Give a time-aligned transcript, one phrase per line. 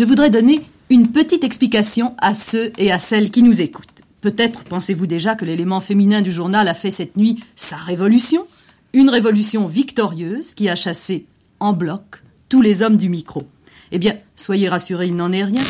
[0.00, 4.00] je voudrais donner une petite explication à ceux et à celles qui nous écoutent.
[4.22, 8.46] Peut-être pensez-vous déjà que l'élément féminin du journal a fait cette nuit sa révolution,
[8.94, 11.26] une révolution victorieuse qui a chassé
[11.58, 13.42] en bloc tous les hommes du micro.
[13.92, 15.64] Eh bien, soyez rassurés, il n'en est rien.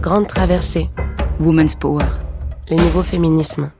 [0.00, 0.88] Grande traversée.
[1.40, 2.06] Women's Power.
[2.68, 3.72] Les nouveaux féminismes.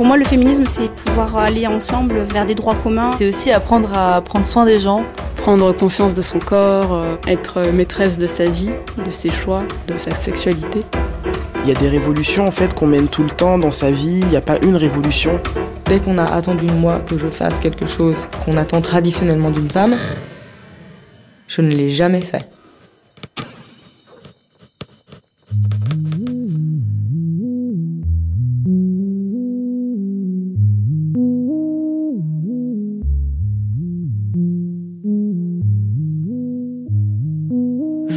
[0.00, 3.12] Pour moi, le féminisme, c'est pouvoir aller ensemble vers des droits communs.
[3.12, 5.04] C'est aussi apprendre à prendre soin des gens,
[5.36, 8.70] prendre conscience de son corps, euh, être maîtresse de sa vie,
[9.04, 10.80] de ses choix, de sa sexualité.
[11.64, 14.20] Il y a des révolutions en fait qu'on mène tout le temps dans sa vie,
[14.20, 15.38] il n'y a pas une révolution.
[15.84, 19.68] Dès qu'on a attendu de moi que je fasse quelque chose qu'on attend traditionnellement d'une
[19.68, 19.96] femme,
[21.46, 22.48] je ne l'ai jamais fait.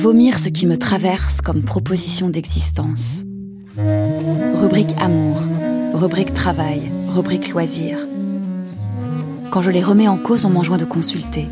[0.04, 3.24] Vomir ce qui me traverse comme proposition d'existence.
[3.78, 5.38] Rubrique amour,
[5.94, 8.06] rubrique travail, rubrique loisir.
[9.50, 11.48] Quand je les remets en cause, on m'enjoint de consulter.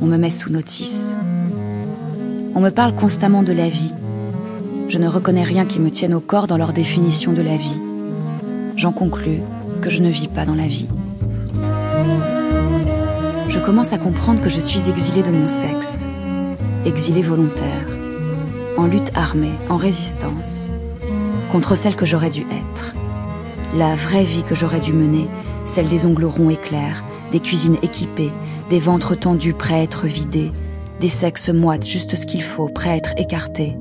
[0.00, 1.16] On me met sous notice.
[2.56, 3.94] On me parle constamment de la vie.
[4.88, 7.80] Je ne reconnais rien qui me tienne au corps dans leur définition de la vie.
[8.74, 9.42] J'en conclus
[9.80, 10.88] que je ne vis pas dans la vie.
[13.48, 16.08] Je commence à comprendre que je suis exilée de mon sexe,
[16.86, 17.86] exilé volontaire,
[18.76, 20.74] en lutte armée, en résistance,
[21.52, 22.94] contre celle que j'aurais dû être.
[23.76, 25.28] La vraie vie que j'aurais dû mener,
[25.64, 28.32] celle des ongles ronds et clairs, des cuisines équipées,
[28.68, 30.52] des ventres tendus prêts à être vidés,
[31.00, 33.76] des sexes moites juste ce qu'il faut, prêts à être écartés,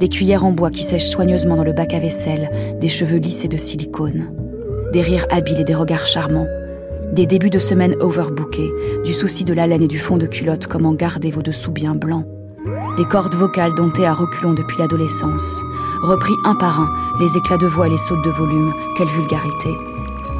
[0.00, 3.48] des cuillères en bois qui sèchent soigneusement dans le bac à vaisselle, des cheveux lissés
[3.48, 4.32] de silicone,
[4.92, 6.46] des rires habiles et des regards charmants,
[7.12, 8.70] des débuts de semaine overbookés,
[9.04, 11.94] du souci de la laine et du fond de culotte, comment garder vos dessous bien
[11.94, 12.26] blancs,
[12.98, 15.62] des cordes vocales domptées à reculons depuis l'adolescence,
[16.02, 16.90] repris un par un,
[17.20, 19.78] les éclats de voix et les sautes de volume, quelle vulgarité.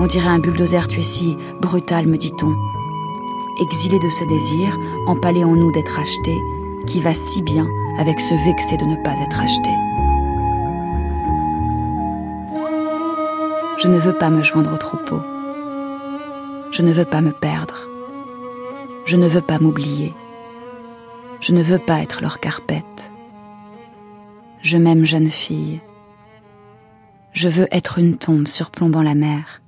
[0.00, 2.53] On dirait un bulldozer tu es si brutal, me dit-on.
[3.60, 6.37] Exilé de ce désir, empalé en nous d'être acheté,
[6.84, 9.71] qui va si bien avec ce vexé de ne pas être acheté.
[13.78, 15.21] Je ne veux pas me joindre au troupeau.
[16.72, 17.87] Je ne veux pas me perdre.
[19.05, 20.12] Je ne veux pas m'oublier.
[21.41, 23.12] Je ne veux pas être leur carpette.
[24.62, 25.81] Je m'aime jeune fille.
[27.32, 29.62] Je veux être une tombe surplombant la mer.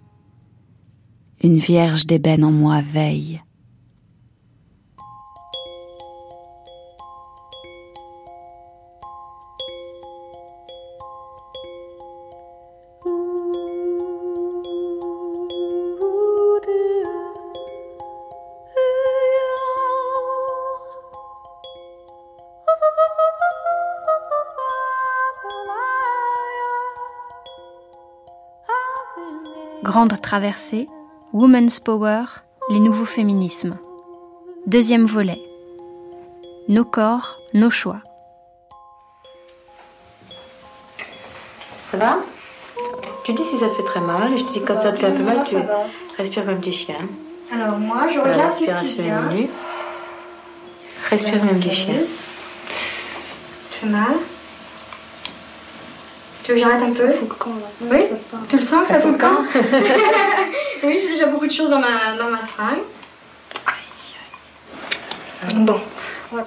[1.43, 3.43] Une vierge d'ébène en moi veille.
[29.93, 30.87] Grande traversée,
[31.33, 32.23] Women's Power,
[32.71, 33.77] les nouveaux féminismes.
[34.69, 35.43] Deuxième volet.
[36.69, 38.01] Nos corps, nos choix.
[41.91, 42.19] Ça va?
[43.25, 44.99] Tu dis si ça te fait très mal, et je te dis quand ça te
[44.99, 45.57] fait un peu mal, tu
[46.17, 47.09] respires comme un petit chien.
[47.53, 49.03] Alors moi, je regarde La respiration
[49.33, 49.51] est.
[51.11, 52.03] Respire comme un petit chien.
[53.73, 54.15] Tu fais mal?
[56.51, 57.13] Tu veux que j'arrête un peu
[57.83, 58.01] Oui
[58.49, 59.45] Tu le sens que ça fout le camp
[60.83, 62.83] Oui, j'ai déjà beaucoup de choses dans ma, dans ma seringue.
[65.65, 65.81] Bon.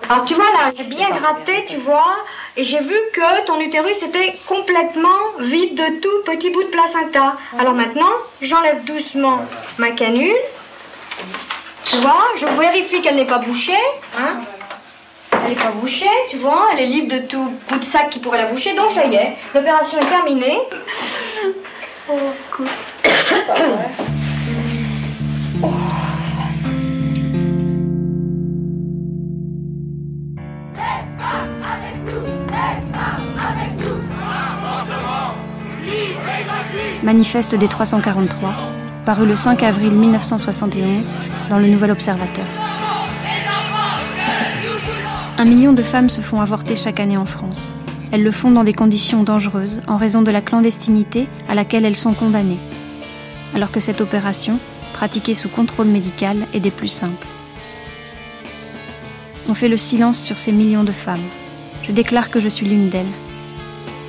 [0.09, 2.18] Alors tu vois là, j'ai bien gratté, tu vois,
[2.58, 5.08] et j'ai vu que ton utérus était complètement
[5.40, 7.38] vide de tout petit bout de placenta.
[7.58, 9.46] Alors maintenant, j'enlève doucement
[9.78, 10.35] ma canule.
[11.85, 13.72] Tu vois, je vérifie qu'elle n'est pas bouchée.
[14.18, 14.41] Hein
[15.43, 18.19] elle n'est pas bouchée, tu vois, elle est libre de tout bout de sac qui
[18.19, 20.59] pourrait la boucher, donc ça y est, l'opération est terminée.
[22.09, 22.13] Oh.
[37.03, 38.53] Manifeste des 343,
[39.05, 41.16] paru le 5 avril 1971
[41.49, 42.46] dans le Nouvel Observateur.
[45.43, 47.73] Un million de femmes se font avorter chaque année en France.
[48.13, 51.97] Elles le font dans des conditions dangereuses en raison de la clandestinité à laquelle elles
[51.97, 52.59] sont condamnées.
[53.53, 54.57] Alors que cette opération,
[54.93, 57.28] pratiquée sous contrôle médical, est des plus simples.
[59.49, 61.28] On fait le silence sur ces millions de femmes.
[61.81, 63.05] Je déclare que je suis l'une d'elles.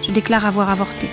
[0.07, 1.09] Je déclare avoir avorté.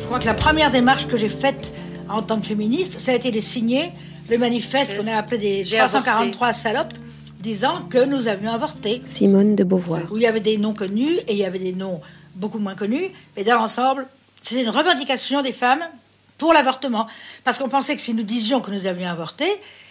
[0.00, 1.72] Je crois que la première démarche que j'ai faite
[2.08, 3.92] en tant que féministe, ça a été de signer
[4.28, 6.94] le manifeste qu'on a appelé des 343 salopes,
[7.40, 9.02] disant que nous avions avorté.
[9.04, 10.02] Simone de Beauvoir.
[10.10, 12.00] Où il y avait des noms connus et il y avait des noms
[12.34, 14.06] beaucoup moins connus, mais dans l'ensemble,
[14.42, 15.84] c'était une revendication des femmes
[16.38, 17.06] pour l'avortement.
[17.44, 19.46] Parce qu'on pensait que si nous disions que nous avions avorté,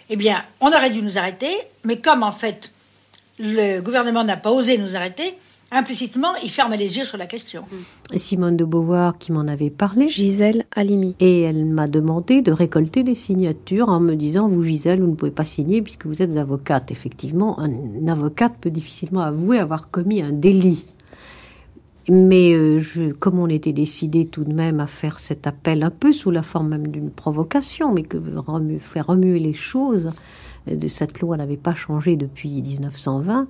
[0.08, 1.50] eh bien, on aurait dû nous arrêter,
[1.84, 2.72] mais comme en fait,
[3.38, 5.36] le gouvernement n'a pas osé nous arrêter,
[5.70, 7.64] implicitement, il ferme les yeux sur la question.
[8.14, 10.08] Simone de Beauvoir qui m'en avait parlé.
[10.08, 11.14] Gisèle Halimi.
[11.20, 15.14] Et elle m'a demandé de récolter des signatures en me disant, vous Gisèle, vous ne
[15.14, 16.90] pouvez pas signer puisque vous êtes avocate.
[16.90, 20.84] Effectivement, un avocate peut difficilement avouer avoir commis un délit.
[22.08, 25.90] Mais euh, je, comme on était décidé tout de même à faire cet appel un
[25.90, 28.18] peu sous la forme même d'une provocation, mais que
[28.80, 30.10] faire remuer les choses,
[30.68, 33.48] euh, de cette loi n'avait pas changé depuis 1920,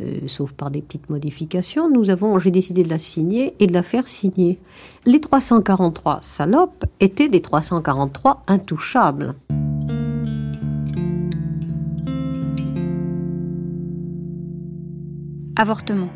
[0.00, 3.72] euh, sauf par des petites modifications, nous avons, j'ai décidé de la signer et de
[3.72, 4.58] la faire signer.
[5.06, 9.34] Les 343 salopes étaient des 343 intouchables.
[15.56, 16.10] Avortement.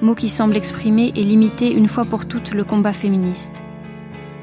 [0.00, 3.62] Mot qui semble exprimer et limiter une fois pour toutes le combat féministe.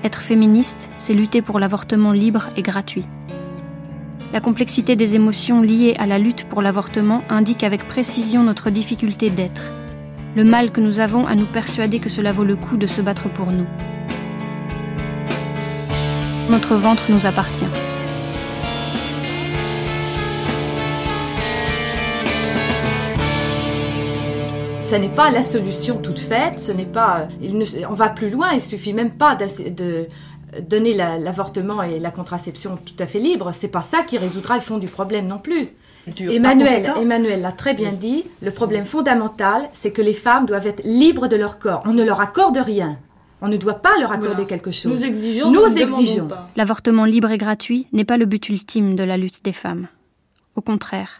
[0.04, 3.06] Être féministe, c'est lutter pour l'avortement libre et gratuit.
[4.34, 9.30] La complexité des émotions liées à la lutte pour l'avortement indique avec précision notre difficulté
[9.30, 9.62] d'être,
[10.36, 13.02] le mal que nous avons à nous persuader que cela vaut le coup de se
[13.02, 13.66] battre pour nous.
[16.50, 17.66] Notre ventre nous appartient.
[24.82, 27.28] Ce n'est pas la solution toute faite, ce n'est pas,
[27.90, 30.08] on va plus loin, il suffit même pas de,
[30.62, 34.62] donner l'avortement et la contraception tout à fait libre, c'est pas ça qui résoudra le
[34.62, 35.68] fond du problème non plus.
[36.20, 40.82] Emmanuel, Emmanuel l'a très bien dit, le problème fondamental, c'est que les femmes doivent être
[40.86, 41.84] libres de leur corps.
[41.86, 42.98] On ne leur accorde rien.
[43.42, 44.92] On ne doit pas leur accorder quelque chose.
[44.92, 45.52] Nous exigeons.
[45.52, 46.30] Nous, exigeons.
[46.56, 49.88] L'avortement libre et gratuit n'est pas le but ultime de la lutte des femmes.
[50.56, 51.20] Au contraire,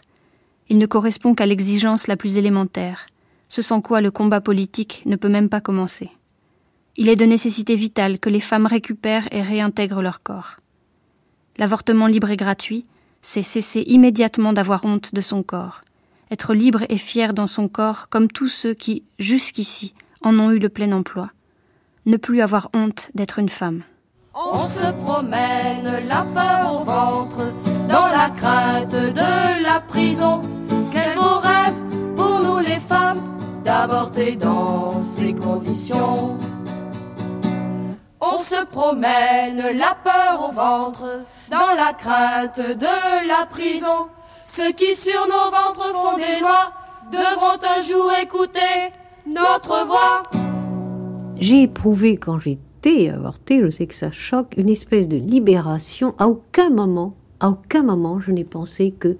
[0.68, 3.06] il ne correspond qu'à l'exigence la plus élémentaire,
[3.48, 6.10] ce sans quoi le combat politique ne peut même pas commencer.
[7.00, 10.56] Il est de nécessité vitale que les femmes récupèrent et réintègrent leur corps.
[11.56, 12.86] L'avortement libre et gratuit,
[13.22, 15.82] c'est cesser immédiatement d'avoir honte de son corps,
[16.32, 20.58] être libre et fier dans son corps comme tous ceux qui, jusqu'ici, en ont eu
[20.58, 21.30] le plein emploi.
[22.04, 23.84] Ne plus avoir honte d'être une femme.
[24.34, 27.52] On se promène la peur au ventre,
[27.88, 30.42] dans la crainte de la prison.
[30.90, 31.76] Quel beau rêve
[32.16, 33.22] pour nous les femmes
[33.64, 36.36] d'avorter dans ces conditions.
[38.20, 41.20] On se promène la peur au ventre,
[41.52, 44.08] dans la crainte de la prison.
[44.44, 46.72] Ceux qui sur nos ventres font des lois
[47.12, 48.90] devront un jour écouter
[49.24, 50.24] notre voix.
[51.38, 56.16] J'ai éprouvé quand j'étais avortée, je sais que ça choque, une espèce de libération.
[56.18, 59.16] À aucun moment, à aucun moment, je n'ai pensé que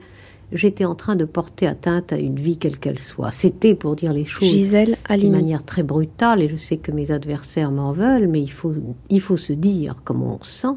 [0.53, 3.31] j'étais en train de porter atteinte à une vie quelle qu'elle soit.
[3.31, 7.71] C'était pour dire les choses d'une manière très brutale, et je sais que mes adversaires
[7.71, 8.73] m'en veulent, mais il faut,
[9.11, 10.77] il faut se dire comme on sent.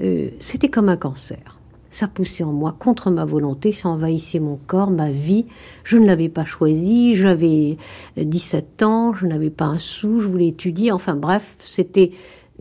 [0.00, 1.58] Euh, c'était comme un cancer.
[1.90, 5.46] Ça poussait en moi contre ma volonté, ça envahissait mon corps, ma vie.
[5.82, 7.78] Je ne l'avais pas choisi, j'avais
[8.16, 10.92] 17 ans, je n'avais pas un sou, je voulais étudier.
[10.92, 12.12] Enfin bref, c'était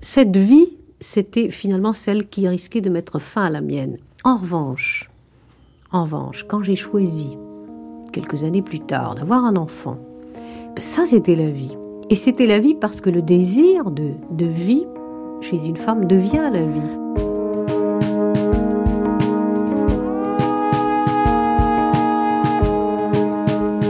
[0.01, 3.97] cette vie, c'était finalement celle qui risquait de mettre fin à la mienne.
[4.23, 5.08] En revanche,
[5.91, 7.37] en revanche, quand j'ai choisi,
[8.13, 9.97] quelques années plus tard, d'avoir un enfant,
[10.75, 11.75] ben ça c'était la vie.
[12.11, 14.85] Et c'était la vie parce que le désir de, de vie
[15.41, 16.81] chez une femme devient la vie.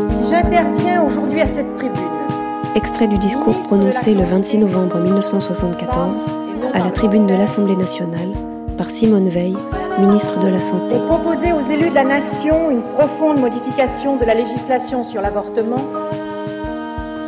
[0.09, 2.03] Si j'interviens aujourd'hui à cette tribune,
[2.75, 6.27] Extrait du discours prononcé le 26 novembre 1974
[6.73, 8.29] à la tribune de l'Assemblée nationale
[8.77, 9.57] par Simone Veil,
[9.99, 10.95] ministre de la Santé.
[10.95, 15.83] Pour proposer aux élus de la nation une profonde modification de la législation sur l'avortement,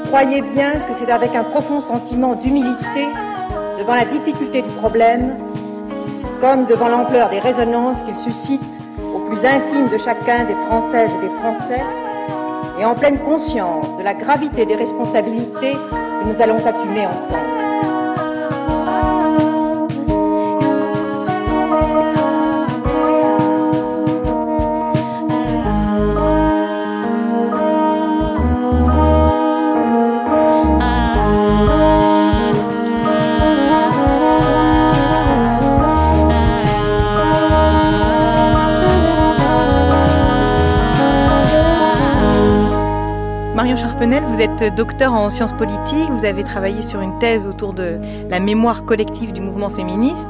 [0.08, 3.08] croyez bien que c'est avec un profond sentiment d'humilité
[3.78, 5.36] devant la difficulté du problème,
[6.40, 8.62] comme devant l'ampleur des résonances qu'il suscite
[9.14, 11.84] au plus intime de chacun des Françaises et des Français,
[12.80, 17.61] et en pleine conscience de la gravité des responsabilités que nous allons assumer ensemble.
[43.72, 47.72] Marion Charpenel, vous êtes docteur en sciences politiques, vous avez travaillé sur une thèse autour
[47.72, 48.00] de
[48.30, 50.28] la mémoire collective du mouvement féministe.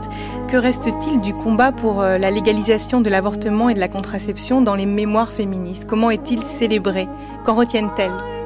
[0.48, 4.76] Que reste-t-il du combat pour euh, la légalisation de l'avortement et de la contraception dans
[4.76, 5.86] les mémoires féministes?
[5.90, 7.08] Comment est-il célébré?
[7.44, 8.41] Qu'en retiennent-elles?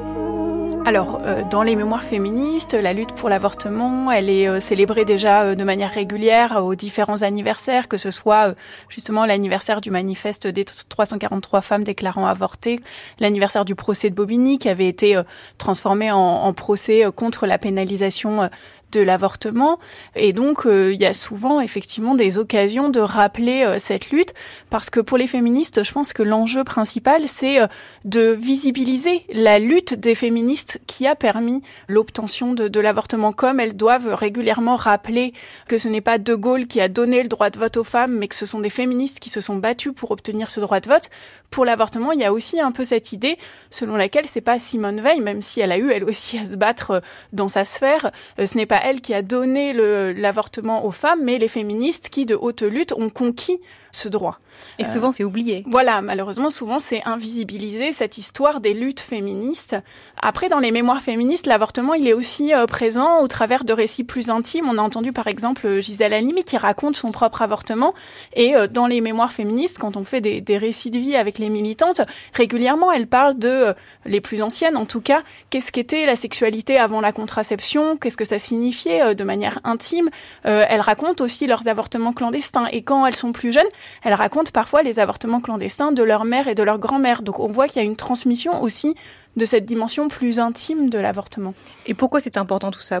[0.86, 5.42] Alors, euh, dans les mémoires féministes, la lutte pour l'avortement, elle est euh, célébrée déjà
[5.42, 8.54] euh, de manière régulière aux différents anniversaires, que ce soit
[8.88, 12.78] justement l'anniversaire du manifeste des 343 femmes déclarant avorter,
[13.18, 15.20] l'anniversaire du procès de Bobigny qui avait été
[15.58, 18.48] transformé en procès contre la pénalisation
[18.92, 19.78] de l'avortement.
[20.14, 24.32] Et donc, euh, il y a souvent effectivement des occasions de rappeler euh, cette lutte,
[24.70, 27.66] parce que pour les féministes, je pense que l'enjeu principal, c'est euh,
[28.04, 34.14] de visibiliser la lutte des féministes qui a permis l'obtention de, l'avortement, comme elles doivent
[34.14, 35.32] régulièrement rappeler
[35.68, 38.16] que ce n'est pas De Gaulle qui a donné le droit de vote aux femmes,
[38.16, 40.88] mais que ce sont des féministes qui se sont battues pour obtenir ce droit de
[40.88, 41.10] vote.
[41.50, 43.38] Pour l'avortement, il y a aussi un peu cette idée
[43.70, 46.54] selon laquelle c'est pas Simone Veil, même si elle a eu elle aussi à se
[46.54, 47.02] battre
[47.32, 49.72] dans sa sphère, ce n'est pas elle qui a donné
[50.12, 53.60] l'avortement aux femmes, mais les féministes qui, de haute lutte, ont conquis
[53.92, 54.38] ce droit.
[54.78, 55.64] Et souvent, c'est oublié.
[55.66, 59.76] Voilà, malheureusement, souvent, c'est invisibilisé, cette histoire des luttes féministes.
[60.22, 64.04] Après, dans les mémoires féministes, l'avortement, il est aussi euh, présent au travers de récits
[64.04, 64.66] plus intimes.
[64.68, 67.92] On a entendu, par exemple, Gisèle Halimi qui raconte son propre avortement.
[68.34, 71.50] Et euh, dans les mémoires féministes, quand on fait des, récits de vie avec les
[71.50, 72.00] militantes,
[72.32, 73.72] régulièrement, elles parlent de, euh,
[74.06, 78.24] les plus anciennes en tout cas, qu'est-ce qu'était la sexualité avant la contraception, qu'est-ce que
[78.24, 80.08] ça signifiait de manière intime?
[80.44, 82.66] elles racontent aussi leurs avortements clandestins.
[82.72, 83.66] Et quand elles sont plus jeunes,
[84.04, 87.22] elles racontent parfois les avortements clandestins de leur mère et de leur grand-mère.
[87.22, 88.94] Donc on voit qu'il y a une transmission aussi
[89.36, 91.54] de cette dimension plus intime de l'avortement.
[91.86, 93.00] Et pourquoi c'est important tout ça?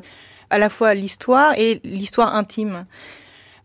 [0.50, 2.86] À la fois l'histoire et l'histoire intime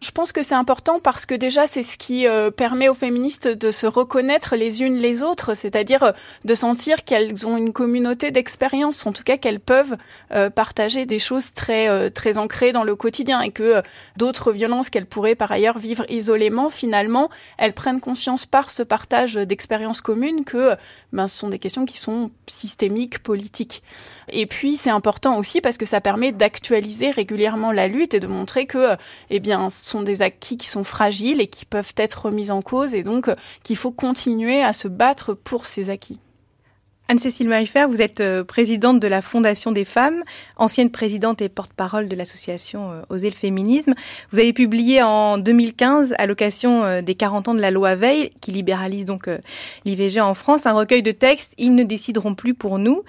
[0.01, 3.47] je pense que c'est important parce que déjà c'est ce qui euh, permet aux féministes
[3.47, 6.11] de se reconnaître les unes les autres, c'est-à-dire euh,
[6.43, 9.95] de sentir qu'elles ont une communauté d'expériences, en tout cas qu'elles peuvent
[10.31, 13.83] euh, partager des choses très très ancrées dans le quotidien et que
[14.17, 17.29] d'autres violences qu'elles pourraient par ailleurs vivre isolément, finalement,
[17.59, 20.75] elles prennent conscience par ce partage d'expériences communes que
[21.13, 23.83] ben, ce sont des questions qui sont systémiques, politiques.
[24.29, 28.27] Et puis c'est important aussi parce que ça permet d'actualiser régulièrement la lutte et de
[28.27, 28.95] montrer que,
[29.29, 32.61] eh bien, ce sont des acquis qui sont fragiles et qui peuvent être remis en
[32.61, 33.29] cause et donc
[33.63, 36.19] qu'il faut continuer à se battre pour ces acquis.
[37.11, 40.23] Anne-Cécile Maillefer, vous êtes euh, présidente de la Fondation des femmes,
[40.55, 43.93] ancienne présidente et porte-parole de l'association euh, Oser le féminisme.
[44.31, 48.31] Vous avez publié en 2015, à l'occasion euh, des 40 ans de la loi Veil,
[48.39, 49.29] qui libéralise donc
[49.83, 53.03] l'IVG en France, un recueil de textes Ils ne décideront plus pour nous.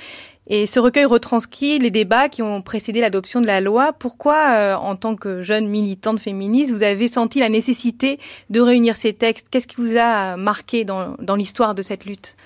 [0.49, 3.93] Et ce recueil retranscrit les débats qui ont précédé l'adoption de la loi.
[3.93, 8.19] Pourquoi, en tant que jeune militante féministe, vous avez senti la nécessité
[8.51, 9.47] de réunir ces textes?
[9.51, 12.37] Qu'est-ce qui vous a marqué dans, dans l'histoire de cette lutte?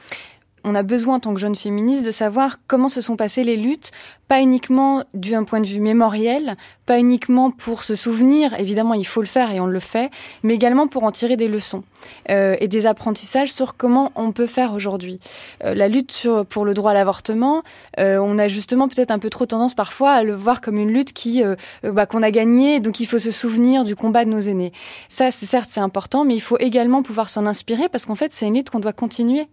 [0.63, 3.57] On a besoin en tant que jeune féministe de savoir comment se sont passées les
[3.57, 3.93] luttes
[4.29, 9.21] pas uniquement d'un point de vue mémoriel, pas uniquement pour se souvenir, évidemment il faut
[9.21, 10.11] le faire et on le fait,
[10.43, 11.85] mais également pour en tirer des leçons
[12.31, 15.21] euh, et des apprentissages sur comment on peut faire aujourd'hui.
[15.65, 17.63] Euh, la lutte pour le droit à l'avortement,
[17.99, 20.93] euh, on a justement peut-être un peu trop tendance parfois à le voir comme une
[20.93, 21.43] lutte qui
[21.83, 24.73] bah, qu'on a gagnée, donc il faut se souvenir du combat de nos aînés.
[25.09, 28.47] Ça, certes c'est important, mais il faut également pouvoir s'en inspirer parce qu'en fait c'est
[28.47, 29.47] une lutte qu'on doit continuer.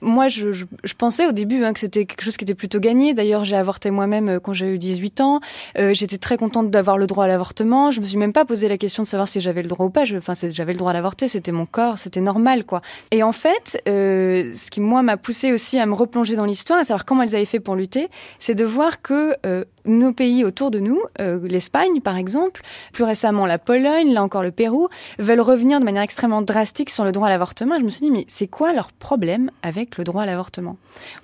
[0.00, 3.14] Moi, je pensais au début hein, que c'était quelque chose qui était plutôt gagné.
[3.14, 5.40] D'ailleurs, j'ai avorté moi-même euh, quand j'ai eu 18 ans.
[5.78, 7.90] Euh, j'étais très contente d'avoir le droit à l'avortement.
[7.90, 9.90] Je me suis même pas posé la question de savoir si j'avais le droit ou
[9.90, 10.02] pas.
[10.16, 12.80] Enfin, j'avais le droit à l'avorter, c'était mon corps, c'était normal, quoi.
[13.10, 16.80] Et en fait, euh, ce qui moi m'a poussé aussi à me replonger dans l'histoire,
[16.80, 18.08] à savoir comment elles avaient fait pour lutter,
[18.38, 19.36] c'est de voir que
[19.84, 24.50] nos pays autour de nous, l'Espagne par exemple, plus récemment la Pologne, là encore le
[24.50, 27.78] Pérou, veulent revenir de manière extrêmement drastique sur le droit à l'avortement.
[27.78, 30.76] Je me suis dit, mais c'est quoi leur problème avec le droit à l'avortement?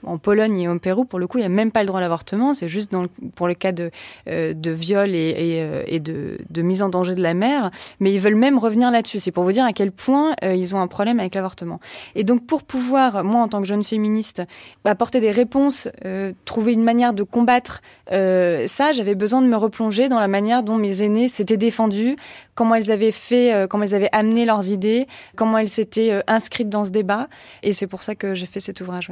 [0.05, 1.99] En Pologne et au Pérou, pour le coup, il n'y a même pas le droit
[1.99, 2.84] à l'avortement, c'est juste
[3.35, 3.91] pour le cas de,
[4.29, 8.35] euh, de viol et, euh, de, mise en danger de la mère, mais ils veulent
[8.35, 9.21] même revenir là-dessus.
[9.21, 11.81] C'est pour vous dire à quel point euh, ils ont un problème avec l'avortement.
[12.15, 14.43] Et donc pour pouvoir, moi en tant que jeune féministe,
[14.85, 15.89] apporter des réponses,
[16.45, 20.77] trouver une manière de combattre ça, j'avais besoin de me replonger dans la manière dont
[20.77, 22.17] mes aînés s'étaient défendus,
[22.55, 26.85] comment elles avaient fait, comment elles avaient amené leurs idées, comment elles s'étaient inscrites dans
[26.85, 27.29] ce débat.
[27.63, 29.11] Et c'est pour ça que j'ai fait cet ouvrage.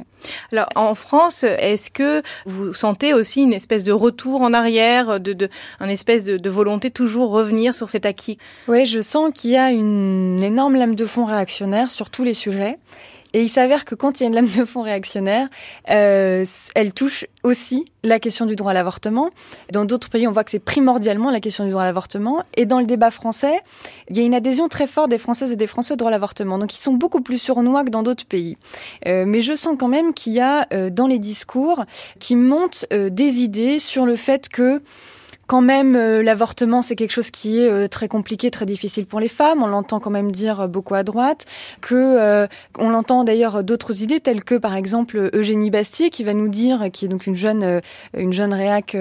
[0.53, 5.33] Alors, en France, est-ce que vous sentez aussi une espèce de retour en arrière, de,
[5.33, 8.39] de un espèce de, de volonté toujours revenir sur cet acquis.
[8.67, 12.35] Oui, je sens qu'il y a une énorme lame de fond réactionnaire sur tous les
[12.35, 12.77] sujets
[13.35, 15.49] Et il s'avère que quand il y a une lame de fond réactionnaire,
[15.91, 19.31] euh, elle touche aussi la question du droit à l'avortement.
[19.73, 22.43] Dans d'autres pays, on voit que c'est primordialement la question du droit à l'avortement.
[22.57, 23.61] Et dans le débat français,
[24.09, 26.13] il y a une adhésion très forte des Françaises et des Français au droit à
[26.13, 26.59] l'avortement.
[26.59, 28.57] Donc ils sont beaucoup plus surnois que dans d'autres pays.
[29.07, 31.85] Euh, mais je sens quand même qu'il y a euh, dans les discours
[32.19, 34.83] qui montent des idées sur le fait que
[35.47, 39.21] quand même, euh, l'avortement, c'est quelque chose qui est euh, très compliqué, très difficile pour
[39.21, 39.63] les femmes.
[39.63, 41.45] On l'entend quand même dire euh, beaucoup à droite.
[41.81, 46.49] Que on l'entend d'ailleurs d'autres idées telles que par exemple Eugénie Bastier qui va nous
[46.49, 47.81] dire, qui est donc une jeune
[48.17, 48.97] une jeune réac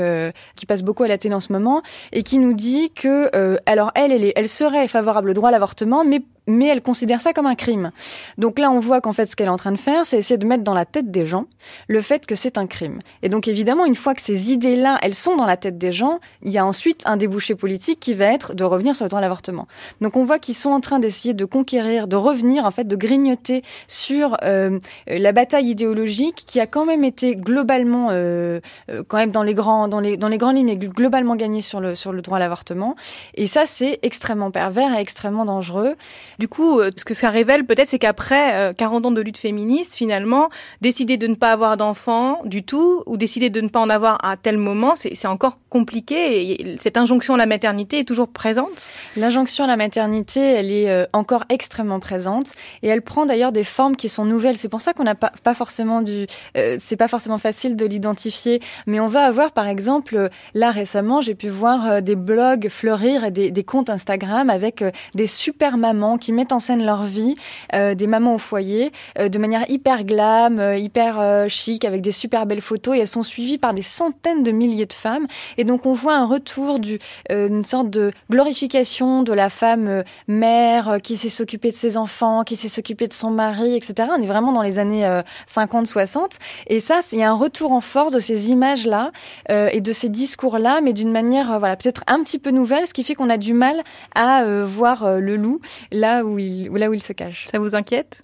[0.55, 1.81] qui passe beaucoup à la télé en ce moment
[2.11, 3.29] et qui nous dit que
[3.65, 7.21] alors elle elle, est, elle serait favorable au droit à l'avortement, mais mais elle considère
[7.21, 7.91] ça comme un crime.
[8.37, 10.37] Donc là, on voit qu'en fait, ce qu'elle est en train de faire, c'est essayer
[10.37, 11.45] de mettre dans la tête des gens
[11.87, 12.99] le fait que c'est un crime.
[13.21, 16.19] Et donc, évidemment, une fois que ces idées-là, elles sont dans la tête des gens,
[16.43, 19.19] il y a ensuite un débouché politique qui va être de revenir sur le droit
[19.19, 19.67] à l'avortement.
[20.01, 22.95] Donc, on voit qu'ils sont en train d'essayer de conquérir, de revenir, en fait, de
[22.95, 29.17] grignoter sur euh, la bataille idéologique qui a quand même été globalement, euh, euh, quand
[29.17, 31.95] même dans les grands, dans les dans les grandes lignes, mais globalement gagnée sur le
[31.95, 32.95] sur le droit à l'avortement.
[33.35, 35.95] Et ça, c'est extrêmement pervers et extrêmement dangereux.
[36.41, 39.37] Du coup, euh, ce que ça révèle peut-être, c'est qu'après 40 euh, ans de lutte
[39.37, 40.49] féministe, finalement,
[40.81, 44.17] décider de ne pas avoir d'enfants du tout, ou décider de ne pas en avoir
[44.25, 46.49] à tel moment, c'est encore compliqué.
[46.49, 48.87] Et cette injonction à la maternité est toujours présente?
[49.17, 53.63] L'injonction à la maternité, elle est euh, encore extrêmement présente, et elle prend d'ailleurs des
[53.63, 54.57] formes qui sont nouvelles.
[54.57, 58.99] C'est pour ça qu'on n'a pas, forcément du, c'est pas forcément facile de l'identifier, mais
[58.99, 63.51] on va avoir, par exemple, là récemment, j'ai pu voir des blogs fleurir et des,
[63.51, 64.83] des comptes Instagram avec
[65.13, 67.35] des super mamans qui mettent en scène leur vie,
[67.73, 72.11] euh, des mamans au foyer, euh, de manière hyper glam, euh, hyper chic, avec des
[72.11, 75.25] super belles photos, et elles sont suivies par des centaines de milliers de femmes.
[75.57, 76.99] Et donc on voit un retour du,
[77.29, 82.55] une sorte de glorification de la femme mère qui sait s'occuper de ses enfants, qui
[82.55, 84.09] sait s'occuper de son mari, etc.
[84.15, 86.37] On est vraiment dans les années 50-60.
[86.67, 89.11] Et ça, il y a un retour en force de ces images-là
[89.49, 93.03] et de ces discours-là, mais d'une manière, voilà, peut-être un petit peu nouvelle, ce qui
[93.03, 93.81] fait qu'on a du mal
[94.13, 95.59] à voir le loup
[95.91, 97.47] là où il, là où il se cache.
[97.51, 98.21] Ça vous inquiète?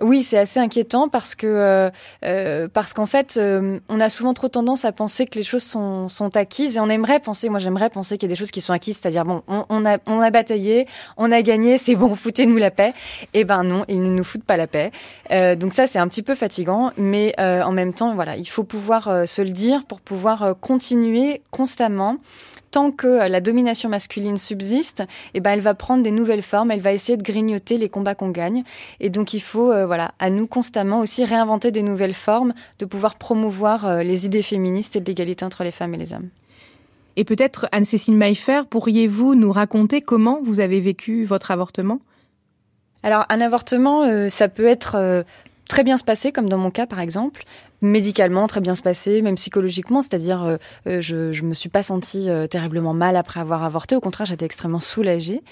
[0.00, 1.90] Oui, c'est assez inquiétant parce que euh,
[2.24, 5.62] euh, parce qu'en fait, euh, on a souvent trop tendance à penser que les choses
[5.62, 8.50] sont, sont acquises et on aimerait penser, moi j'aimerais penser qu'il y a des choses
[8.50, 11.94] qui sont acquises, c'est-à-dire bon, on, on, a on a bataillé, on a gagné, c'est
[11.94, 12.92] bon, foutez-nous la paix.
[13.34, 14.90] Eh ben non, ils ne nous foutent pas la paix.
[15.56, 19.26] donc ça c'est un petit peu fatigant, mais en même temps, voilà, il faut pouvoir
[19.26, 22.16] se le dire pour pouvoir continuer constamment
[22.70, 25.02] tant que euh, la domination masculine subsiste,
[25.34, 28.14] eh ben, elle va prendre des nouvelles formes, elle va essayer de grignoter les combats
[28.14, 28.64] qu'on gagne.
[29.00, 32.84] Et donc, il faut, euh, voilà, à nous constamment aussi réinventer des nouvelles formes de
[32.84, 36.28] pouvoir promouvoir euh, les idées féministes et de l'égalité entre les femmes et les hommes.
[37.16, 42.00] Et peut-être, Anne-Cécile Maillefer, pourriez-vous nous raconter comment vous avez vécu votre avortement?
[43.02, 45.24] Alors un avortement, ça peut être
[45.68, 47.44] très bien se passer, comme dans mon cas par exemple,
[47.82, 51.82] médicalement très bien se passer, même psychologiquement, c'est-à-dire euh, euh, je je me suis pas
[51.82, 55.42] sentie euh, terriblement mal après avoir avorté, au contraire j'étais extrêmement soulagée.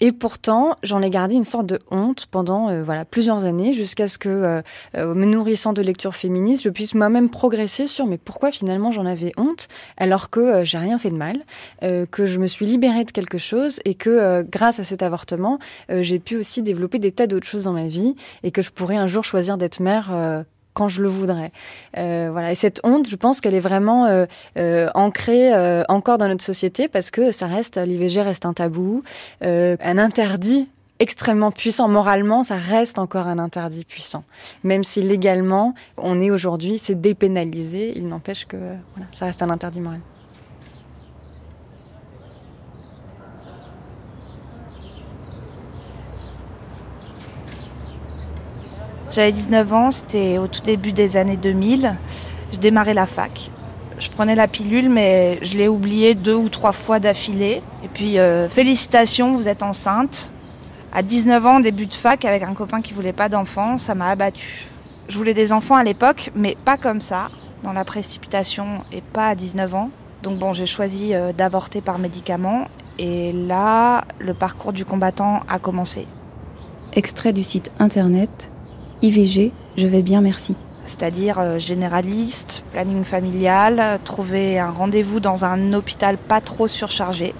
[0.00, 4.18] Et pourtant j'en ai gardé une sorte de honte pendant voilà plusieurs années jusqu'à ce
[4.18, 4.62] que
[4.94, 9.32] me nourrissant de lectures féministes, je puisse moi-même progresser sur mais pourquoi finalement j'en avais
[9.38, 11.46] honte alors que j'ai rien fait de mal,
[11.80, 15.58] que je me suis libérée de quelque chose et que grâce à cet avortement
[15.88, 18.96] j'ai pu aussi développer des tas d'autres choses dans ma vie et que je pourrais
[18.96, 20.10] un jour choisir d'être mère
[20.76, 21.52] quand je le voudrais.
[21.96, 22.52] Euh, voilà.
[22.52, 24.26] Et cette honte, je pense qu'elle est vraiment euh,
[24.58, 29.02] euh, ancrée euh, encore dans notre société parce que ça reste, l'IVG reste un tabou,
[29.42, 34.24] euh, un interdit extrêmement puissant moralement, ça reste encore un interdit puissant.
[34.64, 39.50] Même si légalement, on est aujourd'hui, c'est dépénalisé, il n'empêche que voilà, ça reste un
[39.50, 40.00] interdit moral.
[49.16, 51.96] J'avais 19 ans, c'était au tout début des années 2000.
[52.52, 53.50] Je démarrais la fac.
[53.98, 57.62] Je prenais la pilule, mais je l'ai oubliée deux ou trois fois d'affilée.
[57.82, 60.30] Et puis, euh, félicitations, vous êtes enceinte.
[60.92, 64.10] À 19 ans, début de fac, avec un copain qui voulait pas d'enfants, ça m'a
[64.10, 64.66] abattu.
[65.08, 67.28] Je voulais des enfants à l'époque, mais pas comme ça,
[67.62, 69.88] dans la précipitation et pas à 19 ans.
[70.22, 72.68] Donc bon, j'ai choisi euh, d'avorter par médicament.
[72.98, 76.06] Et là, le parcours du combattant a commencé.
[76.92, 78.50] Extrait du site internet
[79.02, 80.56] IVG, je vais bien, merci.
[80.86, 87.34] C'est-à-dire euh, généraliste, planning familial, trouver un rendez-vous dans un hôpital pas trop surchargé.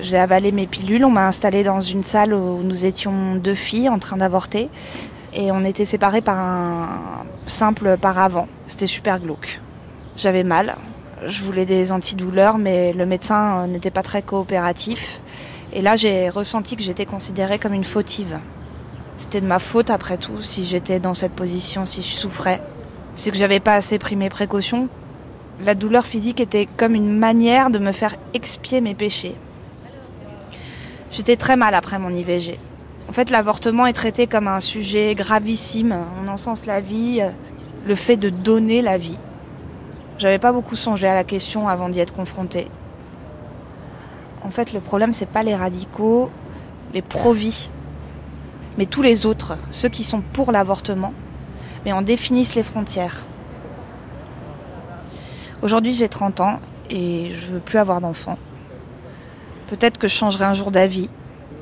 [0.00, 3.88] J'ai avalé mes pilules, on m'a installé dans une salle où nous étions deux filles
[3.88, 4.70] en train d'avorter
[5.34, 8.48] et on était séparés par un simple paravent.
[8.66, 9.60] C'était super glauque.
[10.16, 10.76] J'avais mal,
[11.28, 15.20] je voulais des antidouleurs mais le médecin n'était pas très coopératif
[15.72, 18.40] et là j'ai ressenti que j'étais considérée comme une fautive.
[19.18, 22.62] C'était de ma faute après tout si j'étais dans cette position, si je souffrais.
[23.16, 24.88] C'est que j'avais pas assez pris mes précautions.
[25.64, 29.34] La douleur physique était comme une manière de me faire expier mes péchés.
[31.10, 32.60] J'étais très mal après mon IVG.
[33.08, 35.96] En fait, l'avortement est traité comme un sujet gravissime.
[36.22, 37.20] On encense la vie,
[37.86, 39.18] le fait de donner la vie.
[40.18, 42.68] J'avais pas beaucoup songé à la question avant d'y être confrontée.
[44.44, 46.30] En fait, le problème, c'est pas les radicaux,
[46.94, 47.70] les pro-vie,
[48.78, 51.12] mais tous les autres, ceux qui sont pour l'avortement,
[51.84, 53.26] mais en définissent les frontières.
[55.60, 58.38] Aujourd'hui, j'ai 30 ans et je veux plus avoir d'enfants.
[59.66, 61.10] Peut-être que je changerai un jour d'avis.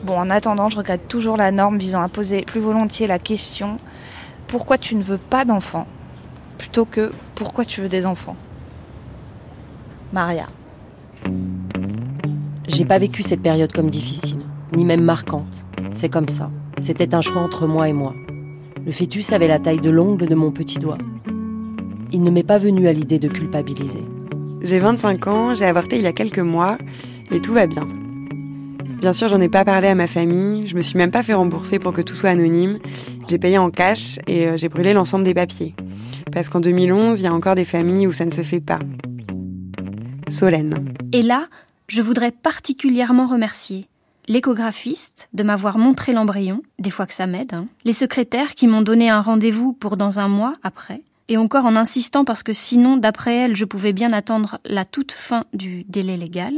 [0.05, 3.79] Bon, en attendant, je regrette toujours la norme visant à poser plus volontiers la question
[4.47, 5.87] pourquoi tu ne veux pas d'enfants
[6.59, 8.37] plutôt que pourquoi tu veux des enfants?
[10.13, 10.47] Maria.
[12.69, 14.41] J'ai pas vécu cette période comme difficile,
[14.73, 15.65] ni même marquante.
[15.93, 16.51] C'est comme ça.
[16.79, 18.15] C'était un choix entre moi et moi.
[18.85, 20.99] Le fœtus avait la taille de l'ongle de mon petit doigt.
[22.13, 24.03] Il ne m'est pas venu à l'idée de culpabiliser.
[24.63, 26.77] J'ai 25 ans, j'ai avorté il y a quelques mois
[27.31, 27.89] et tout va bien.
[29.01, 31.35] Bien sûr, j'en ai pas parlé à ma famille, je me suis même pas fait
[31.35, 32.79] rembourser pour que tout soit anonyme.
[33.29, 35.75] J'ai payé en cash et euh, j'ai brûlé l'ensemble des papiers.
[36.33, 38.79] Parce qu'en 2011, il y a encore des familles où ça ne se fait pas.
[40.29, 40.93] Solène.
[41.13, 41.49] Et là,
[41.89, 43.89] je voudrais particulièrement remercier
[44.29, 47.67] l'échographiste de m'avoir montré l'embryon, des fois que ça m'aide, hein.
[47.85, 51.77] les secrétaires qui m'ont donné un rendez-vous pour dans un mois après, et encore en
[51.77, 56.17] insistant parce que sinon, d'après elle, je pouvais bien attendre la toute fin du délai
[56.17, 56.55] légal,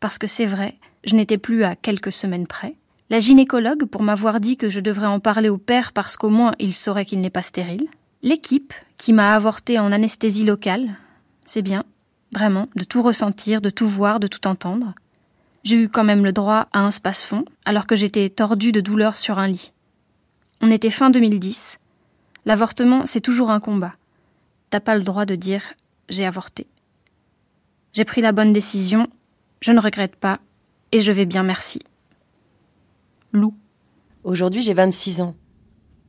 [0.00, 2.74] parce que c'est vrai, je n'étais plus à quelques semaines près.
[3.10, 6.52] La gynécologue pour m'avoir dit que je devrais en parler au père parce qu'au moins
[6.58, 7.88] il saurait qu'il n'est pas stérile.
[8.22, 10.96] L'équipe qui m'a avorté en anesthésie locale.
[11.46, 11.84] C'est bien,
[12.32, 14.92] vraiment, de tout ressentir, de tout voir, de tout entendre.
[15.64, 19.16] J'ai eu quand même le droit à un space-fond, alors que j'étais tordue de douleur
[19.16, 19.72] sur un lit.
[20.60, 21.78] On était fin 2010.
[22.46, 23.94] L'avortement, c'est toujours un combat.
[24.70, 25.62] T'as pas le droit de dire
[26.08, 26.66] j'ai avorté.
[27.92, 29.08] J'ai pris la bonne décision,
[29.60, 30.40] je ne regrette pas,
[30.92, 31.80] et je vais bien, merci.
[33.32, 33.54] Lou.
[34.24, 35.34] Aujourd'hui, j'ai 26 ans.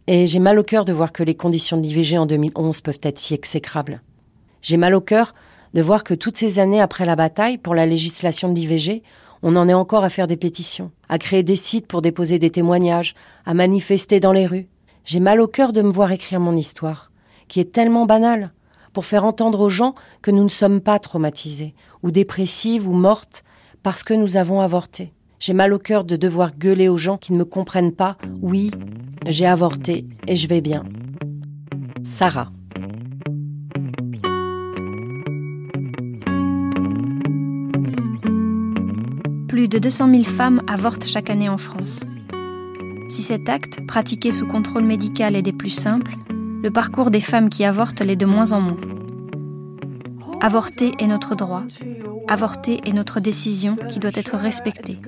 [0.08, 3.00] Et j'ai mal au cœur de voir que les conditions de l'IVG en 2011 peuvent
[3.04, 4.02] être si exécrables.
[4.62, 5.36] J'ai mal au cœur
[5.74, 9.04] de voir que toutes ces années après la bataille pour la législation de l'IVG,
[9.44, 12.50] on en est encore à faire des pétitions, à créer des sites pour déposer des
[12.50, 14.68] témoignages, à manifester dans les rues.
[15.06, 17.12] J'ai mal au cœur de me voir écrire mon histoire,
[17.48, 18.52] qui est tellement banale,
[18.94, 21.74] pour faire entendre aux gens que nous ne sommes pas traumatisés,
[22.04, 23.44] ou dépressives, ou mortes,
[23.82, 25.14] parce que nous avons avorté.
[25.40, 28.18] J'ai mal au cœur de devoir gueuler aux gens qui ne me comprennent pas.
[28.42, 28.72] Oui,
[29.26, 30.84] j'ai avorté et je vais bien.
[32.04, 32.52] Sarah.
[39.50, 42.02] Plus de 200 000 femmes avortent chaque année en France.
[43.10, 46.16] Si cet acte, pratiqué sous contrôle médical, est des plus simples,
[46.62, 48.78] le parcours des femmes qui avortent l'est de moins en moins.
[50.40, 51.64] Avorter est notre droit.
[52.28, 55.00] Avorter est notre décision qui doit être respectée.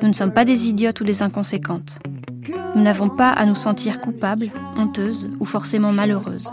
[0.00, 1.98] Nous ne sommes pas des idiotes ou des inconséquentes.
[2.74, 6.50] Nous n'avons pas à nous sentir coupables, honteuses ou forcément malheureuses.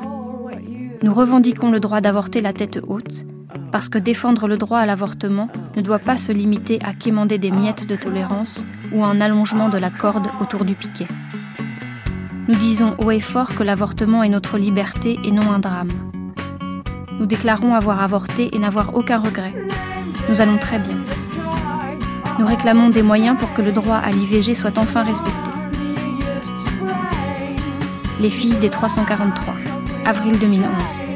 [1.01, 3.25] Nous revendiquons le droit d'avorter la tête haute
[3.71, 7.51] parce que défendre le droit à l'avortement ne doit pas se limiter à quémander des
[7.51, 11.07] miettes de tolérance ou un allongement de la corde autour du piquet.
[12.47, 15.91] Nous disons haut et fort que l'avortement est notre liberté et non un drame.
[17.17, 19.53] Nous déclarons avoir avorté et n'avoir aucun regret.
[20.29, 20.97] Nous allons très bien.
[22.39, 25.51] Nous réclamons des moyens pour que le droit à l'IVG soit enfin respecté.
[28.19, 29.53] Les filles des 343,
[30.05, 31.14] avril 2011.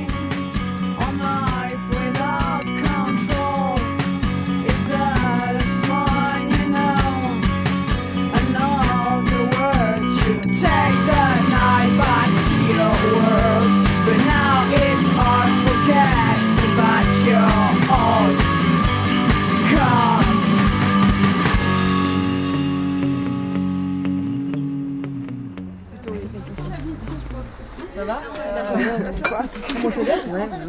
[27.96, 28.22] Ça va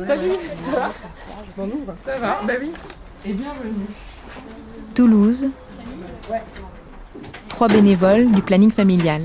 [0.06, 0.32] Salut,
[0.64, 0.90] ça va
[2.04, 2.72] Ça va, bah oui.
[3.26, 3.86] Et bienvenue.
[4.94, 5.46] Toulouse.
[7.48, 9.22] Trois bénévoles du planning familial.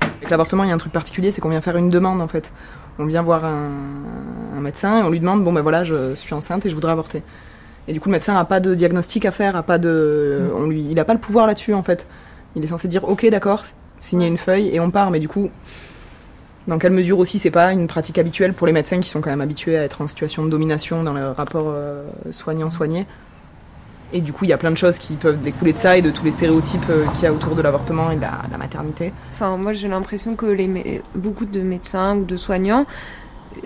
[0.00, 2.28] Avec l'avortement, il y a un truc particulier, c'est qu'on vient faire une demande en
[2.28, 2.52] fait.
[2.98, 3.70] On vient voir un,
[4.56, 6.92] un médecin et on lui demande bon ben voilà, je suis enceinte et je voudrais
[6.92, 7.22] avorter.
[7.88, 10.66] Et du coup, le médecin n'a pas de diagnostic à faire, a pas de, on
[10.66, 12.06] lui, il n'a pas le pouvoir là-dessus en fait.
[12.54, 13.64] Il est censé dire ok d'accord,
[14.00, 15.10] signer une feuille et on part.
[15.10, 15.50] Mais du coup,
[16.66, 19.30] dans quelle mesure aussi c'est pas une pratique habituelle pour les médecins qui sont quand
[19.30, 23.06] même habitués à être en situation de domination dans le rapport euh, soignant-soigné
[24.12, 26.02] Et du coup, il y a plein de choses qui peuvent découler de ça et
[26.02, 29.12] de tous les stéréotypes euh, qu'il y a autour de l'avortement et de la, maternité.
[29.32, 30.56] Enfin, moi, j'ai l'impression que
[31.14, 32.86] beaucoup de médecins ou de soignants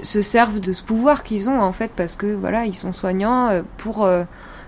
[0.02, 3.48] se servent de ce pouvoir qu'ils ont, en fait, parce que, voilà, ils sont soignants
[3.48, 4.24] euh, pour euh,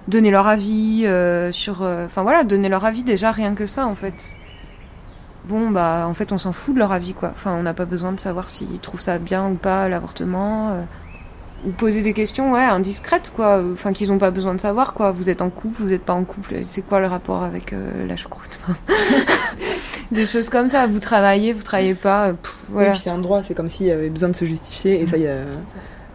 [0.09, 1.07] donner leur avis
[1.53, 1.83] sur...
[1.83, 4.37] Enfin, voilà, donner leur avis déjà, rien que ça, en fait.
[5.45, 7.31] Bon, bah, en fait, on s'en fout de leur avis, quoi.
[7.33, 10.85] Enfin, on n'a pas besoin de savoir s'ils trouvent ça bien ou pas, l'avortement
[11.65, 13.63] ou poser des questions ouais indiscrètes quoi.
[13.73, 15.13] Enfin qu'ils n'ont pas besoin de savoir quoi.
[15.13, 18.07] Vous êtes en couple vous n'êtes pas en couple c'est quoi le rapport avec euh,
[18.07, 18.59] la choucroute
[20.13, 20.87] des choses comme ça.
[20.87, 22.33] Vous travaillez vous travaillez pas euh,
[22.71, 22.97] voilà.
[22.97, 25.25] c'est un droit c'est comme s'il y avait besoin de se justifier et ça il
[25.25, 25.39] y a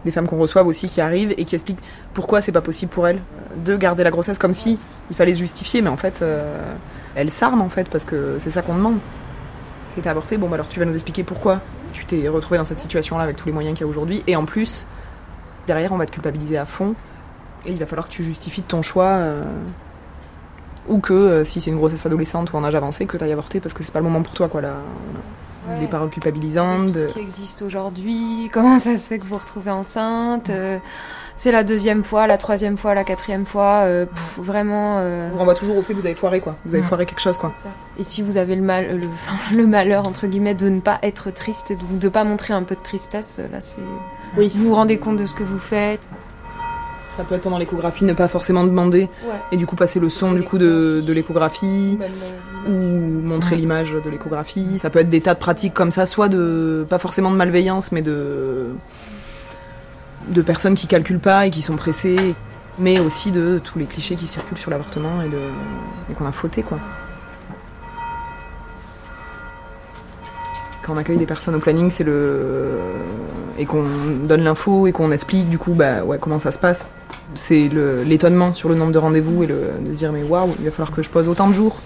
[0.04, 1.80] des femmes qu'on reçoit aussi qui arrivent et qui expliquent
[2.14, 3.20] pourquoi c'est pas possible pour elles
[3.64, 4.78] de garder la grossesse comme si
[5.10, 6.74] il fallait se justifier mais en fait euh,
[7.18, 8.98] elles s'arment en fait parce que c'est ça qu'on demande
[9.94, 11.60] c'est avorté bon bah alors tu vas nous expliquer pourquoi
[11.92, 14.22] tu t'es retrouvé dans cette situation là avec tous les moyens qu'il y a aujourd'hui
[14.26, 14.86] et en plus
[15.68, 16.94] derrière, on va te culpabiliser à fond.
[17.64, 19.06] Et il va falloir que tu justifies ton choix.
[19.06, 19.44] Euh,
[20.88, 23.32] ou que euh, si c'est une grossesse adolescente ou en âge avancé, que tu ailles
[23.32, 24.62] avorter parce que c'est pas le moment pour toi, quoi.
[24.62, 24.72] Là,
[25.78, 26.94] Des paroles culpabilisantes.
[26.94, 30.78] ce qui existe aujourd'hui, comment ça se fait que vous vous retrouvez enceinte euh,
[31.38, 33.86] c'est la deuxième fois, la troisième fois, la quatrième fois,
[34.36, 34.98] vraiment.
[34.98, 36.56] On vous renvoie toujours au fait que vous avez foiré quoi.
[36.66, 37.52] Vous avez foiré quelque chose quoi.
[37.98, 39.00] Et si vous avez le mal,
[39.54, 42.74] le, malheur entre guillemets de ne pas être triste, de ne pas montrer un peu
[42.74, 43.82] de tristesse, là c'est
[44.36, 44.50] oui.
[44.54, 46.02] Vous vous rendez compte de ce que vous faites.
[47.16, 49.08] Ça peut être pendant l'échographie, ne pas forcément demander.
[49.50, 51.98] Et du coup, passer le son du coup de, l'échographie.
[52.68, 54.78] Ou montrer l'image de l'échographie.
[54.78, 56.86] Ça peut être des tas de pratiques comme ça, soit de.
[56.88, 58.66] pas forcément de malveillance, mais de.
[60.28, 62.34] De personnes qui calculent pas et qui sont pressées.
[62.78, 65.26] Mais aussi de tous les clichés qui circulent sur l'avortement et,
[66.12, 66.78] et qu'on a fauté, quoi.
[70.88, 72.78] quand on accueille des personnes au planning, c'est le
[73.58, 73.84] et qu'on
[74.24, 76.86] donne l'info et qu'on explique du coup bah ouais comment ça se passe.
[77.34, 77.68] C'est
[78.06, 80.70] l'étonnement sur le nombre de rendez-vous et le de se dire mais waouh il va
[80.70, 81.76] falloir que je pose autant de jours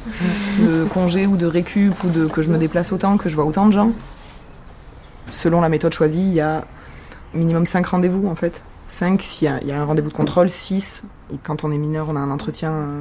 [0.61, 3.45] de congés ou de récup ou de que je me déplace autant que je vois
[3.45, 3.91] autant de gens.
[5.33, 6.65] Selon la méthode choisie, il y a
[7.35, 8.63] minimum 5 rendez-vous en fait.
[8.89, 11.05] 5 s'il y, y, a un rendez-vous de contrôle, 6
[11.43, 13.01] quand on est mineur, on a un entretien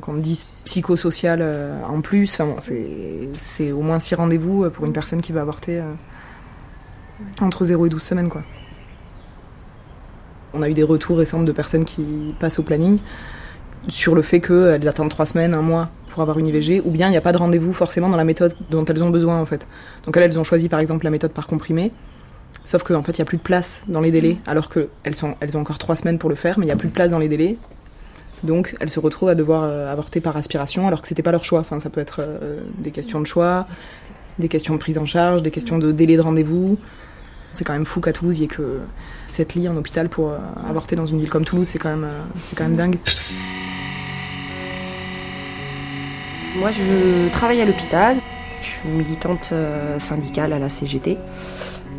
[0.00, 2.32] qu'on dit psychosocial euh, en plus.
[2.34, 2.56] Enfin bon,
[3.38, 5.92] c'est au moins 6 rendez-vous euh, pour une personne qui va avorter euh,
[7.40, 8.42] entre 0 et 12 semaines quoi.
[10.54, 12.98] On a eu des retours récents de personnes qui passent au planning
[13.88, 17.08] sur le fait qu'elles attendent 3 semaines, un mois pour avoir une IVG, ou bien
[17.08, 19.46] il n'y a pas de rendez-vous forcément dans la méthode dont elles ont besoin en
[19.46, 19.66] fait.
[20.04, 21.90] Donc elles, elles ont choisi par exemple la méthode par comprimé,
[22.64, 24.88] Sauf qu'en fait, il n'y a plus de place dans les délais, alors qu'elles
[25.40, 27.10] elles ont encore trois semaines pour le faire, mais il n'y a plus de place
[27.10, 27.56] dans les délais.
[28.44, 31.44] Donc, elles se retrouvent à devoir euh, avorter par aspiration, alors que c'était pas leur
[31.44, 31.60] choix.
[31.60, 33.66] Enfin, ça peut être euh, des questions de choix,
[34.38, 36.78] des questions de prise en charge, des questions de délai de rendez-vous.
[37.52, 38.80] C'est quand même fou qu'à Toulouse, il n'y ait que
[39.28, 40.38] 7 lits en hôpital pour euh,
[40.68, 41.68] avorter dans une ville comme Toulouse.
[41.68, 42.08] C'est quand même,
[42.42, 42.98] c'est quand même dingue.
[46.56, 48.16] Moi, je travaille à l'hôpital.
[48.60, 49.52] Je suis militante
[49.98, 51.18] syndicale à la CGT.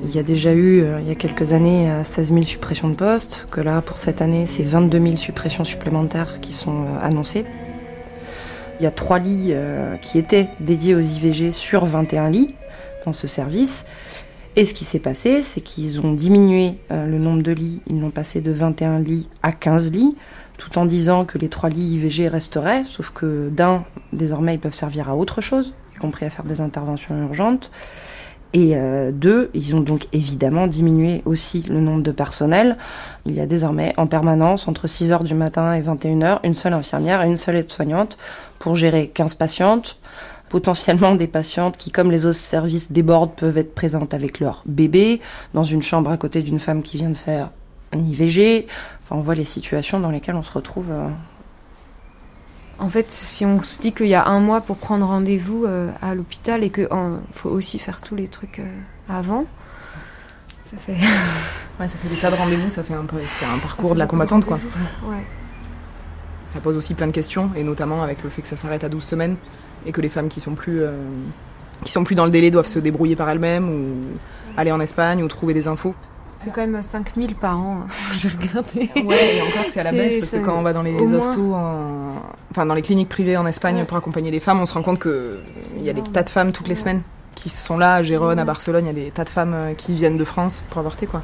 [0.06, 2.90] Il y a déjà eu, euh, il y a quelques années, 16 euh, 000 suppressions
[2.90, 7.00] de postes, que là, pour cette année, c'est 22 000 suppressions supplémentaires qui sont euh,
[7.02, 7.46] annoncées.
[8.80, 9.54] Il y a trois lits
[10.02, 12.54] qui étaient dédiés aux IVG sur 21 lits
[13.06, 13.86] dans ce service.
[14.58, 17.82] Et ce qui s'est passé, c'est qu'ils ont diminué le nombre de lits.
[17.88, 20.18] Ils l'ont passé de 21 lits à 15 lits,
[20.58, 24.74] tout en disant que les trois lits IVG resteraient, sauf que d'un, désormais, ils peuvent
[24.74, 27.72] servir à autre chose, y compris à faire des interventions urgentes.
[28.54, 32.78] Et euh, deux, ils ont donc évidemment diminué aussi le nombre de personnel.
[33.26, 37.24] Il y a désormais en permanence, entre 6h du matin et 21h, une seule infirmière
[37.24, 38.18] et une seule aide-soignante
[38.60, 39.98] pour gérer 15 patientes,
[40.50, 45.20] potentiellement des patientes qui, comme les autres services débordent, peuvent être présentes avec leur bébé,
[45.56, 47.50] dans une chambre à côté d'une femme qui vient de faire
[47.92, 48.68] un IVG.
[49.04, 51.10] Enfin, on voit les situations dans lesquelles on se retrouve euh,
[52.80, 55.92] en fait, si on se dit qu'il y a un mois pour prendre rendez-vous euh,
[56.02, 56.88] à l'hôpital et qu'il
[57.32, 59.46] faut aussi faire tous les trucs euh, avant,
[60.64, 60.94] ça fait.
[61.80, 64.46] ouais, ça fait des tas de rendez-vous, ça fait un, un parcours de la combattante,
[64.46, 64.60] quoi.
[65.06, 65.26] Ouais.
[66.46, 68.90] Ça pose aussi plein de questions, et notamment avec le fait que ça s'arrête à
[68.90, 69.36] 12 semaines
[69.86, 70.82] et que les femmes qui sont plus.
[70.82, 70.92] Euh,
[71.84, 73.94] qui sont plus dans le délai doivent se débrouiller par elles-mêmes ou
[74.56, 75.94] aller en Espagne ou trouver des infos.
[76.44, 77.88] C'est quand même 5000 par an, hein.
[78.16, 78.90] j'ai regardé.
[79.06, 81.56] Ouais, et encore c'est à la baisse parce que quand on va dans les hostos,
[82.52, 85.02] enfin dans les cliniques privées en Espagne pour accompagner les femmes, on se rend compte
[85.02, 87.02] qu'il y a des tas de femmes toutes les semaines
[87.36, 89.74] qui sont là à Gérone, à Barcelone, il y a des tas de femmes euh,
[89.74, 91.22] qui viennent de France pour avorter quoi.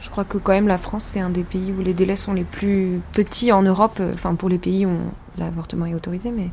[0.00, 2.32] Je crois que quand même la France c'est un des pays où les délais sont
[2.32, 4.96] les plus petits en Europe, enfin pour les pays où
[5.38, 6.50] l'avortement est autorisé, mais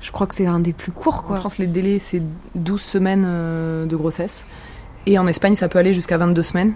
[0.00, 1.36] je crois que c'est un des plus courts quoi.
[1.36, 2.22] En France les délais c'est
[2.54, 4.44] 12 semaines euh, de grossesse.
[5.06, 6.74] Et en Espagne, ça peut aller jusqu'à 22 semaines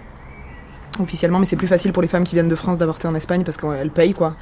[0.99, 3.43] officiellement, mais c'est plus facile pour les femmes qui viennent de France d'avorter en Espagne
[3.43, 4.35] parce qu'elles payent quoi.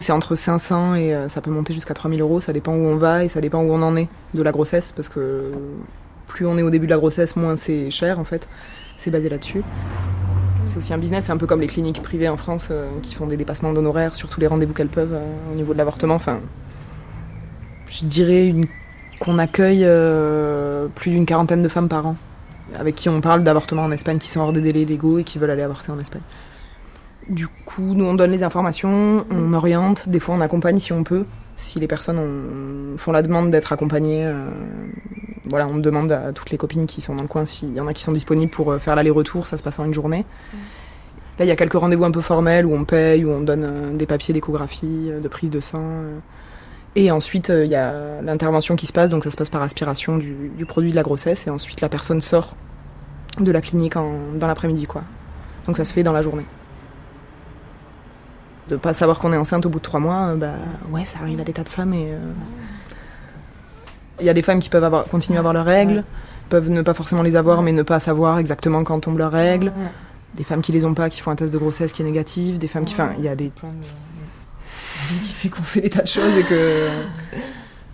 [0.00, 3.24] C'est entre 500 et ça peut monter jusqu'à 3000 euros, ça dépend où on va
[3.24, 5.52] et ça dépend où on en est de la grossesse, parce que
[6.26, 8.48] plus on est au début de la grossesse, moins c'est cher en fait.
[8.96, 9.62] C'est basé là-dessus.
[10.66, 12.70] C'est aussi un business, c'est un peu comme les cliniques privées en France
[13.02, 15.18] qui font des dépassements d'honoraires sur tous les rendez-vous qu'elles peuvent
[15.52, 16.14] au niveau de l'avortement.
[16.14, 16.40] Enfin,
[17.88, 18.54] je dirais
[19.20, 19.86] qu'on accueille
[20.94, 22.16] plus d'une quarantaine de femmes par an
[22.78, 25.38] avec qui on parle d'avortement en Espagne qui sont hors des délais légaux et qui
[25.38, 26.22] veulent aller avorter en Espagne.
[27.28, 31.04] Du coup, nous on donne les informations, on oriente, des fois on accompagne si on
[31.04, 31.24] peut.
[31.56, 34.44] Si les personnes font la demande d'être accompagnées, euh,
[35.48, 37.86] voilà, on demande à toutes les copines qui sont dans le coin s'il y en
[37.86, 40.26] a qui sont disponibles pour euh, faire l'aller-retour, ça se passe en une journée.
[41.38, 43.64] Là, il y a quelques rendez-vous un peu formels où on paye, où on donne
[43.64, 45.84] euh, des papiers d'échographie, de prise de sang.
[46.96, 50.16] Et ensuite, il y a l'intervention qui se passe, donc ça se passe par aspiration
[50.16, 52.54] du, du, produit de la grossesse, et ensuite la personne sort
[53.40, 55.02] de la clinique en, dans l'après-midi, quoi.
[55.66, 56.46] Donc ça se fait dans la journée.
[58.68, 60.54] De pas savoir qu'on est enceinte au bout de trois mois, bah
[60.90, 62.12] ouais, ça arrive à des tas de femmes et.
[64.20, 66.04] Il y a des femmes qui peuvent avoir, continuer à avoir leurs règles,
[66.48, 69.72] peuvent ne pas forcément les avoir, mais ne pas savoir exactement quand tombent leurs règles.
[70.36, 72.58] Des femmes qui les ont pas, qui font un test de grossesse qui est négatif,
[72.58, 72.94] des femmes qui.
[72.94, 73.50] Enfin, il y a des
[75.22, 76.88] qui fait qu'on fait des tas de choses et que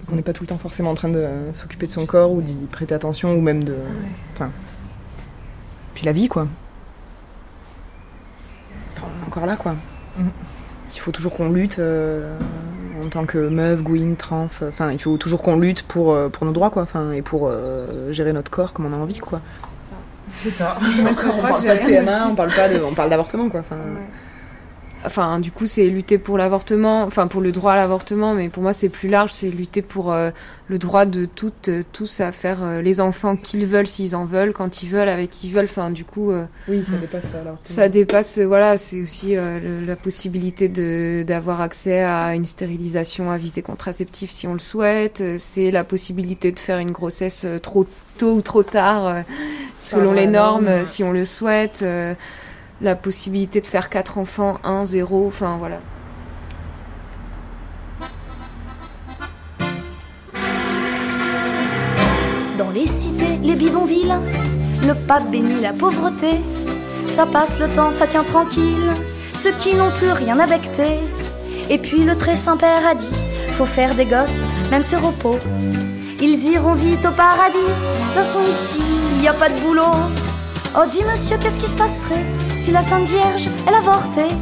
[0.07, 2.43] qu'on n'est pas tout le temps forcément en train de s'occuper de son corps ou
[2.43, 3.77] d'y prêter attention ou même de
[4.35, 4.51] enfin
[5.95, 6.47] puis la vie quoi.
[8.97, 9.75] Enfin, on est encore là quoi.
[10.19, 12.37] Il faut toujours qu'on lutte euh,
[13.03, 16.47] en tant que meuf, gouine, trans enfin il faut toujours qu'on lutte pour euh, pour
[16.47, 19.41] nos droits quoi enfin et pour euh, gérer notre corps comme on a envie quoi.
[20.39, 20.79] C'est ça.
[20.81, 23.77] On, on parle pas de PMA on parle pas de on parle d'avortement quoi enfin.
[23.77, 24.01] Ouais
[25.05, 28.63] enfin du coup c'est lutter pour l'avortement enfin pour le droit à l'avortement mais pour
[28.63, 30.31] moi c'est plus large c'est lutter pour euh,
[30.69, 34.27] le droit de toutes euh, tous à faire euh, les enfants qu'ils veulent s'ils en
[34.27, 35.65] veulent quand ils veulent avec qui ils veulent.
[35.65, 36.33] Enfin du coup
[36.69, 42.03] oui ça dépasse l'avortement ça dépasse voilà c'est aussi le, la possibilité de d'avoir accès
[42.03, 45.23] à une stérilisation à visée contraceptive si on le souhaite.
[45.39, 47.87] C'est la possibilité de faire une grossesse trop
[48.19, 49.25] tôt ou trop tard
[49.79, 51.85] selon les normes norme, si on le souhaite
[52.81, 55.81] la possibilité de faire quatre enfants, 1, 0, enfin voilà.
[62.57, 64.15] Dans les cités, les bidonvilles,
[64.87, 66.41] le pas bénit la pauvreté.
[67.07, 68.95] Ça passe le temps, ça tient tranquille,
[69.35, 70.99] ceux qui n'ont plus rien à becter.
[71.69, 73.13] Et puis le très saint-père a dit,
[73.53, 75.39] faut faire des gosses, même ce repos.
[76.21, 78.81] Ils iront vite au paradis, de toute façon ici,
[79.17, 79.83] il n'y a pas de boulot.
[80.77, 82.25] Oh, dis monsieur, qu'est-ce qui se passerait
[82.57, 84.33] si la Sainte Vierge, elle avortait?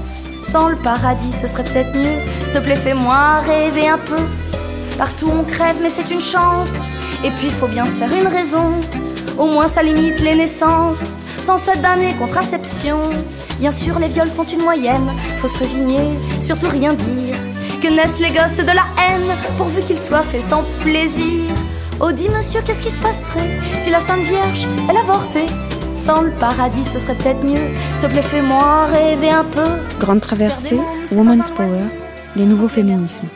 [0.45, 2.19] Sans le paradis, ce serait peut-être mieux.
[2.45, 4.23] S'il te plaît, fais-moi rêver un peu.
[4.99, 6.93] Partout on crève, mais c'est une chance.
[7.25, 8.73] Et puis, faut bien se faire une raison.
[9.39, 11.17] Au moins, ça limite les naissances.
[11.41, 12.99] Sans cette d'année contraception.
[13.59, 15.11] Bien sûr, les viols font une moyenne.
[15.41, 17.37] Faut se résigner, surtout rien dire.
[17.81, 21.55] Que naissent les gosses de la haine, pourvu qu'ils soient faits sans plaisir.
[22.01, 25.47] Oh, dis monsieur, qu'est-ce qui se passerait si la Sainte Vierge, elle avortait?
[25.99, 27.69] Sans le paradis, ce serait peut-être mieux.
[27.93, 29.67] S'il te plaît, fais-moi rêver un peu.
[29.99, 30.79] Grande traversée,
[31.11, 31.83] Woman's Power,
[32.37, 33.27] les nouveaux féminismes.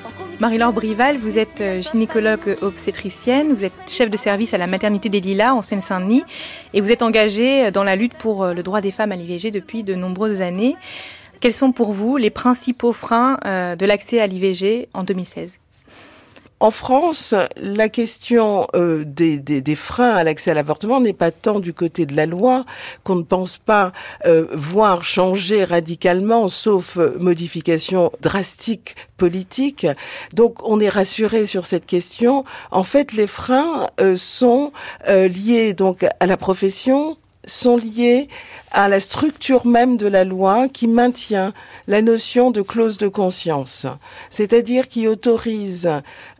[0.40, 5.20] Marie-Laure Brival, vous êtes gynécologue obstétricienne, vous êtes chef de service à la maternité des
[5.20, 6.24] Lilas en Seine-Saint-Denis
[6.72, 9.82] et vous êtes engagée dans la lutte pour le droit des femmes à l'IVG depuis
[9.82, 10.74] de nombreuses années.
[11.40, 15.58] Quels sont pour vous les principaux freins de l'accès à l'IVG en 2016
[16.62, 21.74] en France, la question euh, des, freins à l'accès à l'avortement n'est pas tant du
[21.74, 22.64] côté de la loi
[23.02, 23.90] qu'on ne pense pas
[24.26, 29.88] euh, voir changer radicalement, sauf euh, modification drastique politique.
[30.34, 32.44] Donc, on est rassuré sur cette question.
[32.70, 34.72] En fait, les freins euh, sont
[35.08, 38.28] liés donc à la profession, sont liés
[38.70, 41.52] à la structure même de la loi qui maintient
[41.86, 43.86] la notion de clause de conscience,
[44.30, 45.90] c'est-à-dire qui autorise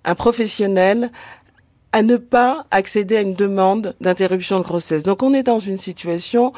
[0.05, 1.11] un professionnel
[1.93, 5.03] à ne pas accéder à une demande d'interruption de grossesse.
[5.03, 6.53] Donc on est dans une situation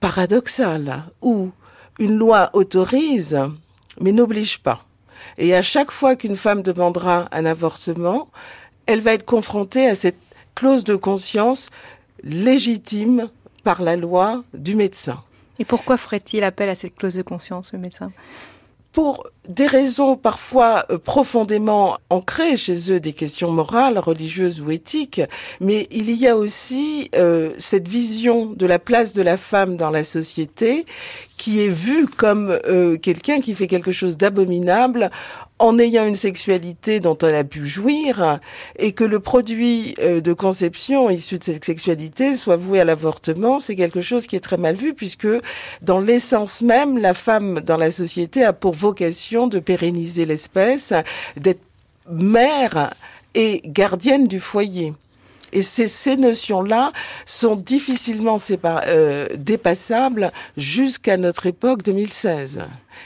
[0.00, 1.50] paradoxale où
[1.98, 3.38] une loi autorise
[4.00, 4.84] mais n'oblige pas.
[5.38, 8.28] Et à chaque fois qu'une femme demandera un avortement,
[8.86, 10.18] elle va être confrontée à cette
[10.54, 11.70] clause de conscience
[12.22, 13.30] légitime
[13.66, 15.24] par la loi du médecin.
[15.58, 18.12] Et pourquoi ferait-il appel à cette clause de conscience, le médecin?
[18.92, 25.22] Pour des raisons parfois profondément ancrées chez eux, des questions morales, religieuses ou éthiques,
[25.60, 29.90] mais il y a aussi euh, cette vision de la place de la femme dans
[29.90, 30.86] la société
[31.36, 35.10] qui est vue comme euh, quelqu'un qui fait quelque chose d'abominable
[35.58, 38.40] en ayant une sexualité dont elle a pu jouir
[38.78, 43.74] et que le produit de conception issu de cette sexualité soit voué à l'avortement, c'est
[43.74, 45.28] quelque chose qui est très mal vu puisque
[45.80, 50.94] dans l'essence même, la femme dans la société a pour vocation de pérenniser l'espèce,
[51.36, 51.60] d'être
[52.10, 52.94] mère
[53.34, 54.94] et gardienne du foyer.
[55.52, 56.92] Et ces, ces notions-là
[57.24, 62.64] sont difficilement euh, dépassables jusqu'à notre époque 2016.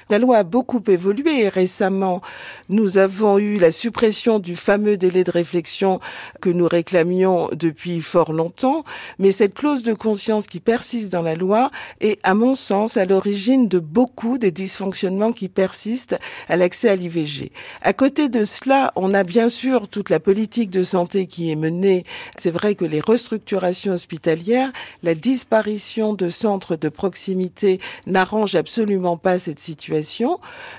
[0.08, 2.20] La loi a beaucoup évolué récemment,
[2.68, 6.00] nous avons eu la suppression du fameux délai de réflexion
[6.40, 8.84] que nous réclamions depuis fort longtemps,
[9.18, 11.70] mais cette clause de conscience qui persiste dans la loi
[12.00, 16.18] est, à mon sens, à l'origine de beaucoup des dysfonctionnements qui persistent
[16.48, 17.52] à l'accès à l'IVG.
[17.82, 21.56] À côté de cela, on a bien sûr toute la politique de santé qui est
[21.56, 22.04] menée.
[22.36, 24.72] C'est vrai que les restructurations hospitalières,
[25.02, 29.79] la disparition de centres de proximité n'arrange absolument pas cette situation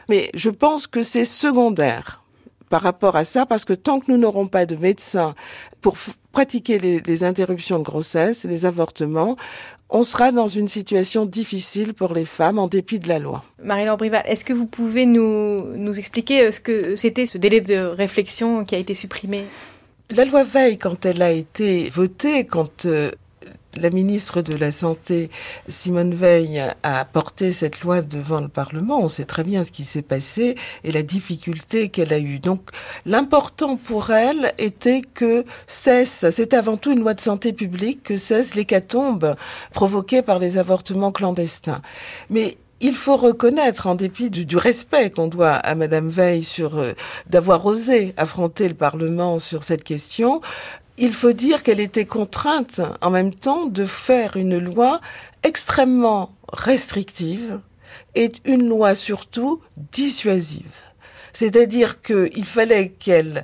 [0.10, 2.22] mais je pense que c'est secondaire
[2.70, 5.36] par rapport à ça, parce que tant que nous n'aurons pas de médecins
[5.82, 5.96] pour
[6.32, 9.36] pratiquer les, interruptions de grossesse, les avortements,
[9.90, 13.44] on sera dans une situation difficile pour les femmes en dépit de la loi.
[13.62, 17.60] Marie-Laure Brival, est-ce que vous pouvez nous, nous expliquer euh, ce que c'était ce délai
[17.60, 19.44] de réflexion qui a été supprimé?
[20.10, 23.12] La loi Veil, quand elle a été votée, quand euh,
[23.78, 25.30] la ministre de la Santé,
[25.68, 29.00] Simone Veil, a porté cette loi devant le Parlement.
[29.00, 32.40] On sait très bien ce qui s'est passé et la difficulté qu'elle a eue.
[32.40, 32.70] Donc,
[33.06, 38.18] l'important pour elle était que cesse, c'était avant tout une loi de santé publique, que
[38.18, 39.36] cesse l'hécatombe
[39.74, 41.82] provoquée par les avortements clandestins.
[42.30, 46.94] Mais il faut reconnaître, en dépit du, respect qu'on doit à Madame Veil sur euh,
[47.30, 50.42] d'avoir osé affronter le Parlement sur cette question,
[51.02, 55.02] il faut dire qu'elle était contrainte en même temps de faire une loi
[55.42, 57.60] extrêmement restrictive
[58.14, 60.80] et une loi surtout dissuasive.
[61.34, 63.44] C'est-à-dire qu'il fallait qu'elle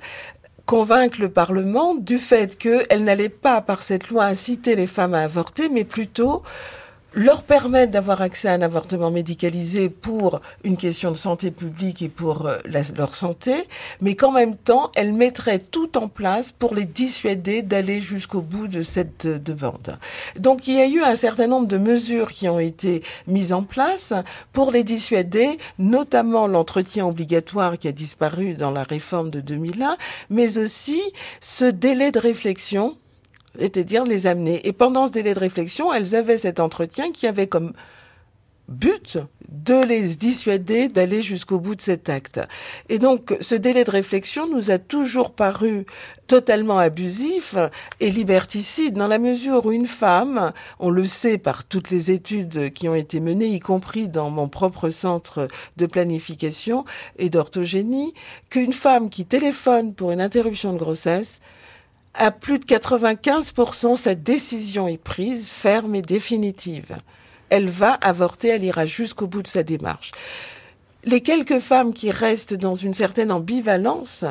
[0.67, 5.23] convainque le Parlement du fait qu'elle n'allait pas, par cette loi, inciter les femmes à
[5.23, 6.43] avorter, mais plutôt
[7.13, 12.09] leur permettre d'avoir accès à un avortement médicalisé pour une question de santé publique et
[12.09, 12.57] pour euh,
[12.95, 13.53] leur santé,
[14.01, 18.67] mais qu'en même temps, elle mettrait tout en place pour les dissuader d'aller jusqu'au bout
[18.67, 19.97] de cette euh, demande.
[20.37, 23.63] Donc il y a eu un certain nombre de mesures qui ont été mises en
[23.63, 24.13] place
[24.53, 29.97] pour les dissuader, notamment l'entretien obligatoire qui a disparu dans la réforme de 2001,
[30.29, 31.01] mais aussi
[31.39, 32.97] ce délai de réflexion
[33.59, 34.65] c'est-à-dire les amener.
[34.67, 37.73] Et pendant ce délai de réflexion, elles avaient cet entretien qui avait comme
[38.67, 39.17] but
[39.49, 42.41] de les dissuader d'aller jusqu'au bout de cet acte.
[42.89, 45.85] Et donc, ce délai de réflexion nous a toujours paru
[46.27, 47.55] totalement abusif
[48.01, 52.73] et liberticide dans la mesure où une femme, on le sait par toutes les études
[52.73, 55.47] qui ont été menées, y compris dans mon propre centre
[55.77, 56.83] de planification
[57.17, 58.13] et d'orthogénie,
[58.49, 61.39] qu'une femme qui téléphone pour une interruption de grossesse
[62.17, 66.97] à plus de 95%, cette décision est prise, ferme et définitive.
[67.49, 70.11] Elle va avorter, elle ira jusqu'au bout de sa démarche.
[71.03, 74.25] Les quelques femmes qui restent dans une certaine ambivalence,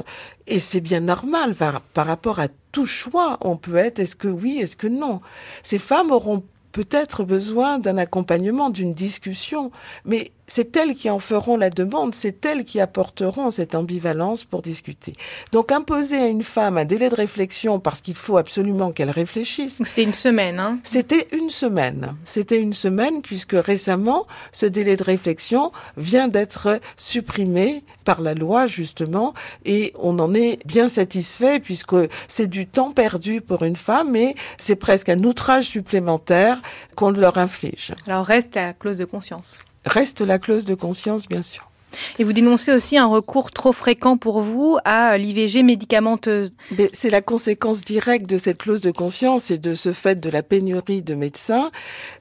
[0.46, 4.28] et c'est bien normal par, par rapport à tout choix, on peut être est-ce que
[4.28, 5.22] oui, est-ce que non?
[5.62, 9.70] Ces femmes auront peut-être besoin d'un accompagnement, d'une discussion,
[10.04, 14.62] mais c'est elles qui en feront la demande, c'est elles qui apporteront cette ambivalence pour
[14.62, 15.12] discuter.
[15.52, 19.82] Donc imposer à une femme un délai de réflexion parce qu'il faut absolument qu'elle réfléchisse.
[19.84, 22.16] C'était une semaine, hein C'était une semaine.
[22.24, 28.66] C'était une semaine puisque récemment, ce délai de réflexion vient d'être supprimé par la loi
[28.66, 29.34] justement
[29.64, 31.96] et on en est bien satisfait puisque
[32.28, 36.62] c'est du temps perdu pour une femme et c'est presque un outrage supplémentaire
[36.94, 37.92] qu'on leur inflige.
[38.06, 39.62] Alors reste la clause de conscience.
[39.86, 41.70] Reste la clause de conscience, bien sûr.
[42.18, 46.52] Et vous dénoncez aussi un recours trop fréquent pour vous à l'IVG médicamenteuse.
[46.92, 50.42] C'est la conséquence directe de cette clause de conscience et de ce fait de la
[50.42, 51.70] pénurie de médecins.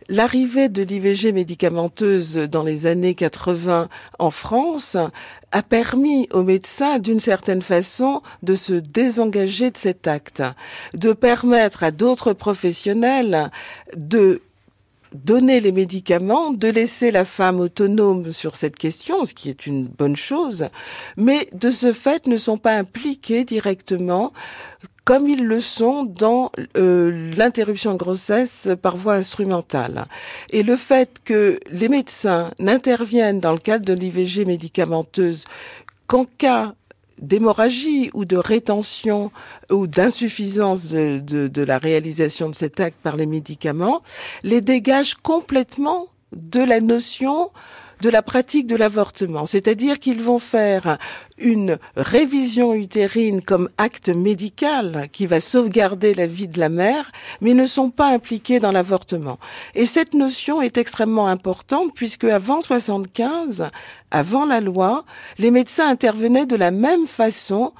[0.07, 3.89] L'arrivée de l'IVG médicamenteuse dans les années 80
[4.19, 4.97] en France
[5.51, 10.43] a permis aux médecins, d'une certaine façon, de se désengager de cet acte,
[10.93, 13.49] de permettre à d'autres professionnels
[13.95, 14.41] de
[15.15, 19.85] donner les médicaments, de laisser la femme autonome sur cette question, ce qui est une
[19.87, 20.67] bonne chose,
[21.17, 24.33] mais de ce fait ne sont pas impliqués directement
[25.05, 30.05] comme ils le sont dans euh, l'interruption de grossesse par voie instrumentale.
[30.49, 35.45] Et le fait que les médecins n'interviennent dans le cadre de l'IVG médicamenteuse
[36.07, 36.73] qu'en cas
[37.21, 39.31] d'hémorragie ou de rétention
[39.71, 44.01] ou d'insuffisance de, de, la réalisation de cet acte par les médicaments,
[44.43, 47.51] les dégage complètement de la notion
[48.01, 50.97] de la pratique de l'avortement, c'est-à-dire qu'ils vont faire
[51.37, 57.53] une révision utérine comme acte médical qui va sauvegarder la vie de la mère, mais
[57.53, 59.39] ne sont pas impliqués dans l'avortement.
[59.73, 63.69] Et cette notion est extrêmement importante puisque avant 75,
[64.11, 65.05] avant la loi,
[65.37, 67.73] les médecins intervenaient de la même façon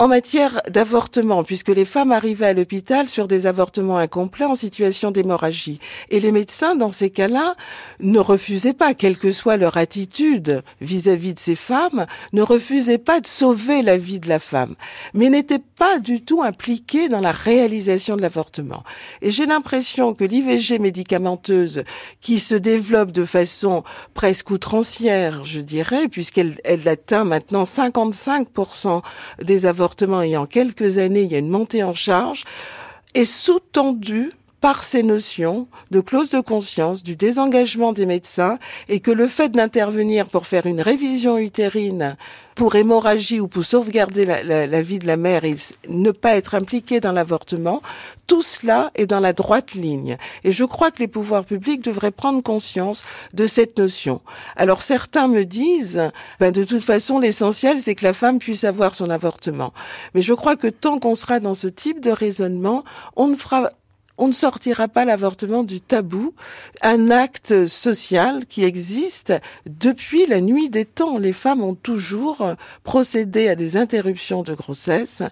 [0.00, 5.10] en matière d'avortement, puisque les femmes arrivaient à l'hôpital sur des avortements incomplets en situation
[5.10, 5.78] d'hémorragie.
[6.08, 7.54] Et les médecins, dans ces cas-là,
[8.00, 13.20] ne refusaient pas, quelle que soit leur attitude vis-à-vis de ces femmes, ne refusaient pas
[13.20, 14.74] de sauver la vie de la femme,
[15.12, 18.84] mais n'étaient pas du tout impliqués dans la réalisation de l'avortement.
[19.20, 21.84] Et j'ai l'impression que l'IVG médicamenteuse,
[22.22, 23.84] qui se développe de façon
[24.14, 29.02] presque outrancière, je dirais, puisqu'elle elle atteint maintenant 55%
[29.42, 29.89] des avortements
[30.22, 32.44] et en quelques années, il y a une montée en charge,
[33.14, 34.30] est sous-tendu
[34.60, 38.58] par ces notions de clause de confiance, du désengagement des médecins,
[38.88, 42.16] et que le fait d'intervenir pour faire une révision utérine
[42.54, 45.54] pour hémorragie ou pour sauvegarder la, vie de la mère et
[45.88, 47.80] ne pas être impliqué dans l'avortement,
[48.26, 50.18] tout cela est dans la droite ligne.
[50.44, 53.02] Et je crois que les pouvoirs publics devraient prendre conscience
[53.32, 54.20] de cette notion.
[54.56, 58.94] Alors certains me disent, ben de toute façon, l'essentiel, c'est que la femme puisse avoir
[58.94, 59.72] son avortement.
[60.14, 62.84] Mais je crois que tant qu'on sera dans ce type de raisonnement,
[63.16, 63.70] on ne fera
[64.20, 66.34] on ne sortira pas l'avortement du tabou,
[66.82, 69.32] un acte social qui existe
[69.66, 71.16] depuis la nuit des temps.
[71.16, 72.46] Les femmes ont toujours
[72.84, 75.22] procédé à des interruptions de grossesse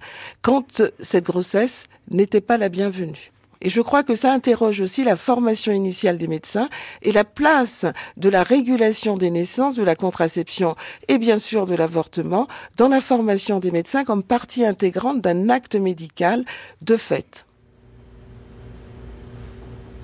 [0.41, 3.31] quand cette grossesse n'était pas la bienvenue.
[3.61, 6.71] Et je crois que ça interroge aussi la formation initiale des médecins
[7.03, 7.85] et la place
[8.17, 10.77] de la régulation des naissances, de la contraception
[11.09, 15.75] et bien sûr de l'avortement dans la formation des médecins comme partie intégrante d'un acte
[15.75, 16.45] médical
[16.83, 17.48] de fait.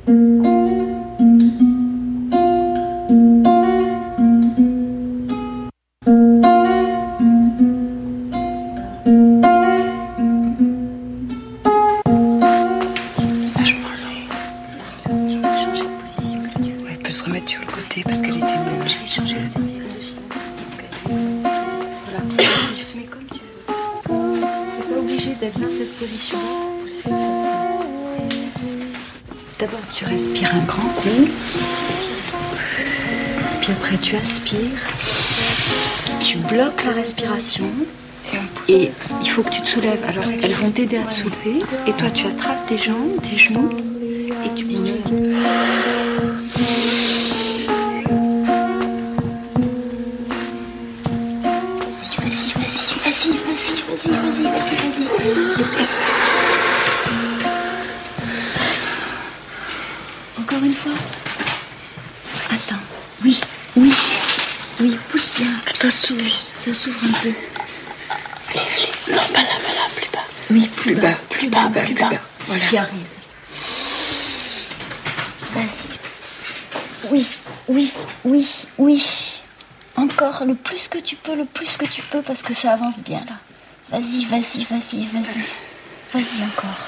[0.07, 0.93] Elle
[38.77, 38.91] Et
[39.22, 40.03] il faut que tu te soulèves.
[40.09, 41.62] Alors, elles vont t'aider à te soulever.
[41.87, 43.70] Et toi, tu attrapes tes jambes, tes genoux.
[44.45, 44.64] Et tu
[52.25, 55.07] vas-y, vas-y, vas-y, vas-y, vas-y, vas-y, vas-y.
[60.41, 60.93] Encore une fois
[62.51, 62.83] Attends.
[63.25, 63.41] Oui,
[63.77, 63.93] oui.
[64.81, 65.47] Oui, pousse bien.
[65.75, 66.22] Ça s'ouvre.
[66.57, 67.33] Ça s'ouvre un peu.
[68.51, 69.16] Allez, allez.
[69.16, 70.25] Non, pas là, pas là, plus bas.
[70.51, 72.11] Oui, plus, bas, plus bas, plus bas.
[72.47, 72.62] Voilà.
[72.62, 73.07] Ce qui arrive.
[75.55, 77.11] Vas-y.
[77.11, 77.27] Oui,
[77.68, 77.93] oui,
[78.25, 78.49] oui,
[78.79, 79.07] oui.
[79.97, 82.99] Encore le plus que tu peux, le plus que tu peux, parce que ça avance
[83.01, 83.39] bien là.
[83.91, 85.45] Vas-y, vas-y, vas-y, vas-y.
[86.12, 86.81] Vas-y encore.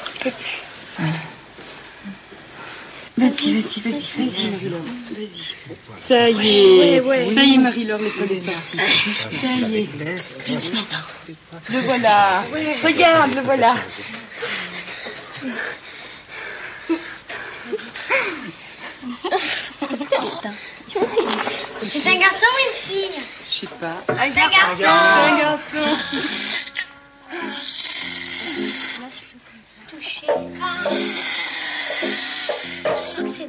[3.18, 4.48] Vas-y, vas-y, vas-y, vas-y.
[5.12, 5.54] Vas-y.
[5.96, 7.34] Ça y est.
[7.34, 8.76] Ça y est, Marie-Laure, l'école est sortie.
[8.76, 9.88] Ça y est.
[11.70, 12.44] Le voilà.
[12.82, 13.76] Regarde, le voilà.
[21.88, 24.02] C'est un garçon ou une fille Je sais pas.
[24.08, 24.84] Un garçon.
[24.84, 25.86] Un garçon.
[29.90, 30.26] Toucher.
[33.26, 33.48] Si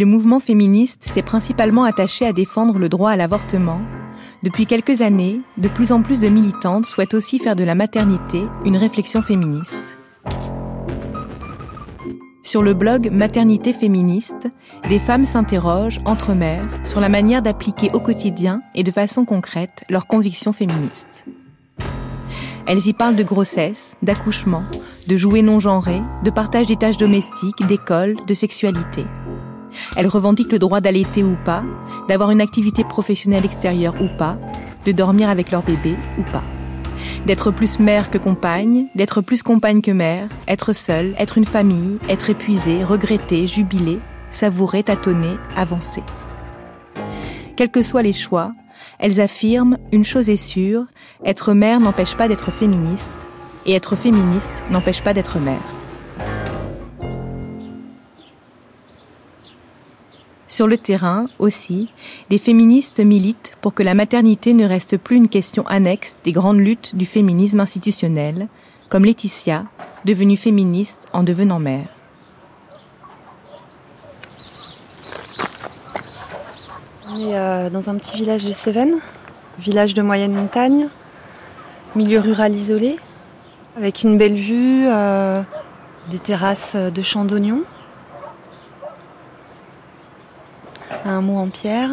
[0.00, 3.82] le mouvement féministe s'est principalement attaché à défendre le droit à l'avortement,
[4.42, 8.42] depuis quelques années, de plus en plus de militantes souhaitent aussi faire de la maternité
[8.64, 9.98] une réflexion féministe.
[12.42, 14.48] Sur le blog Maternité féministe,
[14.88, 19.84] des femmes s'interrogent entre mères sur la manière d'appliquer au quotidien et de façon concrète
[19.90, 21.26] leurs convictions féministes.
[22.66, 24.64] Elles y parlent de grossesse, d'accouchement,
[25.06, 29.04] de jouets non genrés, de partage des tâches domestiques, d'école, de sexualité.
[29.96, 31.62] Elles revendiquent le droit d'allaiter ou pas,
[32.08, 34.36] d'avoir une activité professionnelle extérieure ou pas,
[34.84, 36.44] de dormir avec leur bébé ou pas.
[37.26, 41.98] d'être plus mère que compagne, d'être plus compagne que mère, être seule, être une famille,
[42.08, 44.00] être épuisée, regretter, jubiler,
[44.30, 46.02] savourer, tâtonner, avancer.
[47.56, 48.52] Quels que soient les choix,
[48.98, 50.86] elles affirment une chose est sûre,
[51.24, 53.10] être mère n'empêche pas d'être féministe,
[53.66, 55.79] et être féministe n'empêche pas d'être mère.
[60.50, 61.88] Sur le terrain aussi,
[62.28, 66.58] des féministes militent pour que la maternité ne reste plus une question annexe des grandes
[66.58, 68.48] luttes du féminisme institutionnel,
[68.88, 69.66] comme Laetitia,
[70.04, 71.86] devenue féministe en devenant mère.
[77.12, 78.98] On est euh, dans un petit village de Cévennes,
[79.60, 80.88] village de moyenne montagne,
[81.94, 82.98] milieu rural isolé,
[83.76, 85.42] avec une belle vue, euh,
[86.10, 87.62] des terrasses de champs d'oignons.
[91.04, 91.90] Un mot en pierre,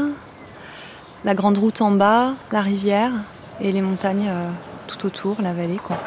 [1.24, 3.12] la grande route en bas, la rivière
[3.60, 4.50] et les montagnes euh,
[4.88, 5.98] tout autour, la vallée quoi.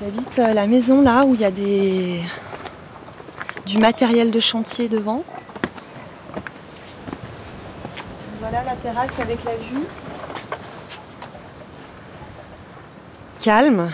[0.00, 2.20] J'habite euh, la maison là où il y a des
[3.66, 5.24] du matériel de chantier devant.
[8.40, 9.84] Voilà la terrasse avec la vue.
[13.40, 13.90] Calme,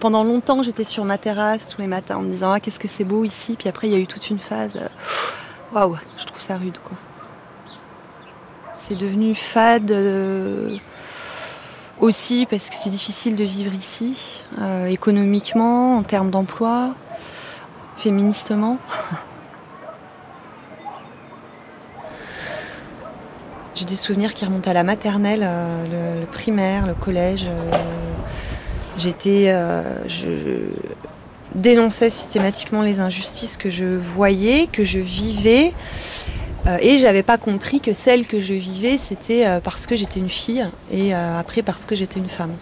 [0.00, 2.88] pendant longtemps, j'étais sur ma terrasse tous les matins en me disant ah qu'est-ce que
[2.88, 3.54] c'est beau ici.
[3.56, 4.76] Puis après, il y a eu toute une phase.
[4.76, 4.88] Euh,
[5.72, 6.96] waouh, je trouve ça rude quoi.
[8.74, 10.78] C'est devenu fade euh,
[12.00, 16.94] aussi parce que c'est difficile de vivre ici, euh, économiquement, en termes d'emploi,
[17.98, 18.78] féministement.
[23.74, 27.48] J'ai des souvenirs qui remontent à la maternelle, le, primaire, le collège.
[29.00, 30.28] J'étais, euh, je
[31.54, 35.72] dénonçais systématiquement les injustices que je voyais, que je vivais,
[36.66, 40.20] euh, et j'avais pas compris que celle que je vivais, c'était euh, parce que j'étais
[40.20, 42.52] une fille et après parce que j'étais une femme.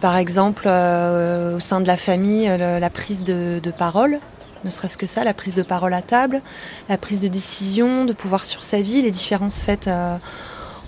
[0.00, 4.20] Par exemple, au sein de la famille, la prise de parole,
[4.64, 6.42] ne serait-ce que ça, la prise de parole à table,
[6.88, 9.88] la prise de décision, de pouvoir sur sa vie, les différences faites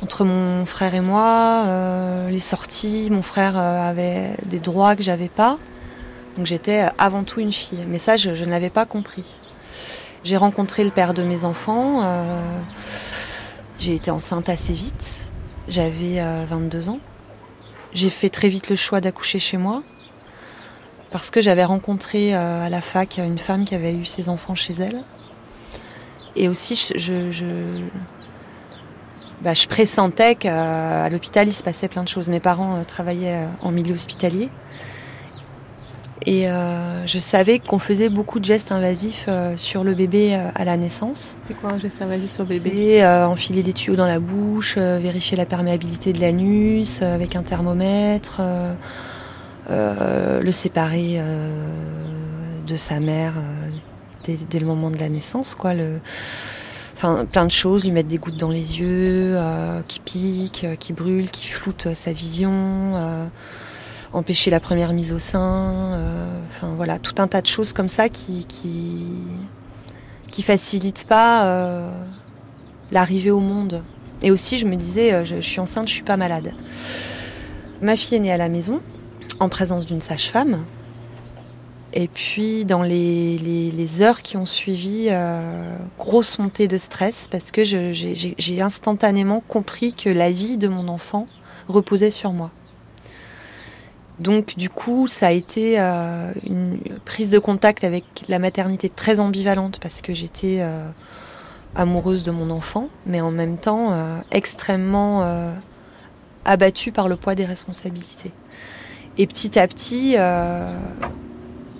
[0.05, 5.02] entre mon frère et moi, euh, les sorties, mon frère euh, avait des droits que
[5.02, 5.57] j'avais pas.
[6.36, 7.86] Donc j'étais avant tout une fille.
[7.88, 9.24] Mais ça, je, ne l'avais pas compris.
[10.22, 12.02] J'ai rencontré le père de mes enfants.
[12.02, 12.61] Euh,
[13.78, 15.24] j'ai été enceinte assez vite.
[15.68, 17.00] J'avais 22 ans.
[17.94, 19.82] J'ai fait très vite le choix d'accoucher chez moi.
[21.12, 24.74] Parce que j'avais rencontré à la fac une femme qui avait eu ses enfants chez
[24.74, 25.02] elle.
[26.36, 27.30] Et aussi, je,
[29.45, 32.30] bah, je pressentais qu'à l'hôpital, il se passait plein de choses.
[32.30, 34.49] Mes parents euh, travaillaient euh, en milieu hospitalier.
[36.24, 40.78] Et euh, je savais qu'on faisait beaucoup de gestes invasifs sur le bébé à la
[40.78, 41.36] naissance.
[41.47, 42.70] C'est quoi un geste invasif sur le bébé?
[42.72, 48.40] C'est enfiler des tuyaux dans la bouche, vérifier la perméabilité de l'anus avec un thermomètre,
[49.68, 51.20] le séparer
[52.66, 53.34] de sa mère
[54.24, 55.55] dès, dès, le moment de la naissance.
[55.55, 56.01] Quoi, le,
[56.95, 60.92] plein de choses, lui mettre des gouttes dans les yeux, euh, qui piquent, euh, qui
[60.92, 63.26] brûlent, qui floutent sa vision, euh,
[64.12, 65.99] empêcher la première mise au sein,
[66.76, 71.90] voilà, tout un tas de choses comme ça qui qui, facilitent pas
[72.92, 73.82] l'arrivée au monde.
[74.22, 76.55] Et aussi, je me disais, je, suis enceinte, je suis pas malade.
[77.82, 78.80] Ma fille est née à la maison,
[79.40, 80.64] en présence d'une sage-femme.
[81.97, 87.62] Et puis dans les, heures qui ont suivi, euh, grosse montée de stress parce que
[87.62, 91.28] j'ai instantanément compris que la vie de mon enfant
[91.68, 92.51] reposait sur moi.
[94.18, 99.20] Donc du coup, ça a été euh, une prise de contact avec la maternité très
[99.20, 100.88] ambivalente parce que j'étais euh,
[101.76, 103.92] amoureuse de mon enfant, mais en même temps
[104.32, 105.24] extrêmement
[106.45, 108.32] abattue par le poids des responsabilités.
[109.16, 110.16] Et petit à petit,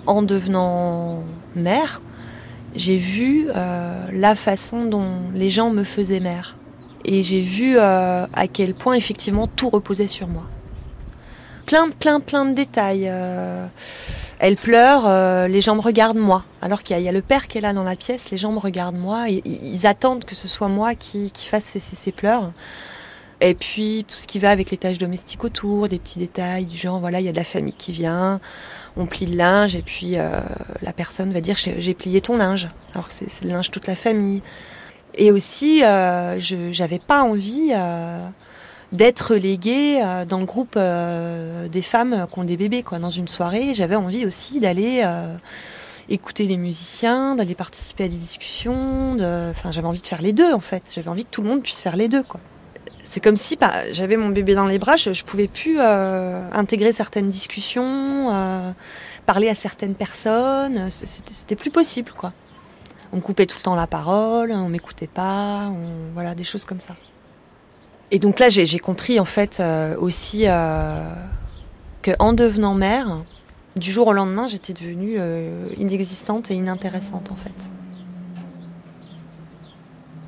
[0.07, 1.23] en devenant
[1.55, 2.01] mère,
[2.75, 6.57] j'ai vu euh, la façon dont les gens me faisaient mère.
[7.05, 10.43] Et j'ai vu euh, à quel point effectivement tout reposait sur moi.
[11.65, 13.07] Plein, plein, plein de détails.
[13.09, 13.65] Euh,
[14.39, 16.43] elle pleure, les gens me regardent moi.
[16.61, 18.59] Alors qu'il y, a le père qui est là dans la pièce, les gens me
[18.59, 19.29] regardent moi.
[19.29, 22.51] Ils attendent que ce soit moi qui, fasse ses pleurs.
[23.39, 26.77] Et puis tout ce qui va avec les tâches domestiques autour, des petits détails du
[26.77, 28.39] genre, voilà, il y a de la famille qui vient,
[28.97, 30.39] on plie le linge et puis euh,
[30.81, 34.41] la personne va dire j'ai plié ton linge, alors c'est le linge toute la famille.
[35.17, 38.19] Et aussi, euh, je j'avais pas envie euh,
[38.91, 42.99] d'être léguée dans le groupe des femmes qui ont des bébés, quoi.
[42.99, 45.03] Dans une soirée, j'avais envie aussi d'aller
[46.07, 49.17] écouter les musiciens, d'aller participer à des discussions.
[49.49, 50.91] Enfin, j'avais envie de faire les deux en fait.
[50.93, 52.39] J'avais envie que tout le monde puisse faire les deux, quoi
[53.05, 56.41] c'est comme si bah, j'avais mon bébé dans les bras, je, je pouvais plus euh,
[56.51, 58.71] intégrer certaines discussions, euh,
[59.25, 60.89] parler à certaines personnes.
[60.89, 62.33] C'était plus possible, quoi.
[63.13, 65.71] On coupait tout le temps la parole, on m'écoutait pas,
[66.13, 66.95] voilà, des choses comme ça.
[68.11, 71.03] Et donc là, j'ai compris en fait euh, aussi euh,
[72.03, 73.23] qu'en devenant mère,
[73.75, 77.55] du jour au lendemain, j'étais devenue euh, inexistante et inintéressante en fait.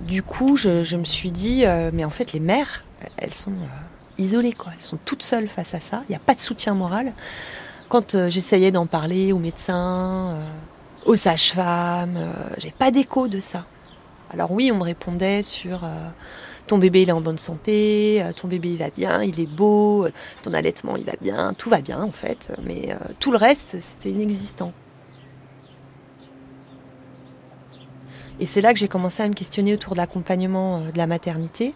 [0.07, 2.85] Du coup, je, me suis dit, euh, mais en fait, les mères,
[3.17, 4.71] elles sont euh, isolées, quoi.
[4.73, 6.01] Elles sont toutes seules face à ça.
[6.07, 7.11] Il n'y a pas de soutien moral.
[7.89, 10.37] Quand euh, j'essayais d'en parler aux médecins,
[11.05, 12.19] aux sages-femmes,
[12.57, 13.65] j'ai pas d'écho de ça.
[14.31, 15.81] Alors oui, on me répondait sur
[16.67, 20.05] ton bébé il est en bonne santé, ton bébé il va bien, il est beau,
[20.43, 22.53] ton allaitement il va bien, tout va bien en fait.
[22.65, 22.89] Mais
[23.19, 24.73] tout le reste, c'était inexistant.
[28.39, 31.07] Et c'est là que j'ai commencé à me questionner autour de l'accompagnement euh, de la
[31.07, 31.73] maternité.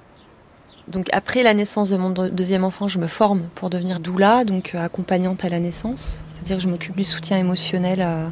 [0.87, 4.45] Donc après la naissance de mon deux- deuxième enfant, je me forme pour devenir doula,
[4.45, 6.23] donc euh, accompagnante à la naissance.
[6.27, 8.27] C'est-à-dire que je m'occupe du soutien émotionnel euh,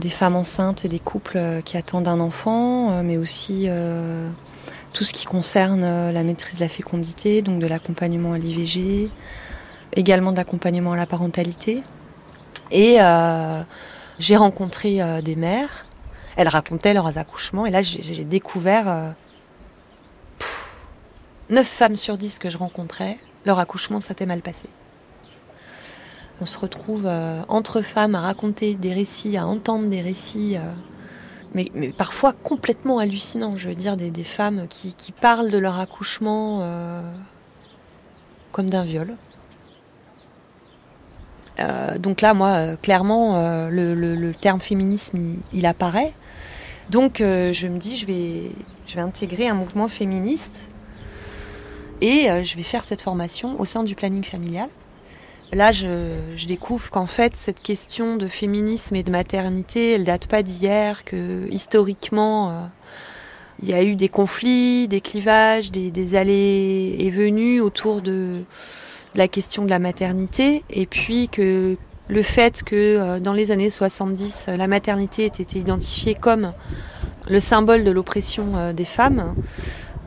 [0.00, 3.68] des femmes enceintes et des couples qui attendent un enfant, mais aussi
[4.92, 9.08] tout ce qui concerne la maîtrise de la fécondité, donc de l'accompagnement à l'IVG,
[9.94, 11.84] également de l'accompagnement à la parentalité.
[12.72, 12.96] Et
[14.18, 15.86] j'ai rencontré des mères,
[16.36, 19.10] elles racontaient leurs accouchements, et là j'ai découvert euh,
[20.38, 20.68] pff,
[21.50, 24.68] 9 femmes sur 10 que je rencontrais, leur accouchement s'était mal passé.
[26.40, 30.72] On se retrouve euh, entre femmes à raconter des récits, à entendre des récits, euh,
[31.54, 33.56] mais, parfois complètement hallucinants.
[33.56, 37.02] Je veux dire, des, femmes qui, parlent de leur accouchement euh,
[38.52, 39.14] comme d'un viol.
[41.98, 46.12] Donc là, moi, clairement, le, terme féminisme, il apparaît.
[46.90, 50.70] Donc euh, je me dis, je vais, intégrer un mouvement féministe
[52.00, 54.68] et euh, je vais faire cette formation au sein du planning familial.
[55.52, 60.42] Là, je, découvre qu'en fait, cette question de féminisme et de maternité, elle date pas
[60.42, 62.54] d'hier, que historiquement, euh,
[63.62, 68.42] il y a eu des conflits, des clivages, des, allées et venues autour de
[69.14, 71.76] la question de la maternité, et puis que
[72.08, 76.52] le fait que euh, dans les années 70, euh, la maternité ait été identifiée comme
[77.28, 79.34] le symbole de l'oppression euh, des femmes,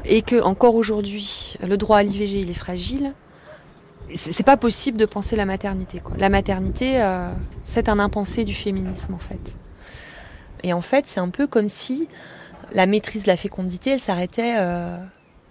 [0.05, 3.13] et que encore aujourd'hui, le droit à l'IVG il est fragile,
[4.15, 6.01] c'est pas possible de penser la maternité.
[6.17, 7.05] La maternité,
[7.65, 9.53] c'est un impensé du féminisme en fait.
[10.63, 12.07] Et en fait, c'est un peu comme si
[12.71, 14.55] la maîtrise de la fécondité, elle s'arrêtait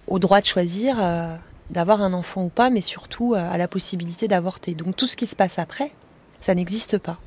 [0.06, 0.96] au droit de choisir
[1.68, 4.72] d'avoir un enfant ou pas, mais surtout à la possibilité d'avorter.
[4.72, 5.90] Donc tout ce qui se passe après,
[6.46, 7.18] ça n'existe pas.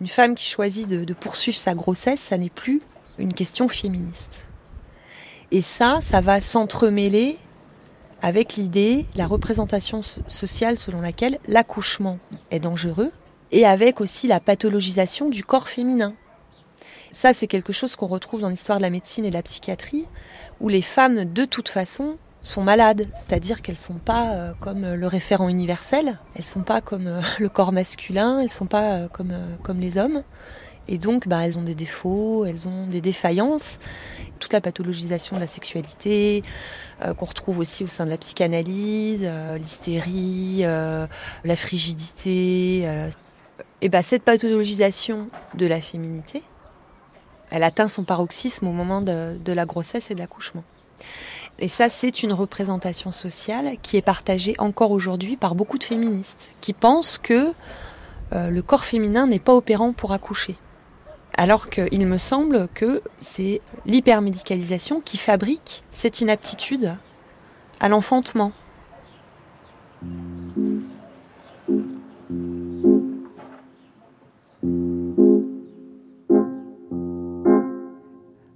[0.00, 2.82] Une femme qui choisit de, poursuivre sa grossesse, ça n'est plus
[3.18, 4.46] une question féministe.
[5.50, 7.36] Et ça, ça va s'entremêler
[8.22, 12.20] avec l'idée, la représentation so- sociale selon laquelle l'accouchement
[12.52, 13.10] est dangereux,
[13.50, 16.14] et avec aussi la pathologisation du corps féminin.
[17.10, 20.06] Ça, c'est quelque chose qu'on retrouve dans l'histoire de la médecine et de la psychiatrie,
[20.60, 24.96] où les femmes, de toute façon, sont malades, c'est-à-dire qu'elles sont pas euh, comme euh,
[24.96, 29.34] le référent universel, elles sont pas comme euh, le corps masculin, elles sont pas comme
[29.62, 30.22] comme les hommes,
[30.88, 33.78] et donc bah, elles ont des défauts, elles ont des défaillances,
[34.38, 36.42] toute la pathologisation de la sexualité
[37.16, 39.26] qu'on retrouve aussi au sein de la psychanalyse,
[39.56, 43.08] l'hystérie, la frigidité,
[43.80, 46.42] et bah, cette pathologisation de la féminité,
[47.50, 50.64] elle atteint son paroxysme au moment de la grossesse et de l'accouchement.
[51.62, 56.54] Et ça, c'est une représentation sociale qui est partagée encore aujourd'hui par beaucoup de féministes,
[56.62, 57.52] qui pensent que
[58.32, 60.56] euh, le corps féminin n'est pas opérant pour accoucher.
[61.36, 66.96] Alors qu'il me semble que c'est l'hypermédicalisation qui fabrique cette inaptitude
[67.78, 68.52] à l'enfantement.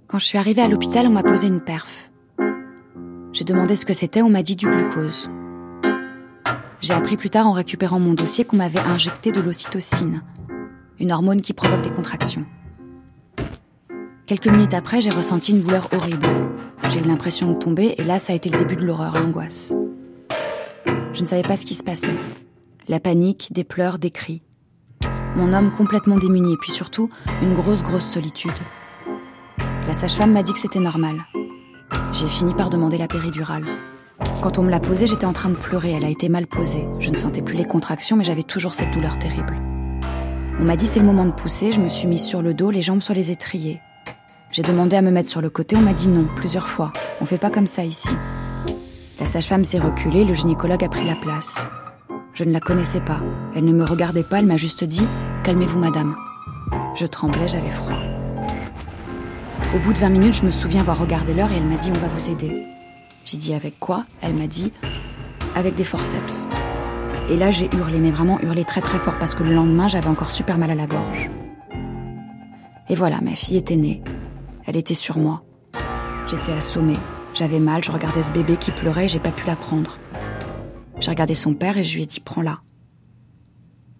[0.07, 2.09] Quand je suis arrivée à l'hôpital, on m'a posé une perf.
[3.35, 5.29] J'ai demandé ce que c'était, on m'a dit du glucose.
[6.79, 10.21] J'ai appris plus tard en récupérant mon dossier qu'on m'avait injecté de l'ocytocine,
[11.01, 12.45] une hormone qui provoque des contractions.
[14.25, 16.25] Quelques minutes après, j'ai ressenti une douleur horrible.
[16.89, 19.75] J'ai eu l'impression de tomber et là, ça a été le début de l'horreur, l'angoisse.
[21.11, 22.15] Je ne savais pas ce qui se passait.
[22.87, 24.43] La panique, des pleurs, des cris.
[25.35, 27.09] Mon homme complètement démuni et puis surtout
[27.41, 28.51] une grosse, grosse solitude.
[29.57, 31.25] La sage-femme m'a dit que c'était normal.
[32.11, 33.65] J'ai fini par demander la péridurale.
[34.41, 35.91] Quand on me l'a posée, j'étais en train de pleurer.
[35.91, 36.87] Elle a été mal posée.
[36.99, 39.59] Je ne sentais plus les contractions, mais j'avais toujours cette douleur terrible.
[40.59, 41.71] On m'a dit c'est le moment de pousser.
[41.71, 43.81] Je me suis mise sur le dos, les jambes sur les étriers.
[44.51, 45.75] J'ai demandé à me mettre sur le côté.
[45.75, 46.93] On m'a dit non plusieurs fois.
[47.19, 48.09] On fait pas comme ça ici.
[49.19, 51.67] La sage-femme s'est reculée, le gynécologue a pris la place.
[52.33, 53.19] Je ne la connaissais pas.
[53.55, 55.07] Elle ne me regardait pas, elle m'a juste dit
[55.43, 56.15] Calmez-vous, madame.
[56.95, 58.14] Je tremblais, j'avais froid.
[59.75, 61.91] Au bout de 20 minutes, je me souviens avoir regardé l'heure et elle m'a dit
[61.93, 62.65] On va vous aider.
[63.25, 64.05] J'ai dit Avec quoi?
[64.21, 64.71] Elle m'a dit
[65.53, 66.47] Avec des forceps.
[67.29, 70.07] Et là, j'ai hurlé, mais vraiment hurlé très très fort parce que le lendemain, j'avais
[70.07, 71.29] encore super mal à la gorge.
[72.87, 74.01] Et voilà, ma fille était née.
[74.65, 75.43] Elle était sur moi.
[76.27, 76.97] J'étais assommée.
[77.33, 79.97] J'avais mal, je regardais ce bébé qui pleurait et j'ai pas pu la prendre.
[81.01, 82.61] J'ai regardé son père et je lui ai dit Prends-la.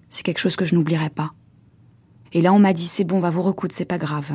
[0.07, 1.33] C'est quelque chose que je n'oublierai pas.
[2.31, 4.31] Et là, on m'a dit C'est bon, on va vous recoudre, c'est pas grave.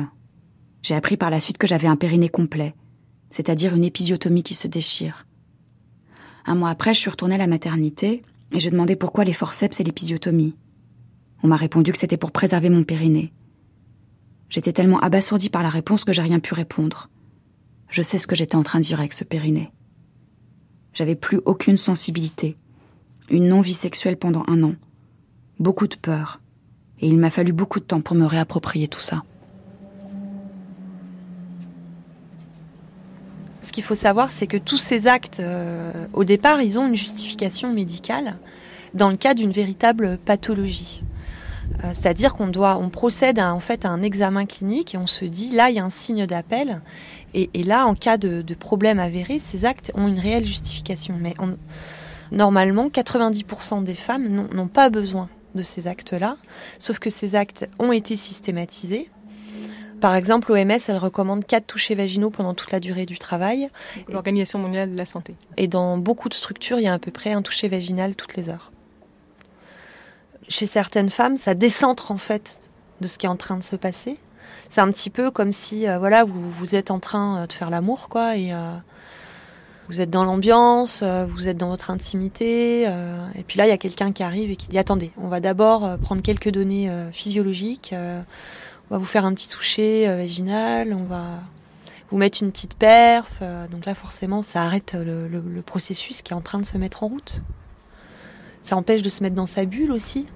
[0.81, 2.73] J'ai appris par la suite que j'avais un périnée complet,
[3.29, 5.25] c'est-à-dire une épisiotomie qui se déchire.
[6.45, 9.79] Un mois après, je suis retournée à la maternité et je demandais pourquoi les forceps
[9.79, 10.55] et l'épisiotomie.
[11.43, 13.31] On m'a répondu que c'était pour préserver mon périnée.
[14.49, 17.09] J'étais tellement abasourdie par la réponse que j'ai rien pu répondre.
[17.89, 19.71] Je sais ce que j'étais en train de vivre avec ce périnée.
[20.93, 22.57] J'avais plus aucune sensibilité,
[23.29, 24.75] une non-vie sexuelle pendant un an,
[25.59, 26.41] beaucoup de peur,
[26.99, 29.23] et il m'a fallu beaucoup de temps pour me réapproprier tout ça.
[33.61, 36.95] Ce qu'il faut savoir, c'est que tous ces actes, euh, au départ, ils ont une
[36.95, 38.37] justification médicale
[38.93, 41.03] dans le cas d'une véritable pathologie.
[41.83, 45.07] Euh, c'est-à-dire qu'on doit, on procède à, en fait à un examen clinique et on
[45.07, 46.81] se dit là il y a un signe d'appel
[47.33, 51.15] et, là en cas de, problème avéré, ces actes ont une réelle justification.
[51.17, 51.33] Mais
[52.31, 56.37] normalement, 90% des femmes n'ont pas besoin de ces actes-là,
[56.77, 59.09] sauf que ces actes ont été systématisés
[60.01, 63.69] par exemple, l'OMS, elle recommande 4 touchés vaginaux pendant toute la durée du travail.
[64.09, 65.35] L'Organisation mondiale de la santé.
[65.57, 68.35] Et dans beaucoup de structures, il y a à peu près un toucher vaginal toutes
[68.35, 68.71] les heures.
[70.49, 72.59] Chez certaines femmes, ça décentre en fait
[72.99, 74.17] de ce qui est en train de se passer.
[74.69, 77.53] C'est un petit peu comme si, euh, voilà, vous, vous, êtes en train euh, de
[77.53, 78.73] faire l'amour, quoi, et euh,
[79.87, 83.77] vous êtes dans l'ambiance, vous êtes dans votre intimité, et puis là, il y a
[83.77, 87.93] quelqu'un qui arrive et qui dit attendez, on va d'abord prendre quelques données physiologiques
[88.91, 91.39] on va vous faire un petit toucher euh, vaginal, on va
[92.09, 93.39] vous mettre une petite perf.
[93.41, 97.03] Euh, donc là, forcément, ça arrête le, processus qui est en train de se mettre
[97.03, 97.41] en route.
[98.63, 100.27] Ça empêche de se mettre dans sa bulle aussi.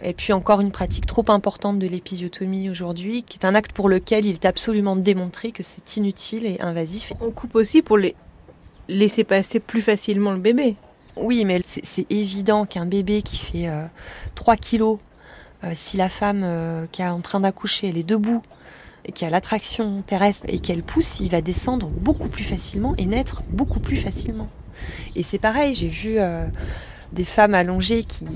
[0.00, 3.88] Et puis encore une pratique trop importante de l'épisiotomie aujourd'hui, qui est un acte pour
[3.88, 7.12] lequel il est absolument démontré que c'est inutile et invasif.
[7.20, 8.14] On coupe aussi pour les
[8.86, 10.76] laisser passer plus facilement le bébé.
[11.16, 13.68] Oui, mais c'est évident qu'un bébé qui fait
[14.36, 14.98] 3 euh, kilos
[15.64, 18.42] euh, si la femme euh, qui est en train d'accoucher, elle est debout
[19.04, 23.06] et qui a l'attraction terrestre et qu'elle pousse, il va descendre beaucoup plus facilement et
[23.06, 24.48] naître beaucoup plus facilement.
[25.16, 26.44] Et c'est pareil, j'ai vu euh,
[27.12, 28.26] des femmes allongées qui,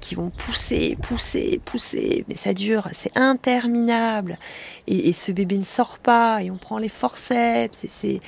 [0.00, 4.38] qui, vont pousser, pousser, pousser, mais ça dure, c'est interminable.
[4.86, 8.20] Et, et, ce bébé ne sort pas, et on prend les forceps, et c'est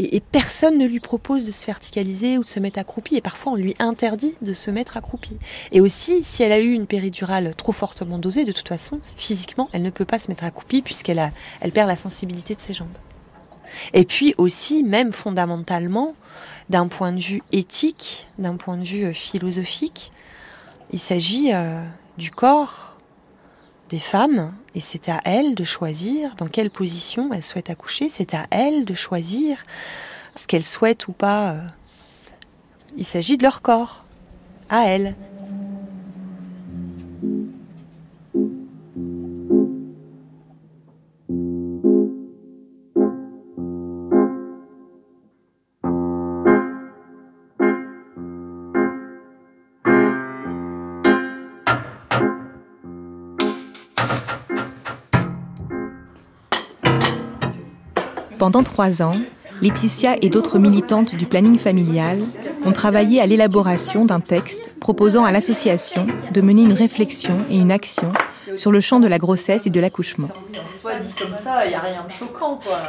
[0.00, 3.16] et, personne ne lui propose de se verticaliser ou de se mettre accroupi.
[3.16, 5.36] Et parfois, on lui interdit de se mettre accroupi.
[5.72, 9.68] Et aussi, si elle a eu une péridurale trop fortement dosée, de toute façon, physiquement,
[9.72, 11.32] elle ne peut pas se mettre accroupie puisqu'elle
[11.74, 12.88] perd la sensibilité de ses jambes.
[13.92, 16.14] Et puis aussi, même fondamentalement,
[16.70, 20.12] d'un point de vue éthique, d'un point de vue euh, philosophique,
[20.92, 21.82] il s'agit euh,
[22.16, 22.96] du corps
[23.90, 28.34] des femmes, et c'est à elles de choisir dans quelle position elles souhaitent accoucher, c'est
[28.34, 29.62] à elles de choisir
[30.34, 31.56] ce qu'elles souhaitent ou pas.
[32.96, 34.04] Il s'agit de leur corps,
[34.68, 35.14] à elles.
[58.40, 59.12] Pendant trois ans,
[59.60, 62.20] Laetitia et d'autres militantes du planning familial
[62.64, 67.70] ont travaillé à l'élaboration d'un texte proposant à l'association de mener une réflexion et une
[67.70, 68.10] action
[68.56, 70.30] sur le champ de la grossesse et de l'accouchement.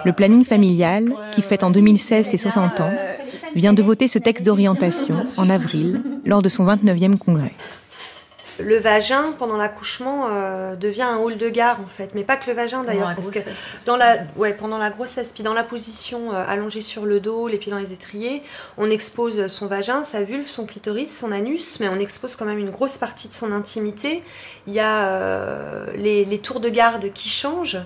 [0.06, 2.93] Le planning familial, qui fête en 2016 ses 60 ans,
[3.54, 7.52] vient de voter ce texte d'orientation en avril lors de son 29e congrès
[8.62, 12.49] le vagin pendant l'accouchement euh, devient un hall de gare en fait, mais pas que
[12.49, 13.39] le vagin d'ailleurs, parce que
[13.86, 17.47] dans la, ouais, pendant la grossesse, puis dans la position euh, allongée sur le dos,
[17.47, 18.43] les pieds dans les étriers,
[18.78, 22.59] on expose son vagin, sa vulve, son clitoris, son anus, mais on expose quand même
[22.59, 24.24] une grosse partie de son intimité.
[24.68, 27.80] Il y a euh, les, les, tours de garde qui changent.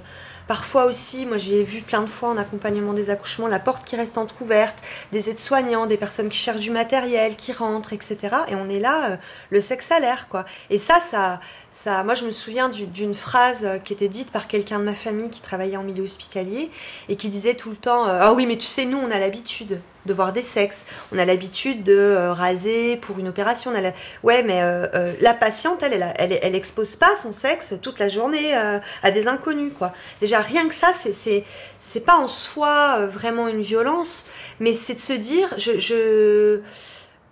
[0.47, 3.95] Parfois aussi, moi j'ai vu plein de fois en accompagnement des accouchements, la porte qui
[3.95, 4.77] reste entrouverte,
[5.11, 8.17] des aides-soignants, des personnes qui cherchent du matériel, qui rentrent, etc.
[8.49, 9.17] Et on est là, euh,
[9.49, 10.45] le sexe à l'air, quoi.
[10.69, 11.39] Et ça, ça,
[11.75, 15.29] Ça, moi, je me souviens d'une phrase qui était dite par quelqu'un de ma famille
[15.29, 16.71] qui travaillait en milieu hospitalier
[17.09, 19.81] et qui disait tout le temps Ah oui, mais tu sais, nous, on a l'habitude
[20.05, 20.85] de voir des sexes.
[21.13, 23.71] On a l'habitude de euh, raser pour une opération.
[23.75, 23.91] On a
[24.23, 27.99] Ouais, mais euh, euh, la patiente, elle, elle, elle, elle, expose pas son sexe toute
[27.99, 29.93] la journée à des inconnus, quoi.
[30.21, 31.43] Déjà, rien que ça, c'est
[31.81, 34.25] c'est pas en soi vraiment une violence,
[34.61, 36.61] mais c'est de se dire, je, je...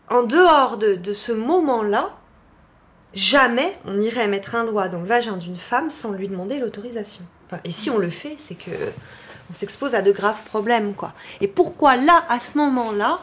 [0.09, 2.11] en dehors de, de ce moment-là,
[3.13, 7.23] jamais on irait mettre un doigt dans le vagin d'une femme sans lui demander l'autorisation.
[7.47, 8.71] Enfin, et si on le fait, c'est que
[9.49, 11.13] on s'expose à de graves problèmes, quoi.
[11.41, 13.19] Et pourquoi là, à ce moment-là,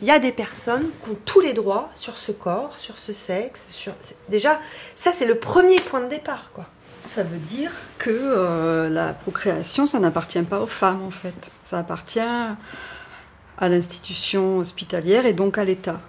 [0.00, 3.12] il y a des personnes qui ont tous les droits sur ce corps, sur ce
[3.12, 3.92] sexe, sur...
[4.28, 4.60] Déjà,
[4.94, 6.66] ça c'est le premier point de départ, quoi.
[7.06, 11.50] Ça veut dire que euh, la procréation, ça n'appartient pas aux femmes, en fait.
[11.64, 16.00] Ça appartient à l'institution hospitalière et donc à l'État.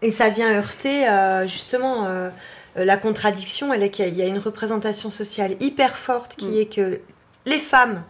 [0.00, 2.04] Et ça vient heurter, euh, justement...
[2.06, 2.30] Euh,
[2.76, 6.56] la contradiction, elle est qu'il y a une représentation sociale hyper forte qui mm.
[6.58, 7.00] est que
[7.46, 8.02] les femmes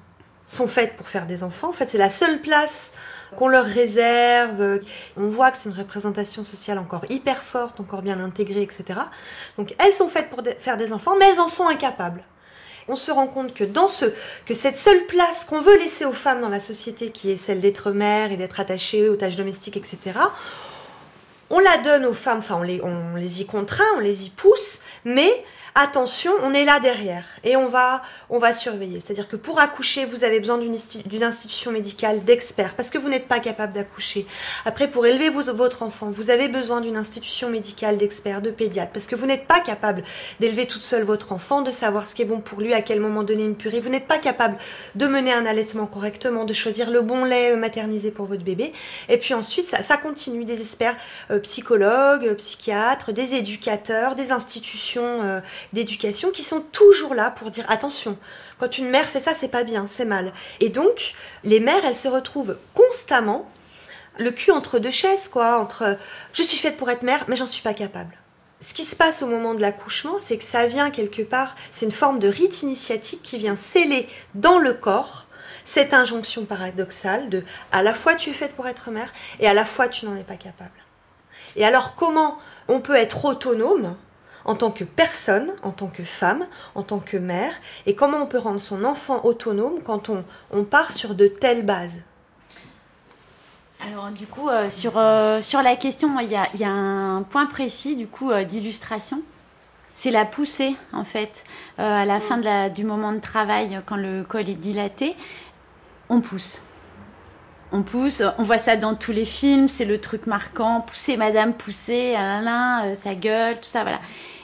[0.46, 1.68] sont faites pour faire des enfants.
[1.68, 2.92] En fait, c'est la seule place
[3.36, 4.80] qu'on leur réserve.
[5.16, 9.00] On voit que c'est une représentation sociale encore hyper forte, encore bien intégrée, etc.
[9.56, 12.22] Donc elles sont faites pour faire des enfants, mais elles en sont incapables.
[12.90, 14.06] On se rend compte que dans ce,
[14.46, 17.60] que cette seule place qu'on veut laisser aux femmes dans la société, qui est celle
[17.60, 20.18] d'être mère et d'être attachée aux tâches domestiques, etc.,
[21.50, 24.30] on la donne aux femmes, enfin on les, on les y contraint, on les y
[24.30, 25.44] pousse, mais
[25.74, 29.00] attention, on est là derrière et on va, on va surveiller.
[29.04, 33.28] C'est-à-dire que pour accoucher, vous avez besoin d'une institution médicale d'experts parce que vous n'êtes
[33.28, 34.26] pas capable d'accoucher.
[34.64, 39.06] Après, pour élever votre enfant, vous avez besoin d'une institution médicale d'experts, de pédiatres parce
[39.06, 40.02] que vous n'êtes pas capable
[40.40, 43.00] d'élever toute seule votre enfant, de savoir ce qui est bon pour lui, à quel
[43.00, 43.80] moment donner une purée.
[43.80, 44.56] Vous n'êtes pas capable
[44.94, 48.72] de mener un allaitement correctement, de choisir le bon lait maternisé pour votre bébé.
[49.08, 50.96] Et puis ensuite, ça, continue des experts
[51.30, 55.40] euh, psychologues, psychiatres, des éducateurs, des institutions euh,
[55.72, 58.18] d'éducation qui sont toujours là pour dire attention,
[58.58, 60.32] quand une mère fait ça, c'est pas bien, c'est mal.
[60.60, 63.50] Et donc, les mères, elles se retrouvent constamment
[64.18, 65.96] le cul entre deux chaises, quoi, entre
[66.32, 68.16] je suis faite pour être mère, mais j'en suis pas capable.
[68.60, 71.86] Ce qui se passe au moment de l'accouchement, c'est que ça vient quelque part, c'est
[71.86, 75.26] une forme de rite initiatique qui vient sceller dans le corps
[75.64, 79.54] cette injonction paradoxale de à la fois tu es faite pour être mère et à
[79.54, 80.70] la fois tu n'en es pas capable.
[81.56, 82.38] Et alors comment
[82.68, 83.94] on peut être autonome
[84.48, 87.52] en tant que personne, en tant que femme, en tant que mère,
[87.84, 92.00] et comment on peut rendre son enfant autonome quand on, part sur de telles bases
[93.80, 97.94] alors du coup, euh, sur, euh, sur la question, il y a, un point précis
[97.94, 99.22] du coup euh, d'illustration.
[99.92, 101.44] C'est la poussée en fait.
[101.78, 102.38] à la fin
[102.70, 105.14] du moment de travail, quand le col est dilaté,
[106.08, 106.62] on pousse.
[107.70, 111.54] On pousse, on voit ça dans tous les films, c'est le truc marquant, pousser madame,
[111.54, 114.00] pousser, Alain, sa gueule, tout ça, voilà.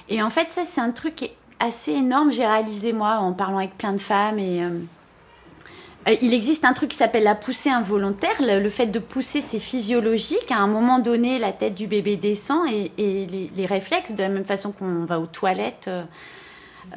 [0.09, 1.31] Et en fait, ça, c'est un truc
[1.61, 2.31] assez énorme.
[2.31, 4.39] J'ai réalisé, moi, en parlant avec plein de femmes.
[4.39, 4.71] Et euh,
[6.09, 8.35] euh, il existe un truc qui s'appelle la poussée involontaire.
[8.41, 10.51] Le, fait de pousser, c'est physiologique.
[10.51, 12.91] À un moment donné, la tête du bébé descend et,
[13.57, 15.89] les, réflexes, de la même façon qu'on va aux toilettes.
[15.89, 16.05] Euh,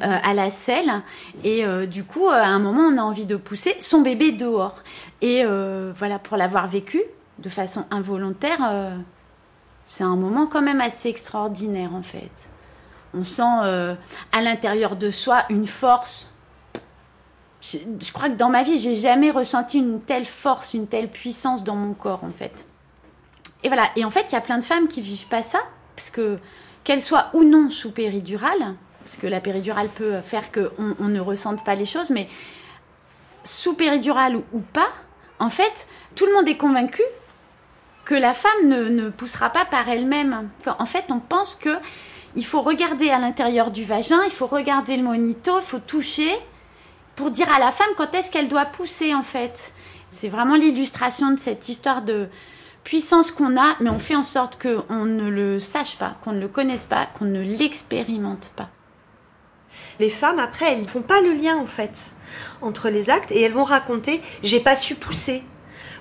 [0.00, 1.02] à la selle
[1.42, 4.82] et du coup à un moment on a envie de pousser son bébé dehors
[5.22, 5.42] et
[5.96, 7.02] voilà pour l'avoir vécu
[7.38, 8.58] de façon involontaire
[9.84, 12.50] c'est un moment quand même assez extraordinaire en fait
[13.14, 13.94] on sent euh,
[14.32, 16.32] à l'intérieur de soi une force.
[17.60, 21.64] Je, crois que dans ma vie, j'ai jamais ressenti une telle force, une telle puissance
[21.64, 22.64] dans mon corps, en fait.
[23.64, 23.90] Et voilà.
[23.96, 25.58] Et en fait, il y a plein de femmes qui vivent pas ça,
[25.96, 26.38] parce que
[26.84, 31.20] qu'elles soient ou non sous péridurale, parce que la péridurale peut faire qu'on on ne
[31.20, 32.28] ressente pas les choses, mais
[33.42, 34.88] sous péridurale ou, pas,
[35.38, 35.86] en fait,
[36.16, 37.02] tout le monde est convaincu
[38.04, 40.48] que la femme ne, ne poussera pas par elle-même.
[40.78, 41.78] En fait, on pense que
[42.36, 46.30] il faut regarder à l'intérieur du vagin, il faut regarder le monito, il faut toucher
[47.16, 49.72] pour dire à la femme quand est-ce qu'elle doit pousser en fait.
[50.10, 52.28] C'est vraiment l'illustration de cette histoire de
[52.84, 56.40] puissance qu'on a, mais on fait en sorte qu'on ne le sache pas, qu'on ne
[56.40, 58.70] le connaisse pas, qu'on ne l'expérimente pas.
[60.00, 62.12] Les femmes, après, elles ne font pas le lien en fait
[62.62, 65.42] entre les actes et elles vont raconter j'ai pas su pousser,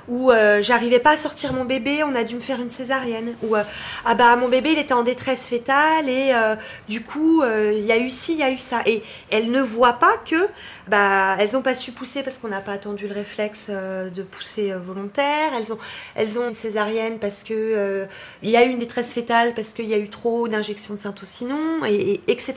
[0.08, 3.36] où euh, j'arrivais pas à sortir mon bébé, on a dû me faire une césarienne,
[3.43, 3.64] ou euh,
[4.05, 6.55] ah bah mon bébé il était en détresse fétale et euh,
[6.88, 9.62] du coup il y a eu ci, il y a eu ça, et elles ne
[9.62, 10.47] voient pas que
[10.88, 14.72] bah elles ont pas su pousser parce qu'on n'a pas attendu le réflexe de pousser
[14.74, 15.80] volontaire, elles ont
[16.16, 18.08] elles ont une césarienne parce que
[18.41, 20.99] il y a eu une détresse fétale parce qu'il y a eu trop d'injections de
[20.99, 22.55] syntocinon et, et etc.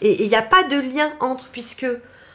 [0.00, 1.86] Et il n'y a pas de lien entre puisque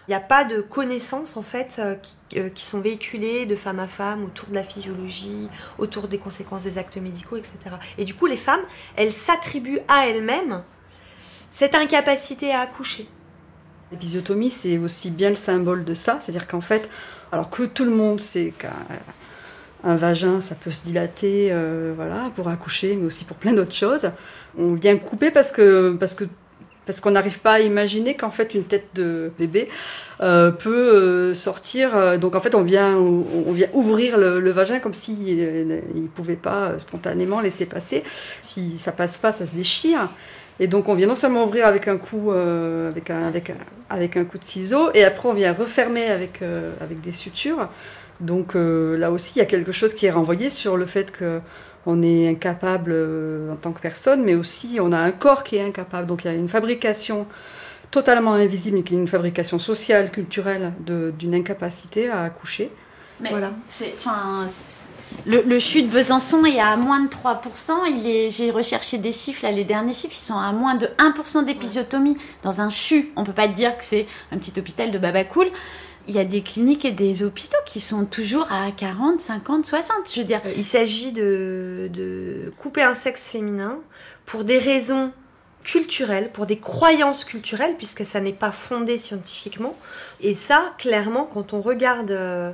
[0.07, 1.95] il n'y a pas de connaissances en fait euh,
[2.37, 6.63] euh, qui, sont véhiculées de femme à femme autour de la physiologie, autour des conséquences
[6.63, 7.57] des actes médicaux, etc.
[7.97, 8.61] Et du coup, les femmes,
[8.95, 10.63] elles s'attribuent à elles-mêmes
[11.51, 13.09] cette incapacité à accoucher.
[13.91, 16.89] L'épisiotomie, c'est aussi bien le symbole de ça, c'est-à-dire qu'en fait,
[17.31, 22.47] alors que tout le monde sait qu'un vagin, ça peut se dilater, euh, voilà, pour
[22.47, 24.11] accoucher, mais aussi pour plein d'autres choses,
[24.57, 26.25] on vient couper parce que parce que
[26.87, 29.69] parce qu'on n'arrive pas à imaginer qu'en fait une tête de bébé
[30.21, 32.17] euh, peut euh, sortir.
[32.17, 36.79] donc en fait on vient on, vient ouvrir le, vagin comme s'il il pouvait pas
[36.79, 38.03] spontanément laisser passer.
[38.41, 40.09] Si ça passe pas, ça se déchire.
[40.59, 43.53] Et donc on vient non seulement ouvrir avec un coup, euh, avec, un, avec,
[43.89, 47.69] avec un coup de ciseau, et après on vient refermer avec, euh, avec des sutures.
[48.19, 51.11] Donc euh, là aussi, il y a quelque chose qui est renvoyé sur le fait
[51.11, 51.39] que
[51.87, 52.93] on est incapable
[53.51, 56.05] en tant que personne, mais aussi on a un corps qui est incapable.
[56.05, 57.25] Donc il y a une fabrication
[57.89, 62.69] totalement invisible, qui est une fabrication sociale, culturelle d'une incapacité à accoucher.
[63.19, 63.51] Mais voilà.
[63.67, 63.95] c'est,
[65.25, 67.71] le, le CHU de Besançon est à moins de 3%.
[67.89, 70.87] Il est, j'ai recherché des chiffres, là, les derniers chiffres, ils sont à moins de
[70.99, 73.11] 1% d'épisiotomie dans un CHU.
[73.15, 75.47] On peut pas dire que c'est un petit hôpital de Babacool.
[76.07, 79.97] Il y a des cliniques et des hôpitaux qui sont toujours à 40, 50, 60.
[80.13, 80.41] Je veux dire.
[80.55, 83.79] Il s'agit de, de couper un sexe féminin
[84.25, 85.11] pour des raisons
[85.63, 89.75] culturelles, pour des croyances culturelles, puisque ça n'est pas fondé scientifiquement.
[90.21, 92.51] Et ça, clairement, quand on regarde euh,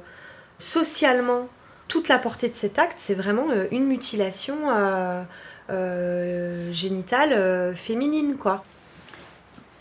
[0.58, 1.48] socialement
[1.88, 5.22] toute la portée de cet acte, c'est vraiment euh, une mutilation euh,
[5.70, 8.64] euh, génitale féminine, quoi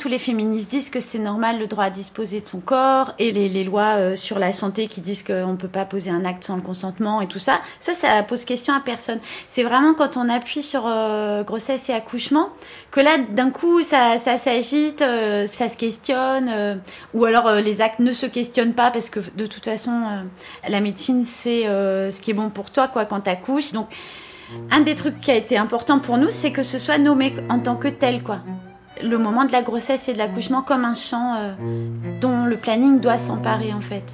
[0.03, 3.31] tous les féministes disent que c'est normal le droit à disposer de son corps et
[3.31, 6.43] les, lois euh, sur la santé qui disent qu'on ne peut pas poser un acte
[6.43, 9.21] sans le consentement et tout ça, ça, ça pose question à personne.
[9.49, 12.49] C'est vraiment quand on appuie sur euh, grossesse et accouchement
[12.91, 16.81] que là, d'un coup, ça, ça s'agite, euh, ça se questionne,
[17.15, 20.03] ou alors les actes ne se questionnent pas parce que de toute façon,
[20.69, 23.71] la médecine, c'est ce qui est bon pour toi quoi quand t'accouches.
[23.71, 23.87] Donc,
[24.73, 27.61] un des trucs qui a été important pour nous, c'est que ce soit nommé en
[27.61, 28.41] tant que tel, quoi
[29.03, 31.53] le moment de la grossesse et de l'accouchement comme un champ euh,
[32.21, 34.05] dont le planning doit s'emparer en fait.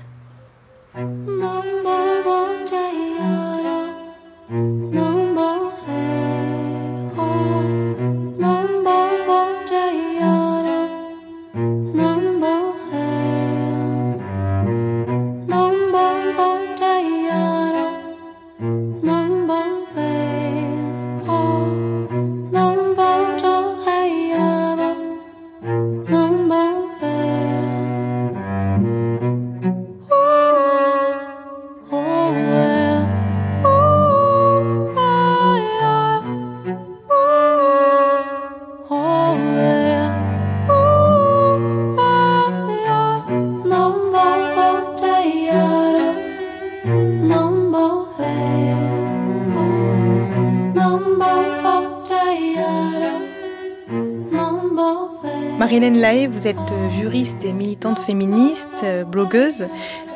[56.39, 59.67] Vous êtes euh, juriste et militante féministe, euh, blogueuse.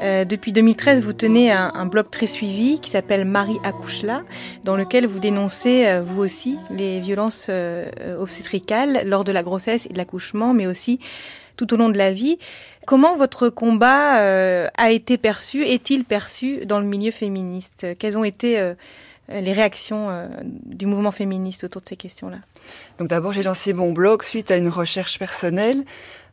[0.03, 4.23] Euh, depuis 2013, vous tenez un, blog très suivi qui s'appelle Marie Accouchela,
[4.63, 7.51] dans lequel vous dénoncez, vous aussi, les violences
[8.21, 11.01] obstétricales lors de la grossesse et de l'accouchement, mais aussi
[11.57, 12.39] tout au long de la vie.
[12.87, 17.87] Comment votre combat a été perçu, est-il perçu dans le milieu féministe?
[17.99, 18.75] Quelles ont été
[19.29, 20.29] les réactions
[20.65, 22.39] du mouvement féministe autour de ces questions-là?
[22.99, 25.85] Donc d'abord, j'ai lancé mon blog suite à une recherche personnelle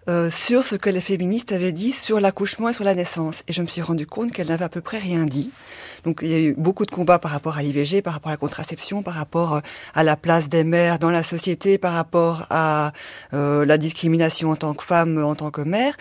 [0.07, 3.43] euh, sur ce que les féministes avaient dit sur l'accouchement et sur la naissance.
[3.47, 5.51] Et je me suis rendu compte qu'elles n'avaient à peu près rien dit.
[6.03, 8.33] Donc il y a eu beaucoup de combats par rapport à l'IVG, par rapport à
[8.33, 9.59] la contraception, par rapport euh,
[9.93, 12.91] à la place des mères dans la société, par rapport à
[13.33, 15.95] euh, la discrimination en tant que femme, en tant que mère.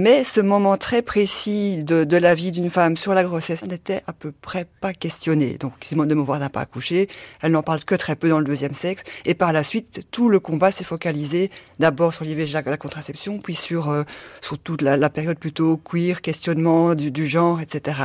[0.00, 4.12] Mais ce moment très précis de, la vie d'une femme sur la grossesse n'était à
[4.12, 5.58] peu près pas questionné.
[5.58, 7.08] Donc, excusez-moi de me voir n'a pas accouché.
[7.42, 9.02] Elle n'en parle que très peu dans le deuxième sexe.
[9.24, 13.56] Et par la suite, tout le combat s'est focalisé d'abord sur l'IVG, la contraception, puis
[13.56, 14.04] sur, euh,
[14.40, 18.02] sur toute la, la, période plutôt queer, questionnement du, du genre, etc.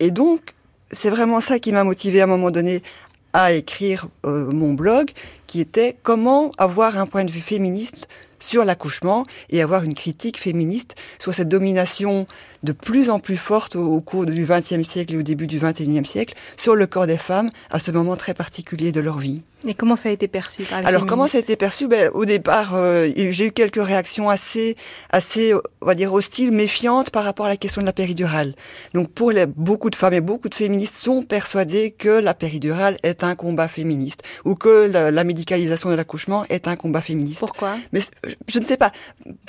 [0.00, 0.40] Et donc,
[0.90, 2.82] c'est vraiment ça qui m'a motivé à un moment donné
[3.32, 5.12] à écrire euh, mon blog,
[5.46, 8.08] qui était comment avoir un point de vue féministe
[8.38, 12.26] sur l'accouchement et avoir une critique féministe sur cette domination
[12.62, 16.04] de plus en plus forte au, cours du XXe siècle et au début du XXIe
[16.04, 19.42] siècle sur le corps des femmes à ce moment très particulier de leur vie.
[19.66, 21.88] Et comment ça a été perçu par les Alors comment ça a été perçu?
[21.88, 24.76] Ben, Au départ, euh, j'ai eu quelques réactions assez,
[25.10, 28.54] assez, on va dire hostiles, méfiantes par rapport à la question de la péridurale.
[28.94, 32.98] Donc pour les, beaucoup de femmes et beaucoup de féministes sont persuadées que la péridurale
[33.02, 37.40] est un combat féministe ou que la, la médicalisation de l'accouchement est un combat féministe.
[37.40, 37.74] Pourquoi?
[37.92, 38.00] Mais
[38.46, 38.92] je ne sais pas.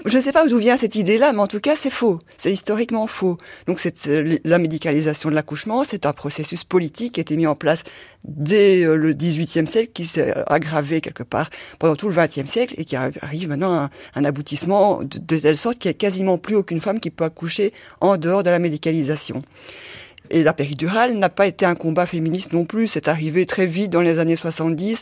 [0.06, 2.18] Je ne sais pas d'où vient cette idée-là, mais en tout cas c'est faux.
[2.38, 3.38] C'est historiquement complètement faux.
[3.68, 7.56] Donc c'est la médicalisation de l'accouchement, c'est un processus politique qui a été mis en
[7.56, 7.84] place
[8.24, 11.50] dès le XVIIIe siècle, qui s'est aggravé quelque part
[11.80, 15.58] pendant tout le XXe siècle et qui arrive maintenant à un aboutissement de, de telle
[15.58, 18.60] sorte qu'il n'y a quasiment plus aucune femme qui peut accoucher en dehors de la
[18.60, 19.42] médicalisation.
[20.32, 22.88] Et la péridurale n'a pas été un combat féministe non plus.
[22.88, 25.02] C'est arrivé très vite dans les années 70,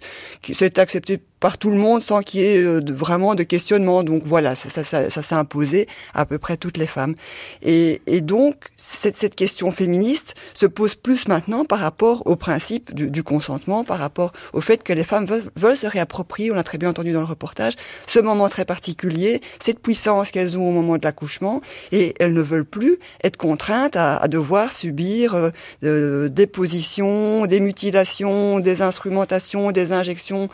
[0.53, 4.03] c'est accepté par tout le monde sans qu'il y ait euh, vraiment de questionnement.
[4.03, 7.15] Donc voilà, ça, s'est imposé à, peu près toutes les femmes.
[7.61, 13.83] Et, donc cette, question féministe se pose plus maintenant par rapport au principe du, consentement,
[13.83, 17.11] par rapport au fait que les femmes veulent, se réapproprier, on l'a très bien entendu
[17.11, 17.73] dans le reportage,
[18.05, 21.61] ce moment très particulier, cette puissance qu'elles ont au moment de l'accouchement,
[21.91, 25.51] et elles ne veulent plus être contraintes à, à devoir subir
[25.83, 30.49] euh, des positions, des mutilations, des instrumentations, des injections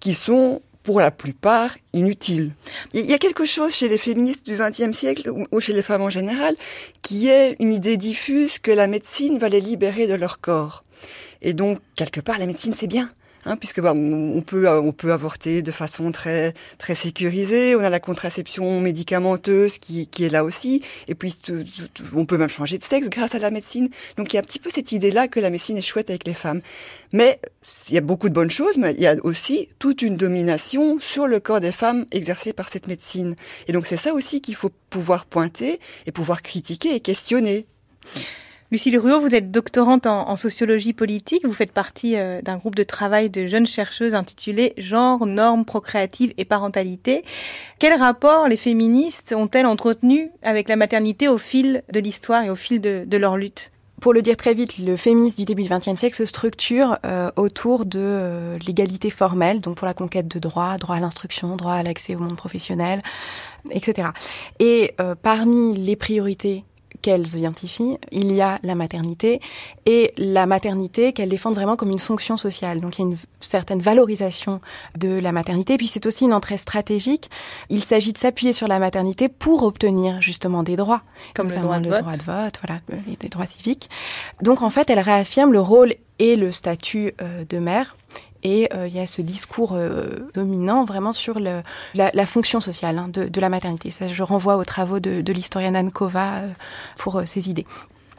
[0.00, 0.25] qui sont
[0.82, 2.52] pour la plupart inutiles.
[2.94, 6.02] Il y a quelque chose chez les féministes du XXe siècle ou chez les femmes
[6.02, 6.54] en général
[7.02, 10.84] qui est une idée diffuse que la médecine va les libérer de leur corps.
[11.42, 13.10] Et donc, quelque part, la médecine, c'est bien.
[13.48, 17.76] Hein, puisque bah, on peut on peut avorter de façon très très sécurisée.
[17.76, 21.32] On a la contraception médicamenteuse qui, qui est là aussi, et puis
[22.12, 23.88] on peut même changer de sexe grâce à la médecine.
[24.16, 26.10] Donc il y a un petit peu cette idée là que la médecine est chouette
[26.10, 26.60] avec les femmes.
[27.12, 27.40] Mais
[27.88, 30.98] il y a beaucoup de bonnes choses, mais il y a aussi toute une domination
[30.98, 33.36] sur le corps des femmes exercée par cette médecine.
[33.68, 37.66] Et donc c'est ça aussi qu'il faut pouvoir pointer et pouvoir critiquer et questionner.
[38.72, 41.46] Lucille Ruot, vous êtes doctorante en, sociologie politique.
[41.46, 46.34] Vous faites partie euh, d'un groupe de travail de jeunes chercheuses intitulé Genre, normes procréatives
[46.36, 47.24] et parentalité.
[47.78, 52.56] Quel rapport les féministes ont-elles entretenu avec la maternité au fil de l'histoire et au
[52.56, 53.70] fil de, leur lutte?
[54.00, 57.30] Pour le dire très vite, le féminisme du début du XXe siècle se structure euh,
[57.36, 61.74] autour de euh, l'égalité formelle, donc pour la conquête de droits, droit à l'instruction, droit
[61.74, 63.00] à l'accès au monde professionnel,
[63.70, 64.08] etc.
[64.58, 66.64] Et parmi les priorités
[67.06, 69.40] qu'elles identifient, il y a la maternité
[69.86, 72.80] et la maternité qu'elles défendent vraiment comme une fonction sociale.
[72.80, 74.60] Donc il y a une certaine valorisation
[74.98, 75.76] de la maternité.
[75.76, 77.30] Puis c'est aussi une entrée stratégique.
[77.70, 81.02] Il s'agit de s'appuyer sur la maternité pour obtenir justement des droits,
[81.36, 82.00] comme le droit de, le vote.
[82.00, 83.88] droit de vote, voilà, les, les droits civiques.
[84.42, 87.96] Donc en fait, elle réaffirme le rôle et le statut euh, de mère
[88.46, 93.08] et euh, il y a ce discours euh, dominant vraiment sur la, fonction sociale hein,
[93.08, 93.90] de, la maternité.
[94.06, 96.52] Je renvoie aux travaux de, l'historienne Anne Kova euh,
[96.96, 97.66] pour ces idées.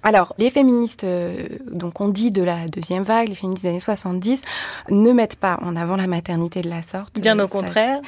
[0.03, 3.79] Alors, les féministes, euh, donc on dit de la deuxième vague, les féministes des années
[3.79, 4.41] 70,
[4.89, 7.19] ne mettent pas en avant la maternité de la sorte.
[7.19, 7.99] Bien au contraire.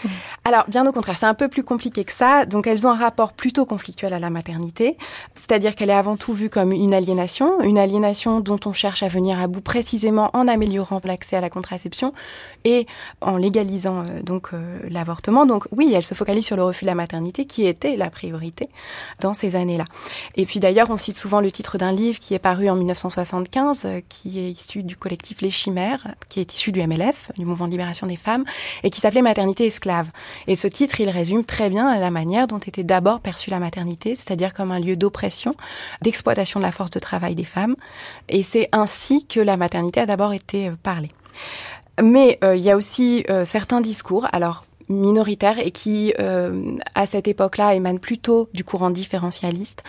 [0.45, 2.45] Alors, bien au contraire, c'est un peu plus compliqué que ça.
[2.45, 4.97] Donc, elles ont un rapport plutôt conflictuel à la maternité,
[5.33, 9.07] c'est-à-dire qu'elle est avant tout vue comme une aliénation, une aliénation dont on cherche à
[9.07, 12.13] venir à bout précisément en améliorant l'accès à la contraception
[12.65, 12.85] et
[13.21, 15.45] en légalisant euh, donc euh, l'avortement.
[15.45, 18.69] Donc, oui, elle se focalise sur le refus de la maternité qui était la priorité
[19.21, 19.85] dans ces années-là.
[20.35, 23.83] Et puis d'ailleurs, on cite souvent le titre d'un livre qui est paru en 1975,
[23.85, 27.65] euh, qui est issu du collectif Les Chimères, qui est issu du MLF, du Mouvement
[27.65, 28.45] de Libération des Femmes,
[28.83, 30.09] et qui s'appelait Maternité esclave.
[30.45, 34.13] Et ce titre, il résume très bien la manière dont était d'abord perçue la maternité,
[34.13, 35.55] c'est-à-dire comme un lieu d'oppression,
[36.01, 37.75] d'exploitation de la force de travail des femmes.
[38.27, 41.11] Et c'est ainsi que la maternité a d'abord été parlée.
[42.01, 47.05] Mais euh, il y a aussi euh, certains discours, alors minoritaires et qui, euh, à
[47.05, 49.83] cette époque-là, émanent plutôt du courant différentialiste.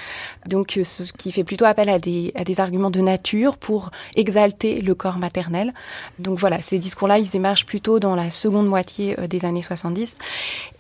[0.47, 4.81] Donc, ce qui fait plutôt appel à des, à des arguments de nature pour exalter
[4.81, 5.73] le corps maternel.
[6.19, 10.15] Donc voilà, ces discours-là, ils émergent plutôt dans la seconde moitié euh, des années 70.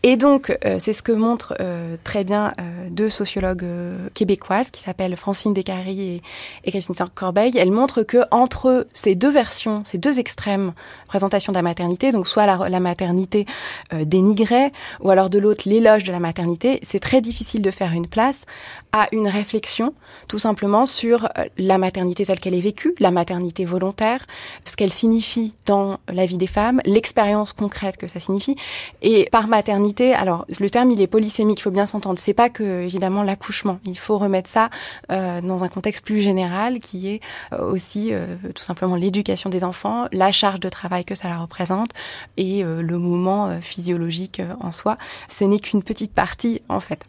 [0.02, 3.66] Et donc, euh, c'est ce que montrent euh, très bien euh, deux sociologues
[4.14, 6.22] québécoises qui s'appellent Francine Descaries et,
[6.64, 7.56] et Christine Corbeil.
[7.58, 10.72] Elles montrent que entre ces deux versions, ces deux extrêmes,
[11.06, 13.44] présentation de la maternité, donc soit la, la maternité
[13.92, 18.06] dénigrée, ou alors de l'autre l'éloge de la maternité, c'est très difficile de faire une
[18.06, 18.46] place
[18.92, 19.94] à une réflexion
[20.28, 24.26] tout simplement sur la maternité telle qu'elle est vécue, la maternité volontaire,
[24.64, 28.56] ce qu'elle signifie dans la vie des femmes, l'expérience concrète que ça signifie.
[29.02, 32.18] Et par maternité, alors le terme il est polysémique, il faut bien s'entendre.
[32.18, 33.80] C'est pas que évidemment l'accouchement.
[33.84, 34.70] Il faut remettre ça
[35.10, 37.20] euh, dans un contexte plus général qui est
[37.52, 41.38] euh, aussi euh, tout simplement l'éducation des enfants, la charge de travail que ça la
[41.38, 41.90] représente
[42.36, 44.96] et euh, le moment euh, physiologique en soi.
[45.28, 47.00] Ce n'est qu'une petite partie en fait.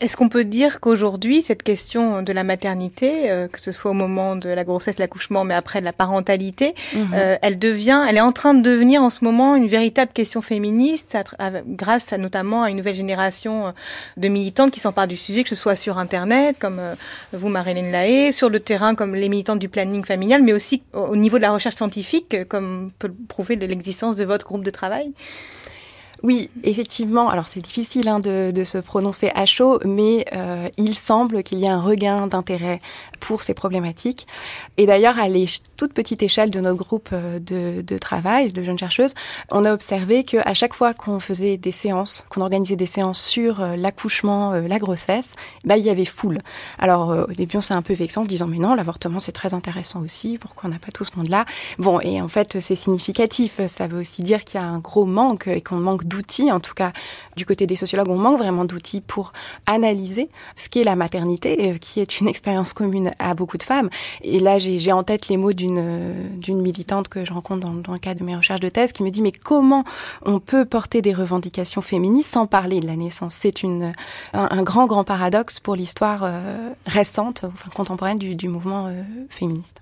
[0.00, 3.94] Est-ce qu'on peut dire qu'aujourd'hui, cette question de la maternité, euh, que ce soit au
[3.94, 7.14] moment de la grossesse, l'accouchement, mais après de la parentalité, mmh.
[7.14, 10.42] euh, elle devient, elle est en train de devenir en ce moment une véritable question
[10.42, 13.72] féministe, à, à, grâce à, notamment à une nouvelle génération
[14.18, 16.94] de militantes qui s'emparent du sujet, que ce soit sur Internet, comme euh,
[17.32, 21.16] vous, Marilyn Lahaye, sur le terrain, comme les militantes du planning familial, mais aussi au
[21.16, 25.12] niveau de la recherche scientifique, comme peut prouver l'existence de votre groupe de travail?
[26.22, 27.28] Oui, effectivement.
[27.28, 31.60] Alors c'est difficile hein, de, de, se prononcer à chaud, mais euh, il semble qu'il
[31.60, 32.80] y ait un regain d'intérêt
[33.20, 34.26] pour ces problématiques.
[34.76, 35.26] Et d'ailleurs, à
[35.76, 39.14] toute petite échelle de notre groupe euh, de, de, travail, de jeunes chercheuses,
[39.50, 43.60] on a observé qu'à chaque fois qu'on faisait des séances, qu'on organisait des séances sur
[43.60, 45.28] euh, l'accouchement, euh, la grossesse,
[45.64, 46.38] bah, il y avait foule.
[46.78, 49.54] Alors au début, on s'est un peu vexant en disant mais non, l'avortement c'est très
[49.54, 50.38] intéressant aussi.
[50.38, 51.44] Pourquoi on n'a pas tout ce monde-là?
[51.78, 53.60] Bon, et en fait, c'est significatif.
[53.66, 56.50] Ça veut aussi dire qu'il y a un gros manque et qu'on manque d'outils.
[56.50, 56.92] En tout cas,
[57.36, 59.32] du côté des sociologues, on manque vraiment d'outils pour
[59.66, 63.90] analyser ce qu'est la maternité, qui est une expérience commune à beaucoup de femmes.
[64.22, 67.98] Et là, j'ai en tête les mots d'une d'une militante que je rencontre dans, le
[67.98, 69.84] cadre de mes recherches de thèse qui me dit mais comment
[70.24, 73.34] on peut porter des revendications féministes sans parler de la naissance?
[73.34, 73.64] C'est
[74.34, 79.80] un, grand grand paradoxe pour l'histoire euh, récente, enfin contemporaine du, du mouvement euh, féministe.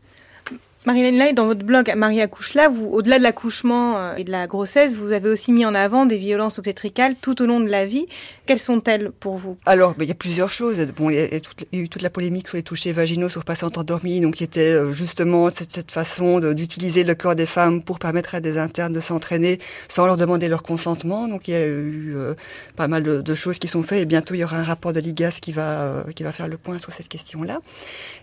[0.86, 4.46] Marilyn Lai, dans votre blog Marie accouche là, au-delà de l'accouchement euh, et de la
[4.46, 7.86] grossesse, vous avez aussi mis en avant des violences obstétricales tout au long de la
[7.86, 8.06] vie.
[8.46, 9.56] Quelles sont-elles pour vous?
[9.66, 10.76] Alors, ben, il y a plusieurs choses.
[10.96, 11.40] Bon, il y, a
[11.72, 14.92] eu toute la polémique sur les touchés vaginaux sur patientes endormies, donc qui était euh,
[14.92, 19.58] justement cette, façon d'utiliser le corps des femmes pour permettre à des internes de s'entraîner
[19.88, 21.26] sans leur demander leur consentement.
[21.26, 22.34] Donc, il y a eu euh,
[22.76, 24.92] pas mal de, de, choses qui sont faites et bientôt il y aura un rapport
[24.92, 27.58] de l'IGAS qui va qui va faire le point sur cette question-là.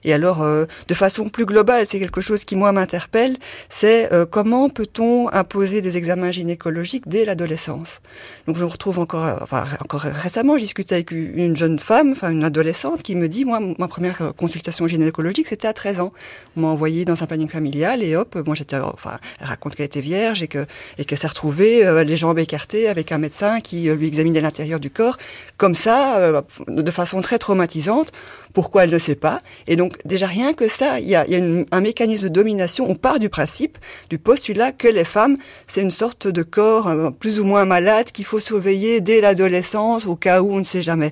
[0.05, 3.37] Et alors, de façon plus globale, c'est quelque chose qui moi m'interpelle,
[3.69, 8.01] c'est euh, comment peut-on imposer des examens gynécologiques dès l'adolescence?
[8.47, 12.31] Donc je me retrouve encore, enfin encore récemment, j'ai discuté avec une jeune femme, enfin
[12.31, 16.13] une adolescente, qui me dit, moi, ma première consultation gynécologique, c'était à 13 ans.
[16.55, 19.85] On m'a envoyé dans un planning familial et hop, moi j'étais, enfin, elle raconte qu'elle
[19.85, 20.65] était vierge et que
[20.97, 24.41] et qu'elle s'est retrouvée euh, les jambes écartées avec un médecin qui euh, lui examinait
[24.41, 25.17] l'intérieur du corps,
[25.57, 28.11] comme ça, de façon très traumatisante.
[28.53, 31.35] Pourquoi elle ne sait pas Et donc déjà rien que ça, il y a, y
[31.35, 32.85] a une, un mécanisme de domination.
[32.89, 33.77] On part du principe,
[34.09, 38.11] du postulat que les femmes, c'est une sorte de corps euh, plus ou moins malade
[38.11, 41.11] qu'il faut surveiller dès l'adolescence, au cas où on ne sait jamais.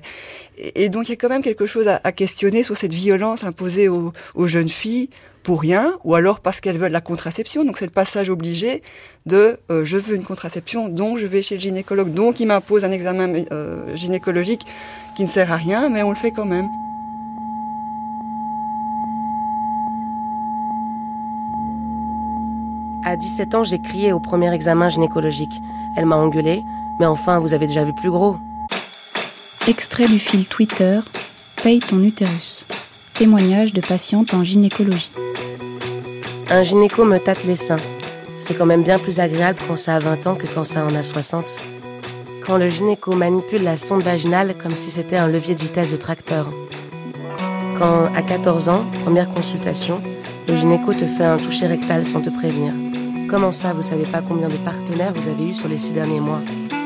[0.56, 2.94] Et, et, donc il y a quand même quelque chose à, à questionner sur cette
[2.94, 5.10] violence imposée aux, aux jeunes filles
[5.42, 7.64] pour rien, ou alors parce qu'elles veulent la contraception.
[7.64, 8.82] Donc c'est le passage obligé
[9.26, 12.84] de euh, je veux une contraception, donc je vais chez le gynécologue, donc il m'impose
[12.84, 14.62] un examen euh, gynécologique
[15.16, 16.66] qui ne sert à rien, mais on le fait quand même.
[23.04, 25.60] À 17 ans, j'ai crié au premier examen gynécologique.
[25.96, 26.62] Elle m'a engueulé,
[27.00, 28.36] mais enfin, vous avez déjà vu plus gros.
[29.66, 31.00] Extrait du fil Twitter
[31.62, 32.64] Paye ton utérus.
[33.14, 35.10] Témoignage de patiente en gynécologie.
[36.50, 37.76] Un gynéco me tâte les seins.
[38.38, 40.94] C'est quand même bien plus agréable quand ça a 20 ans que quand ça en
[40.94, 41.56] a 60.
[42.46, 45.96] Quand le gynéco manipule la sonde vaginale comme si c'était un levier de vitesse de
[45.96, 46.48] tracteur.
[47.78, 50.00] Quand, à 14 ans, première consultation,
[50.48, 52.72] le gynéco te fait un toucher rectal sans te prévenir.
[53.32, 56.20] Comment ça, vous savez pas combien de partenaires vous avez eu sur les six derniers
[56.20, 56.42] mois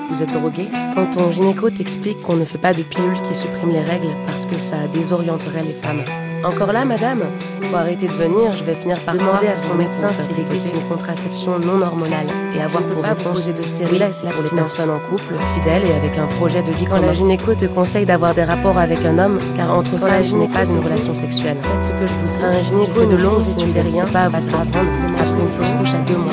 [0.09, 3.73] Vous êtes drogué Quand ton gynéco t'explique qu'on ne fait pas de pilules qui suppriment
[3.73, 6.05] les règles parce que ça désorienterait les femmes.
[6.45, 7.25] Encore là, madame
[7.63, 10.83] Faut arrêter de venir, je vais finir par demander à son médecin s'il existe une
[10.83, 15.83] contraception non hormonale et avoir pour réponse de stérilet pour les personnes en couple, fidèles
[15.85, 19.05] et avec un projet de vie quand la gynéco te conseille d'avoir des rapports avec
[19.05, 21.57] un homme, car entre femmes, ce n'est pas une relation sexuelle.
[21.61, 22.45] Faites ce que je vous dis.
[22.45, 26.17] Un gynéco de longues études rien pas va te apprendre une fausse couche à deux
[26.17, 26.33] mois.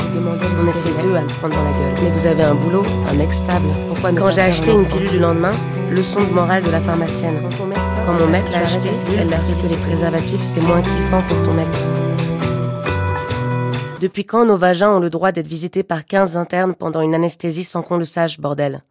[0.60, 2.03] On était deux à le prendre dans la gueule.
[2.03, 3.68] Mais vous avez un boulot, un mec stable.
[3.88, 5.53] Pourquoi Quand j'ai acheté une pilule du lendemain,
[5.91, 7.41] leçon de morale de la pharmacienne.
[8.06, 11.41] Quand mon mec l'a acheté, elle l'a fait que les préservatifs c'est moins kiffant pour
[11.44, 11.68] ton mec.
[14.02, 17.64] Depuis quand nos vagins ont le droit d'être visités par 15 internes pendant une anesthésie
[17.64, 18.84] sans qu'on le sache, bordel?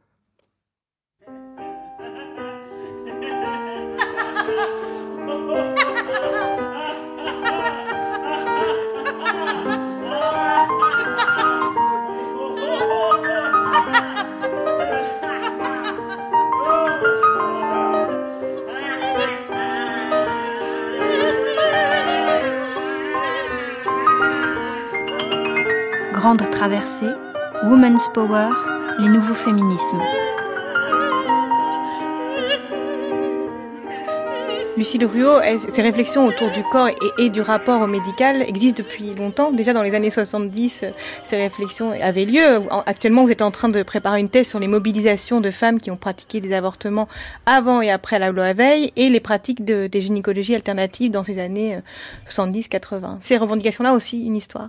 [26.62, 27.10] Traversée,
[27.64, 28.50] Women's Power,
[29.00, 30.00] les nouveaux féminismes.
[34.76, 35.40] Lucille Ruot,
[35.74, 39.50] ces réflexions autour du corps et, du rapport au médical existent depuis longtemps?
[39.50, 40.84] Déjà dans les années 70,
[41.24, 42.60] ces réflexions avaient lieu.
[42.86, 45.90] Actuellement, vous êtes en train de préparer une thèse sur les mobilisations de femmes qui
[45.90, 47.08] ont pratiqué des avortements
[47.44, 51.40] avant et après la loi Veille et les pratiques de, des gynécologies alternatives dans ces
[51.40, 51.80] années
[52.30, 53.16] 70-80.
[53.20, 54.68] Ces revendications-là aussi, une histoire?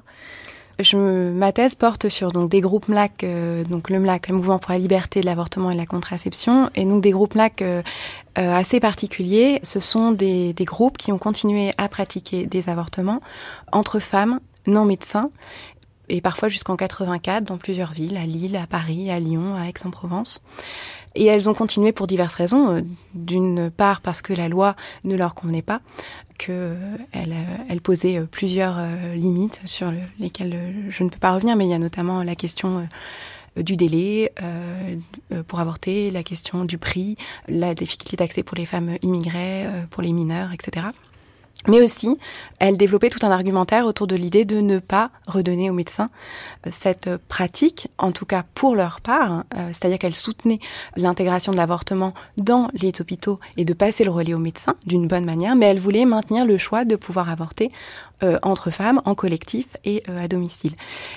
[0.79, 4.79] Ma thèse porte sur des groupes MLAC, euh, donc le MLAC, le Mouvement pour la
[4.79, 7.81] liberté de l'avortement et de la contraception, et donc des groupes MLAC euh,
[8.39, 9.59] euh, assez particuliers.
[9.61, 13.21] Ce sont des, groupes qui ont continué à pratiquer des avortements
[13.71, 15.29] entre femmes non médecins
[16.09, 20.41] et parfois jusqu'en 84 dans plusieurs villes, à Lille, à Paris, à Lyon, à Aix-en-Provence.
[21.15, 22.83] Et elles ont continué pour diverses raisons.
[23.13, 25.81] D'une part parce que la loi ne leur convenait pas,
[26.37, 26.57] qu'elle
[27.17, 28.77] euh, elle posait euh, plusieurs
[29.15, 30.57] limites sur lesquelles
[30.89, 32.87] je ne peux pas revenir, mais il y a notamment la question
[33.55, 34.31] du délai
[35.47, 40.11] pour avorter, la question du prix, la difficulté d'accès pour les femmes immigrées, pour les
[40.11, 40.87] mineurs, etc.
[41.67, 42.17] Mais aussi,
[42.59, 46.09] elle développait tout un argumentaire autour de l'idée de ne pas redonner aux médecins
[46.65, 50.59] euh, cette pratique, en tout cas pour leur part, euh, c'est-à-dire qu'elle soutenait
[50.95, 55.25] l'intégration de l'avortement dans les hôpitaux et de passer le relais aux médecins d'une bonne
[55.25, 57.69] manière, mais elle voulait maintenir le choix de pouvoir avorter
[58.23, 60.73] euh, entre femmes, en collectif et à domicile.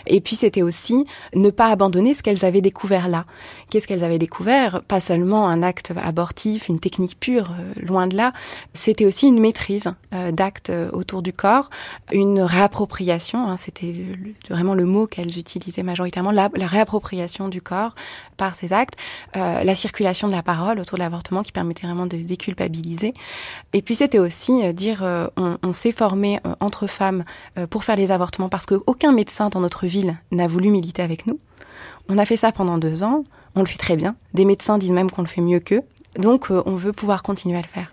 [0.06, 1.04] Et puis c'était aussi
[1.34, 3.24] ne pas abandonner ce qu'elles avaient découvert là.
[3.70, 4.82] Qu'est-ce qu'elles avaient découvert?
[4.82, 7.50] Pas seulement un acte abortif, une technique pure,
[7.80, 8.32] loin de là,
[8.72, 9.90] c'était aussi une maîtrise
[10.32, 11.70] d'actes euh, autour du corps,
[12.12, 13.94] une réappropriation, hein, c'était
[14.48, 17.94] vraiment le mot qu'elles utilisaient majoritairement, la, réappropriation du corps
[18.36, 18.94] par ces actes,
[19.36, 23.14] euh, la circulation de la parole autour de l'avortement qui permettait vraiment de déculpabiliser.
[23.72, 25.02] Et puis c'était aussi euh, dire
[25.36, 26.95] on, on s'est formé entre femmes
[27.70, 31.38] pour faire les avortements parce qu'aucun médecin dans notre ville n'a voulu militer avec nous.
[32.08, 33.24] On a fait ça pendant deux ans,
[33.54, 34.16] on le fait très bien.
[34.34, 35.82] Des médecins disent même qu'on le fait mieux qu'eux.
[36.18, 37.92] Donc on veut pouvoir continuer à le faire.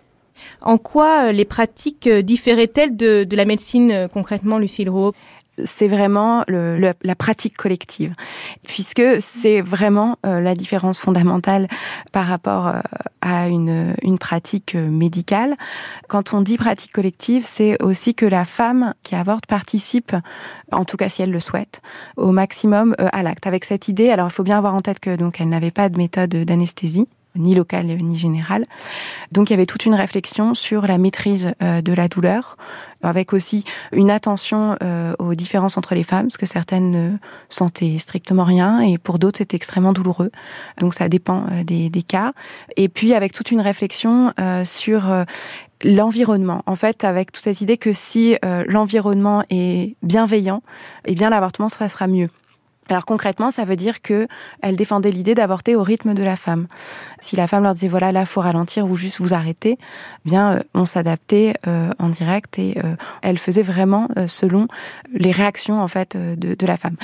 [0.61, 5.13] En quoi euh, les pratiques euh, différaient-elles de, la médecine euh, concrètement, Lucille Rouault?
[5.63, 8.13] C'est vraiment la pratique collective,
[8.63, 11.67] puisque c'est vraiment la différence fondamentale
[12.11, 12.73] par rapport
[13.21, 15.55] à une, une, pratique médicale.
[16.07, 20.15] Quand on dit pratique collective, c'est aussi que la femme qui avorte participe,
[20.71, 21.81] en tout cas si elle le souhaite,
[22.17, 23.47] au maximum à l'acte.
[23.47, 25.89] Avec cette idée, alors il faut bien avoir en tête que donc elle n'avait pas
[25.89, 28.65] de méthode d'anesthésie ni locale ni générale.
[29.31, 32.57] Donc il y avait toute une réflexion sur la maîtrise euh, de la douleur,
[33.01, 37.18] avec aussi une attention euh, aux différences entre les femmes, parce que certaines ne
[37.49, 40.31] sentaient strictement rien, et pour d'autres c'était extrêmement douloureux.
[40.80, 42.34] Donc ça dépend euh, des, des, cas.
[42.77, 44.34] Et puis avec toute une réflexion
[44.65, 45.26] sur
[45.84, 46.64] l'environnement.
[46.65, 48.35] En fait, avec toute cette idée que si
[48.68, 50.61] l'environnement est bienveillant,
[51.05, 52.30] eh bien l'avortement se passera mieux.
[52.89, 54.27] Alors concrètement, ça veut dire que
[54.61, 56.68] elle défendait l'idée d'avorter au rythme de la femme.
[57.19, 60.53] Si la femme leur disait voilà là faut ralentir ou juste vous arrêter, eh bien
[60.53, 64.68] euh, on s'adaptait euh, en direct et euh, elle faisait vraiment selon
[65.14, 66.95] les réactions en fait de, de, la femme.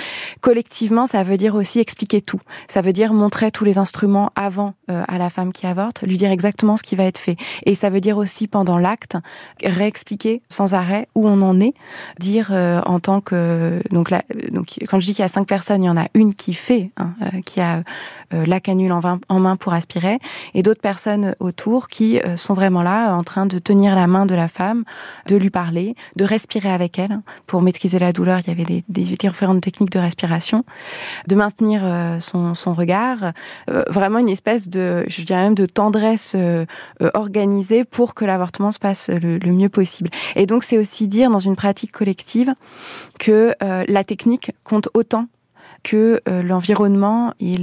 [0.42, 2.42] Collectivement, ça veut dire aussi expliquer tout.
[2.68, 6.32] Ça veut dire montrer tous les instruments avant à la femme qui avorte, lui dire
[6.32, 7.38] exactement ce qui va être fait.
[7.66, 9.16] Et ça veut dire aussi pendant l'acte
[9.64, 11.74] réexpliquer sans arrêt où on en est,
[12.20, 15.69] dire en tant que donc là donc quand je dis qu'il y a cinq personnes
[15.76, 17.84] il y en a une qui fait, hein, euh, qui a
[18.34, 20.20] euh, la canule en, main pour aspirer,
[20.54, 24.26] et d'autres personnes autour qui euh, sont vraiment là en train de tenir la main
[24.26, 24.84] de la femme,
[25.28, 27.20] de lui parler, de respirer avec elle.
[27.48, 30.64] Pour maîtriser la douleur, il y avait différentes techniques de respiration,
[31.28, 31.82] de maintenir
[32.20, 33.34] son, regard,
[33.68, 36.36] vraiment une espèce de, je dirais même de tendresse
[37.14, 40.10] organisée pour que l'avortement se passe le mieux possible.
[40.36, 42.54] Et donc c'est aussi dire dans une pratique collective
[43.18, 45.26] que la technique compte autant
[45.84, 47.56] que euh, l'environnement et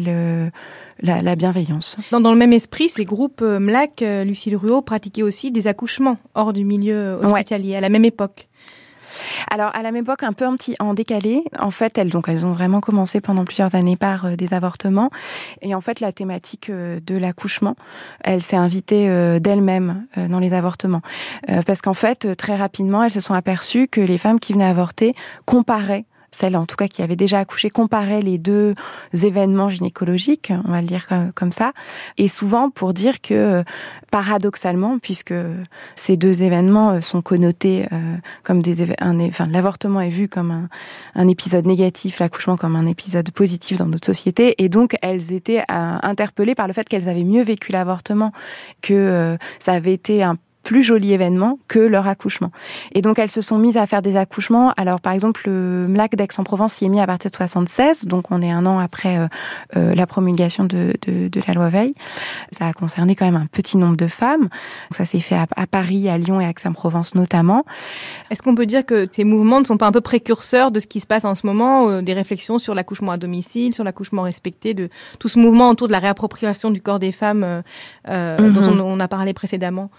[1.00, 1.96] la, bienveillance.
[2.10, 6.18] Dans, le même esprit, ces groupes euh, MLAC, euh, Lucille Ruot, pratiquaient aussi des accouchements
[6.34, 8.48] hors du milieu hospitalier à la même époque.
[9.50, 11.44] Alors à la même époque, un peu en petit, en décalé.
[11.60, 15.10] En fait, elles donc elles ont vraiment commencé pendant plusieurs années par des avortements.
[15.62, 17.76] Et en fait, la thématique de l'accouchement,
[18.24, 21.02] elle s'est invitée d'elle-même dans les avortements,
[21.66, 25.14] parce qu'en fait, très rapidement, elles se sont aperçues que les femmes qui venaient avorter
[25.44, 26.04] comparaient
[26.36, 28.74] celle en tout cas qui avait déjà accouché, comparait les deux
[29.12, 31.72] événements gynécologiques, on va le dire comme, ça,
[32.18, 33.64] et souvent pour dire que
[34.10, 35.34] paradoxalement, puisque
[35.94, 40.50] ces deux événements euh, sont connotés euh, comme des un, enfin l'avortement est vu comme
[40.50, 40.68] un,
[41.14, 45.60] un épisode négatif, l'accouchement comme un épisode positif dans notre société, et donc elles étaient
[45.60, 48.32] euh, interpellées par le fait qu'elles avaient mieux vécu l'avortement,
[48.82, 50.36] que ça avait été un
[50.66, 52.50] plus joli événement que leur accouchement.
[52.92, 54.72] Et donc elles se sont mises à faire des accouchements.
[54.76, 58.42] Alors par exemple, le MLAC d'Aix-en-Provence y est mis à partir de 76, donc on
[58.42, 59.28] est un an après euh,
[59.76, 61.94] euh, la promulgation de, de, de, la loi Veil.
[62.50, 64.40] Ça a concerné quand même un petit nombre de femmes.
[64.40, 64.50] Donc,
[64.90, 67.64] ça s'est fait à, à, Paris, à Lyon et à Aix-en-Provence notamment.
[68.32, 70.88] Est-ce qu'on peut dire que ces mouvements ne sont pas un peu précurseurs de ce
[70.88, 74.22] qui se passe en ce moment, euh, des réflexions sur l'accouchement à domicile, sur l'accouchement
[74.22, 74.88] respecté, de
[75.20, 77.62] tout ce mouvement autour de la réappropriation du corps des femmes
[78.08, 78.80] euh, dont mhm.
[78.80, 79.90] on, on a parlé précédemment?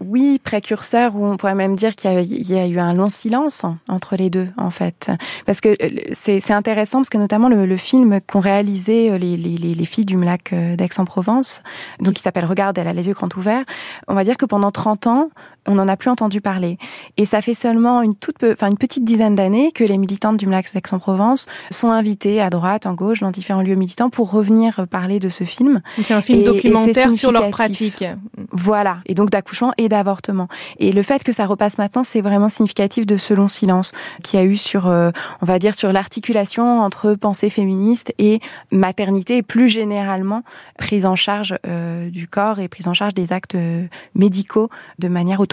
[0.00, 4.16] Oui, précurseur, ou on pourrait même dire qu'il y, a eu un long silence entre
[4.16, 5.10] les deux, en fait.
[5.46, 9.56] Parce que euh, c'est intéressant, parce que notamment le, film qu'ont réalisé euh, les, les,
[9.56, 11.62] les, filles du MLAC euh, d'Aix-en-Provence,
[12.00, 13.64] donc qui s'appelle Regarde, elle a les yeux grands ouverts,
[14.08, 15.30] on va dire que pendant 30 ans,
[15.66, 16.78] on n'en a plus entendu parler.
[17.16, 20.46] Et ça fait seulement une toute, enfin une petite dizaine d'années que les militantes du
[20.46, 25.20] MLAX d'Aix-en-Provence sont invitées à droite, en gauche, dans différents lieux militants pour revenir parler
[25.20, 25.80] de ce film.
[26.04, 28.04] C'est un film documentaire sur leur pratique.
[28.50, 28.98] Voilà.
[29.06, 30.48] Et donc d'accouchement et d'avortement.
[30.78, 34.38] Et le fait que ça repasse maintenant, c'est vraiment significatif de ce long silence qu'il
[34.38, 35.10] y a eu sur, euh,
[35.40, 38.40] on va dire, sur l'articulation entre pensée féministe et
[38.70, 40.42] maternité et plus généralement
[40.78, 44.68] prise en charge euh, du corps et prise en charge des actes euh, médicaux
[44.98, 45.51] de manière autonome.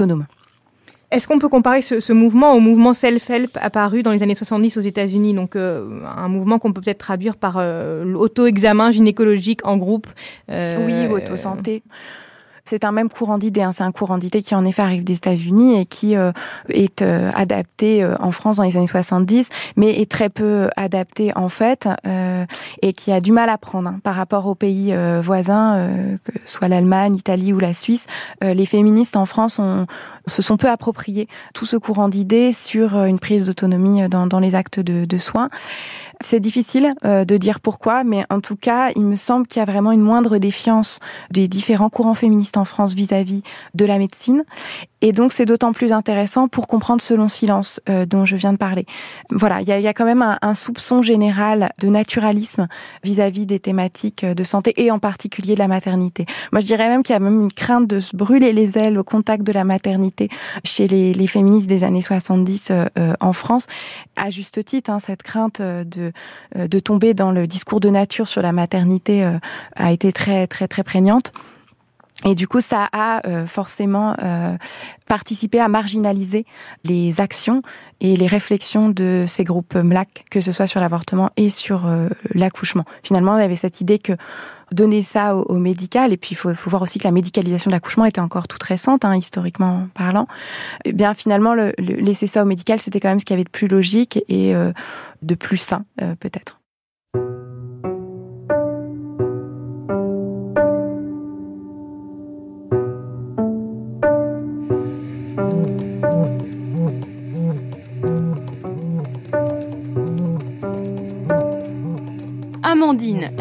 [1.12, 4.82] Est-ce qu'on peut comparer ce, mouvement au mouvement self-help apparu dans les années 70 aux
[4.82, 5.34] États-Unis?
[5.34, 10.08] Donc, euh, un mouvement qu'on peut peut-être traduire par l'auto-examen gynécologique en groupe.
[10.50, 11.82] oui, auto-santé.
[12.70, 13.64] C'est un même courant d'idées.
[13.64, 13.72] Hein.
[13.72, 16.32] C'est un courant d'idées qui en effet arrive des États-Unis et qui euh,
[16.70, 21.32] est euh, adapté euh, en France dans les années 70, mais est très peu adapté
[21.36, 21.90] en fait
[22.82, 25.90] et qui a du mal à prendre hein, par rapport aux pays voisins,
[26.24, 28.08] que soit l'Allemagne, l'Italie ou la Suisse.
[28.42, 29.86] les féministes en France ont,
[30.28, 34.80] se sont peu appropriés tout ce courant d'idées sur une prise d'autonomie dans, les actes
[34.80, 35.50] de soins.
[36.22, 39.64] C'est difficile euh, de dire pourquoi, mais en tout cas, il me semble qu'il y
[39.64, 41.00] a vraiment une moindre défiance
[41.32, 43.42] des différents courants féministes en France vis-à-vis
[43.74, 44.44] de la médecine.
[45.02, 48.52] Et donc, c'est d'autant plus intéressant pour comprendre ce long silence euh, dont je viens
[48.52, 48.86] de parler.
[49.32, 52.68] Voilà, il y a, quand même un, soupçon général de naturalisme
[53.04, 56.26] vis-à-vis des thématiques de santé et en particulier de la maternité.
[56.52, 58.98] Moi, je dirais même qu'il y a même une crainte de se brûler les ailes
[58.98, 60.28] au contact de la maternité
[60.66, 63.68] chez les, féministes des années 70 euh, en France.
[64.18, 66.09] À juste titre, hein, cette crainte de
[66.56, 69.38] euh, de, tomber dans le discours de nature sur la maternité euh,
[69.76, 71.34] a été très très très prégnante.
[72.26, 74.16] Et du coup, ça a euh, forcément
[75.08, 76.46] participé à marginaliser
[76.84, 77.62] les actions
[78.02, 81.90] et les réflexions de ces groupes MLAC, que ce soit sur l'avortement et sur
[82.34, 82.84] l'accouchement.
[83.04, 84.14] Finalement, y avait cette idée que
[84.72, 88.06] donner ça au, médical, et puis il faut, voir aussi que la médicalisation de l'accouchement
[88.06, 90.28] était encore toute récente, hein, historiquement parlant.
[90.86, 93.46] Eh bien, finalement, le, laisser ça au médical, c'était quand même ce qu'il y avait
[93.46, 94.72] de plus logique et euh,
[95.22, 96.59] de plus sain, euh, peut-être.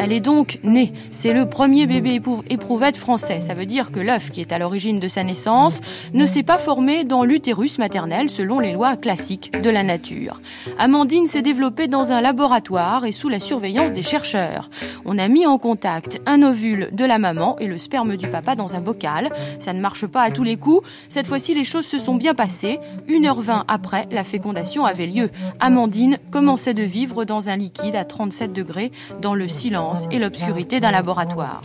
[0.09, 0.95] Elle est donc née.
[1.11, 2.19] C'est le premier bébé
[2.49, 3.43] éprouvette français.
[3.43, 5.83] Ça veut dire que l'œuf qui est à l'origine de sa naissance
[6.15, 10.41] ne s'est pas formé dans l'utérus maternel selon les lois classiques de la nature.
[10.79, 14.71] Amandine s'est développée dans un laboratoire et sous la surveillance des chercheurs.
[15.05, 18.55] On a mis en contact un ovule de la maman et le sperme du papa
[18.55, 19.29] dans un bocal.
[19.59, 20.89] Ça ne marche pas à tous les coups.
[21.11, 22.79] Cette fois-ci, les choses se sont bien passées.
[23.11, 25.29] 1h20 après, la fécondation avait lieu.
[25.61, 28.91] Amandine commençait de vivre dans un liquide à 37 degrés
[29.21, 31.63] dans le silence et l'obscurité d'un laboratoire.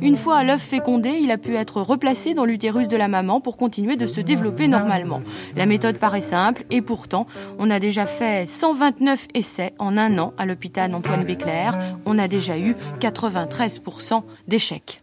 [0.00, 3.56] Une fois l'œuf fécondé, il a pu être replacé dans l'utérus de la maman pour
[3.56, 5.20] continuer de se développer normalement.
[5.54, 7.26] La méthode paraît simple et pourtant,
[7.58, 11.74] on a déjà fait 129 essais en un an à l'hôpital Antoine Béclair.
[12.04, 15.02] On a déjà eu 93% d'échecs.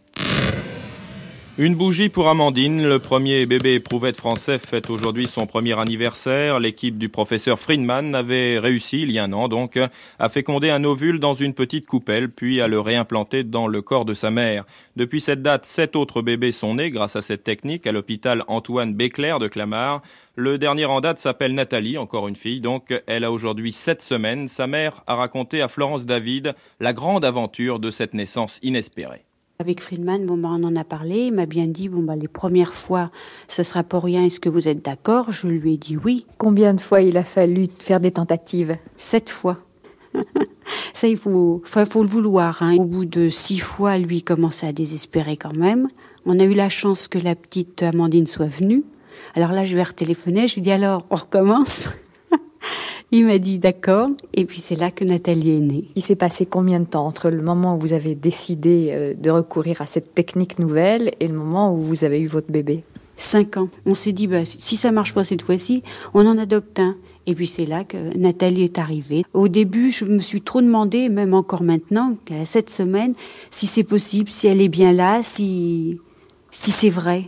[1.56, 6.58] Une bougie pour Amandine, le premier bébé éprouvette français fête aujourd'hui son premier anniversaire.
[6.58, 9.78] L'équipe du professeur Friedman avait réussi, il y a un an donc,
[10.18, 14.04] à féconder un ovule dans une petite coupelle, puis à le réimplanter dans le corps
[14.04, 14.64] de sa mère.
[14.96, 18.92] Depuis cette date, sept autres bébés sont nés grâce à cette technique à l'hôpital Antoine
[18.92, 20.02] Béclair de Clamart.
[20.34, 24.48] Le dernier en date s'appelle Nathalie, encore une fille, donc elle a aujourd'hui sept semaines.
[24.48, 29.24] Sa mère a raconté à Florence David la grande aventure de cette naissance inespérée.
[29.60, 31.26] Avec Friedman, bon, bah, on en a parlé.
[31.26, 33.10] Il m'a bien dit, bon, bah, les premières fois,
[33.46, 34.24] ce sera pour rien.
[34.24, 35.30] Est-ce que vous êtes d'accord?
[35.30, 36.26] Je lui ai dit oui.
[36.38, 38.76] Combien de fois il a fallu faire des tentatives?
[38.96, 39.58] Sept fois.
[40.94, 42.62] Ça, il faut, faut le vouloir.
[42.62, 42.76] Hein.
[42.78, 45.88] Au bout de six fois, lui commençait à désespérer quand même.
[46.26, 48.82] On a eu la chance que la petite Amandine soit venue.
[49.34, 50.48] Alors là, je lui ai retéléphoné.
[50.48, 51.90] Je lui ai dit alors, on recommence?
[53.10, 55.84] Il m'a dit d'accord, et puis c'est là que Nathalie est née.
[55.94, 59.30] Il s'est passé combien de temps entre le moment où vous avez décidé euh, de
[59.30, 62.82] recourir à cette technique nouvelle et le moment où vous avez eu votre bébé?
[63.16, 63.68] Cinq ans.
[63.86, 65.84] On s'est dit, bah, si ça marche pas cette fois-ci,
[66.14, 66.96] on en adopte un.
[67.26, 69.24] Et puis c'est là que Nathalie est arrivée.
[69.32, 73.12] Au début, je me suis trop demandé, même encore maintenant, cette semaine,
[73.50, 75.98] si c'est possible, si elle est bien là, si,
[76.50, 77.24] si c'est vrai.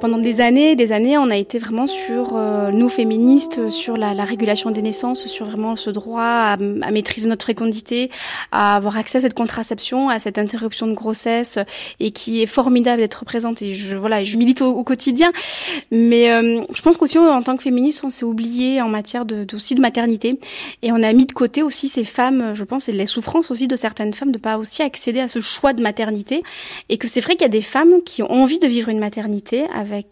[0.00, 4.14] Pendant des années, des années, on a été vraiment sur, euh, nous féministes, sur la,
[4.14, 8.08] la, régulation des naissances, sur vraiment ce droit à, à, maîtriser notre fécondité,
[8.52, 11.58] à avoir accès à cette contraception, à cette interruption de grossesse,
[11.98, 13.60] et qui est formidable d'être présente.
[13.60, 15.32] Et je, voilà, je milite au, quotidien.
[15.90, 19.42] Mais euh, je pense qu'aussi, en tant que féministe, on s'est oublié en matière de,
[19.42, 20.38] de, aussi de maternité.
[20.82, 23.66] Et on a mis de côté aussi ces femmes, je pense, et les souffrances aussi
[23.66, 26.44] de certaines femmes de pas aussi accéder à ce choix de maternité.
[26.88, 29.00] Et que c'est vrai qu'il y a des femmes qui ont envie de vivre une
[29.00, 29.64] maternité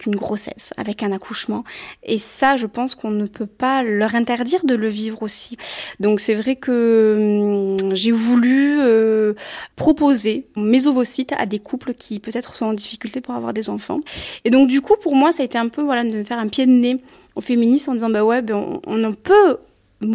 [0.05, 1.63] une grossesse, avec un accouchement.
[2.03, 5.57] Et ça, je pense qu'on ne peut pas leur interdire de le vivre aussi.
[5.99, 9.33] Donc c'est vrai que hum, j'ai voulu euh,
[9.75, 13.99] proposer mes ovocytes à des couples qui peut-être sont en difficulté pour avoir des enfants.
[14.45, 16.47] Et donc du coup, pour moi, ça a été un peu voilà de faire un
[16.47, 16.97] pied de nez
[17.35, 19.57] aux féministes en disant bah ouais, ben, on, on peut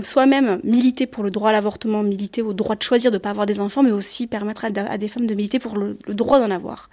[0.02, 3.30] soi-même militer pour le droit à l'avortement, militer au droit de choisir de ne pas
[3.30, 6.50] avoir des enfants, mais aussi permettre à, des femmes de militer pour le, droit d'en
[6.50, 6.88] avoir.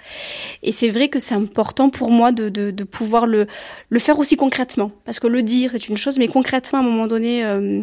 [0.63, 3.47] Et c'est vrai que c'est important pour moi de, pouvoir le,
[3.97, 7.07] faire aussi concrètement, parce que le dire c'est une chose, mais concrètement à un moment
[7.07, 7.81] donné, euh,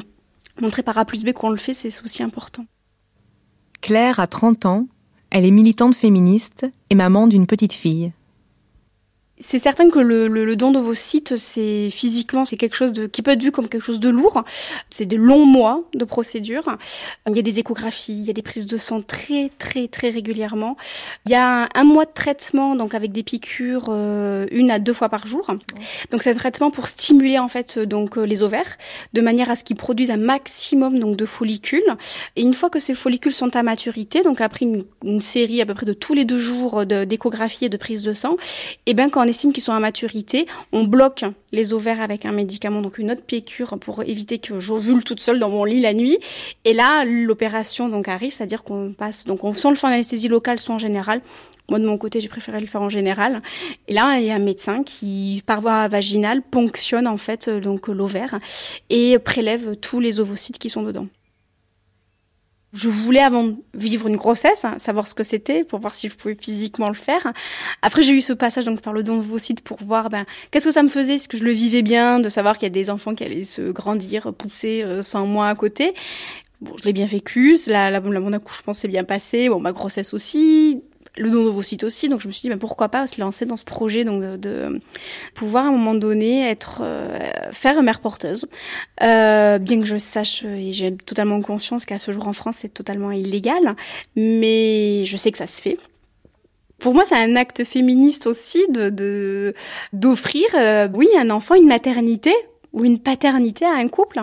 [0.61, 2.65] montrer par A plus B qu'on le fait, c'est aussi important.
[3.81, 4.87] Claire a 30 ans,
[5.31, 8.13] elle est militante féministe et maman d'une petite fille.
[9.39, 13.21] C'est certain que le, le, le don d'ovocytes, c'est physiquement, c'est quelque chose de, qui
[13.21, 14.45] peut être vu comme quelque chose de lourd.
[14.89, 16.77] C'est des longs mois de procédure.
[17.29, 20.09] Il y a des échographies, il y a des prises de sang très, très, très
[20.09, 20.79] régulièrement.
[21.27, 24.95] Il y a un, mois de traitement, donc avec des piqûres, euh, une à deux
[24.95, 25.47] fois par jour.
[26.11, 28.77] Donc c'est un traitement pour stimuler en fait donc euh, les ovaires,
[29.13, 31.97] de manière à ce qu'ils produisent un maximum donc de follicules.
[32.37, 35.75] Et une fois que ces follicules sont à maturité, donc après une, série à peu
[35.75, 38.37] près de tous les deux jours d'échographie et de prise de sang,
[38.87, 42.31] et bien quand on estime qu'ils sont à maturité, on bloque les ovaires avec un
[42.31, 45.95] médicament, donc une autre piqûre pour éviter que j'ovule toute seule dans mon lit la
[45.95, 46.19] nuit.
[46.65, 50.29] Et là, l'opération donc arrive, c'est-à-dire qu'on passe, donc on, soit le fait en anesthésie
[50.29, 51.23] locale, soit en général.
[51.69, 53.43] Moi, de mon côté, j'ai préféré le faire en général.
[53.89, 57.89] Et là, il y a un médecin qui, par voie vaginale, ponctionne en fait donc
[57.89, 58.39] l'ovaire
[58.91, 61.09] et prélève tous les ovocytes qui sont dedans.
[62.73, 66.15] Je voulais avant vivre une grossesse, hein, savoir ce que c'était pour voir si je
[66.15, 67.33] pouvais physiquement le faire.
[67.81, 70.71] Après, j'ai eu ce passage donc par le don d'ovocytes pour voir ben, qu'est-ce que
[70.71, 72.91] ça me faisait, est-ce que je le vivais bien, de savoir qu'il y a des
[72.91, 75.95] enfants qui allaient se grandir, pousser euh, sans moi à côté.
[76.61, 80.83] Bon, je l'ai bien vécu, la, la, mon accouchement s'est bien passé, ma grossesse aussi,
[81.17, 82.09] le don d'ovocytes aussi.
[82.09, 84.81] Donc je me suis dit, ben, pourquoi pas se lancer dans ce projet donc de,
[85.35, 87.19] pouvoir à un moment donné être euh,
[87.53, 88.47] faire mère porteuse.
[89.03, 92.73] Euh, bien que je sache et j'ai totalement conscience qu'à ce jour en France c'est
[92.73, 93.77] totalement illégal,
[94.15, 95.79] mais je sais que ça se fait.
[96.79, 99.55] Pour moi, c'est un acte féministe aussi de
[99.95, 102.35] d'offrir, euh, oui, un enfant, une maternité
[102.73, 104.21] ou une paternité à un couple.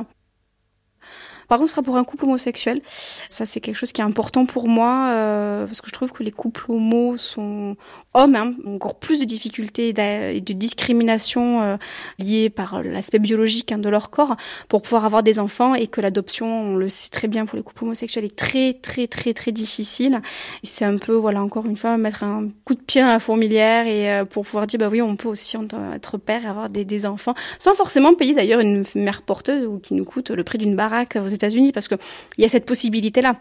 [1.54, 2.82] Par contre, ce sera pour un couple homosexuel.
[3.28, 6.24] Ça, c'est quelque chose qui est important pour moi euh, parce que je trouve que
[6.24, 7.76] les couples homos sont
[8.14, 11.78] hommes hein, encore plus de difficultés et de discrimination euh,
[12.20, 14.36] liées par l'aspect biologique hein, de leur corps
[14.68, 17.64] pour pouvoir avoir des enfants et que l'adoption, on le sait très bien pour les
[17.64, 20.22] couples homosexuels, est très très très très difficile.
[20.64, 23.88] C'est un peu, voilà, encore une fois, mettre un coup de pied dans la fourmilière
[23.88, 25.58] et euh, pour pouvoir dire, bah oui, on peut aussi
[25.94, 29.80] être père et avoir des, des enfants, sans forcément payer d'ailleurs une mère porteuse ou
[29.80, 31.96] qui nous coûte le prix d'une baraque aux États-Unis, parce que
[32.38, 33.36] il y a cette possibilité-là.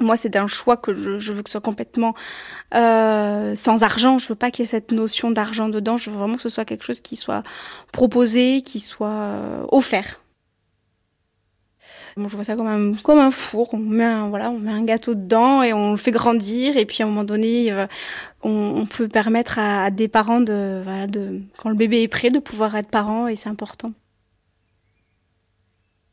[0.00, 2.14] Moi, c'est un choix que je, je, veux que ce soit complètement
[2.74, 4.18] euh, sans argent.
[4.18, 5.96] Je veux pas qu'il y ait cette notion d'argent dedans.
[5.96, 7.42] Je veux vraiment que ce soit quelque chose qui soit
[7.92, 10.20] proposé, qui soit euh, offert.
[12.16, 13.72] Bon, je vois ça comme un, comme un four.
[13.74, 16.76] On met un, voilà, on met un gâteau dedans et on le fait grandir.
[16.76, 17.86] Et puis à un moment donné, euh,
[18.42, 22.08] on, on, peut permettre à, à, des parents de, voilà, de, quand le bébé est
[22.08, 23.92] prêt, de pouvoir être parent et c'est important.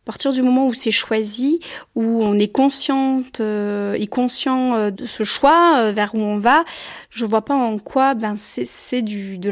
[0.10, 1.60] À partir du moment où c'est choisi,
[1.94, 6.40] où on est consciente euh, et conscient euh, de ce choix euh, vers où on
[6.40, 6.65] va,
[7.11, 9.52] je vois pas en quoi ben c'est du de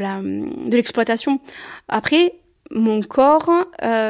[0.75, 1.39] l'exploitation.
[1.89, 2.33] Après
[2.71, 3.51] mon corps,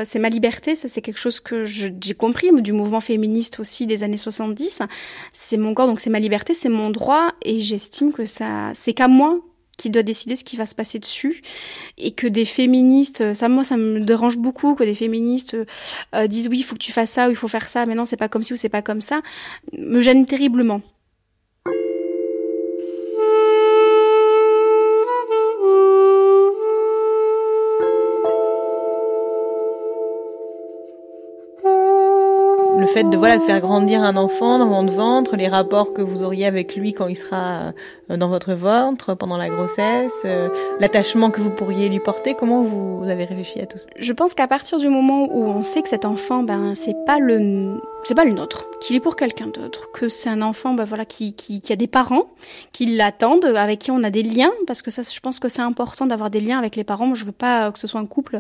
[0.06, 4.04] c'est ma liberté, ça c'est quelque chose que j'ai compris du mouvement féministe aussi des
[4.04, 4.84] années 70.
[5.34, 8.94] C'est mon corps, donc c'est ma liberté, c'est mon droit, et j'estime que ça, c'est
[8.94, 9.42] qu'à moi
[9.78, 11.42] qui doit décider ce qui va se passer dessus
[11.98, 15.56] et que des féministes ça moi ça me dérange beaucoup que des féministes
[16.16, 17.96] euh, disent oui il faut que tu fasses ça ou il faut faire ça mais
[17.96, 19.22] non c'est pas comme ci ou c'est pas comme ça
[19.78, 20.82] me gêne terriblement
[32.98, 36.48] fait de voilà faire grandir un enfant dans votre ventre, les rapports que vous auriez
[36.48, 37.74] avec lui quand il sera
[38.10, 40.50] euh, dans votre ventre pendant la grossesse, euh,
[40.80, 43.86] l'attachement que vous pourriez lui porter, comment vous avez réfléchi à tout ça?
[44.00, 47.20] Je pense qu'à partir du moment où on sait que cet enfant ben c'est pas
[47.20, 50.86] le c'est pas le nôtre, qu'il est pour quelqu'un d'autre, que c'est un enfant bah
[50.86, 52.28] voilà, qui, qui, qui a des parents,
[52.72, 55.62] qui l'attendent, avec qui on a des liens, parce que ça, je pense que c'est
[55.62, 57.16] important d'avoir des liens avec les parents.
[57.16, 58.40] Je veux pas que ce soit un couple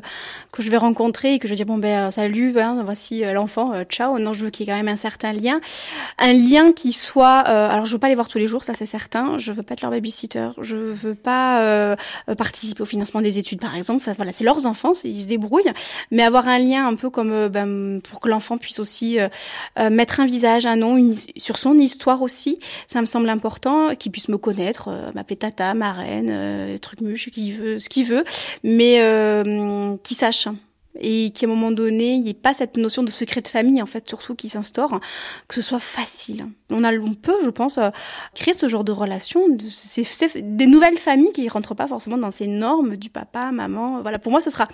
[0.52, 3.74] que je vais rencontrer et que je dire, bon, ben, salut, hein, voici euh, l'enfant,
[3.74, 4.18] euh, ciao.
[4.20, 5.60] Non, je veux qu'il y ait quand même un certain lien.
[6.20, 8.74] Un lien qui soit, euh, alors je veux pas les voir tous les jours, ça
[8.74, 11.96] c'est certain, je veux pas être leur babysitter, je veux pas euh,
[12.38, 14.02] participer au financement des études, par exemple.
[14.02, 15.74] Enfin, voilà, c'est leurs enfants, ils se débrouillent,
[16.12, 19.18] mais avoir un lien un peu comme, ben, pour que l'enfant puisse aussi
[19.80, 22.60] euh, mettre un visage, un nom, sur son histoire aussi.
[22.88, 27.30] Ça me semble important qu'il puisse me connaître, euh, m'appeler tata, marraine, euh, truc muche,
[27.30, 28.24] qui veut, ce qu'il veut,
[28.64, 30.48] mais euh, qu'il sache
[31.00, 33.80] et qu'à un moment donné, il n'y ait pas cette notion de secret de famille,
[33.84, 35.00] en fait, surtout qui s'instaure,
[35.48, 36.48] que ce soit facile.
[36.72, 36.82] On,
[37.14, 37.80] peut, je pense,
[38.34, 42.48] créer ce genre de relation, des nouvelles familles qui ne rentrent pas forcément dans ces
[42.48, 44.02] normes du papa, maman.
[44.02, 44.66] Voilà, pour moi, ce sera,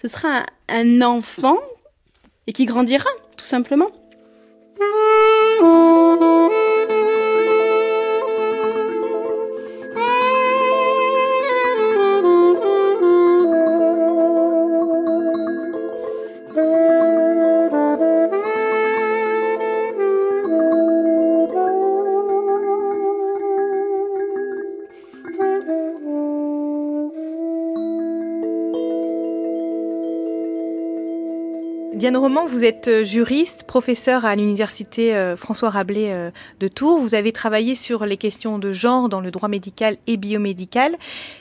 [0.00, 1.58] ce sera un enfant
[2.46, 3.88] et qui grandira, tout simplement.
[4.76, 6.63] Música
[32.04, 36.98] Diane Roman, vous êtes euh, juriste, professeur à l'université euh, François Rabelais euh, de Tours.
[36.98, 40.96] Vous avez travaillé sur les questions de genre dans le droit médical et biomédical.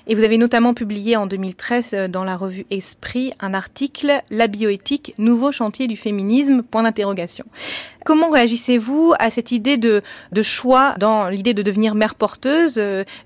[0.08, 5.14] Et vous avez notamment publié en 2013 dans la revue Esprit un article La bioéthique,
[5.18, 7.44] nouveau chantier du féminisme, point d'interrogation.
[8.06, 10.02] Comment réagissez-vous à cette idée de,
[10.42, 12.76] choix dans l'idée de devenir mère porteuse?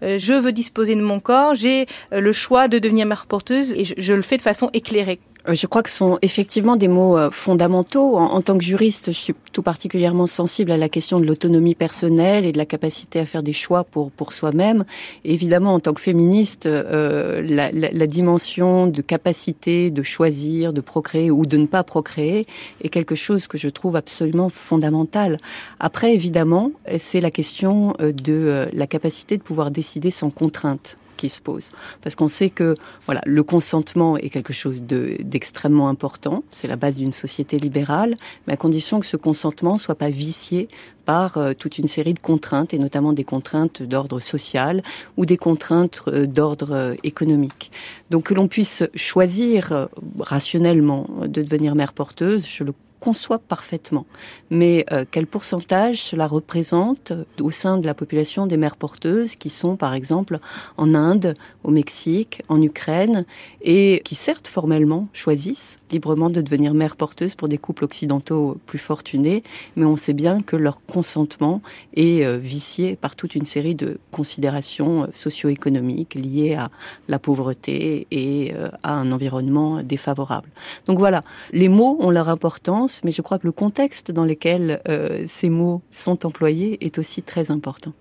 [0.01, 4.13] Je veux disposer de mon corps, j'ai le choix de devenir mère porteuse et je
[4.13, 5.19] le fais de façon éclairée.
[5.47, 8.17] Euh, je crois que ce sont effectivement des mots euh, fondamentaux.
[8.17, 12.45] En, tant que juriste, je suis tout particulièrement sensible à la question de l'autonomie personnelle
[12.45, 14.85] et de la capacité à faire des choix pour pour soi-même.
[15.23, 20.81] Évidemment, en tant que féministe, euh, la, la, la, dimension de capacité de choisir, de
[20.81, 22.45] procréer ou de ne pas procréer
[22.81, 25.37] est quelque chose que je trouve absolument fondamental.
[25.79, 31.41] Après, évidemment, c'est la question de la capacité de pouvoir décider sans contrainte qui se
[31.41, 31.71] pose.
[32.01, 32.75] Parce qu'on sait que
[33.05, 38.15] voilà, le consentement est quelque chose d'extrêmement important, c'est la base d'une société libérale,
[38.45, 40.69] mais à condition que ce consentement soit pas vicié
[41.05, 44.83] par euh, toute une série de contraintes, et notamment des contraintes d'ordre social
[45.15, 47.71] ou des contraintes euh, d'ordre euh, économique.
[48.09, 49.87] Donc que l'on puisse choisir
[50.19, 54.05] rationnellement de devenir mère porteuse, je le conçoit parfaitement.
[54.49, 59.49] Mais euh, quel pourcentage cela représente au sein de la population des mères porteuses qui
[59.49, 60.39] sont par exemple
[60.77, 61.33] en Inde,
[61.63, 63.25] au Mexique, en Ukraine
[63.61, 68.77] et qui certes formellement choisissent librement de devenir mères porteuses pour des couples occidentaux plus
[68.77, 69.43] fortunés,
[69.75, 71.61] mais on sait bien que leur consentement
[71.95, 76.69] est euh, vicié par toute une série de considérations euh, socio-économiques liées à
[77.07, 80.49] la pauvreté et euh, à un environnement défavorable.
[80.85, 81.21] Donc voilà,
[81.51, 85.49] les mots ont leur importance, mais je crois que le contexte dans lequel euh, ces
[85.49, 87.93] mots sont employés est aussi très important.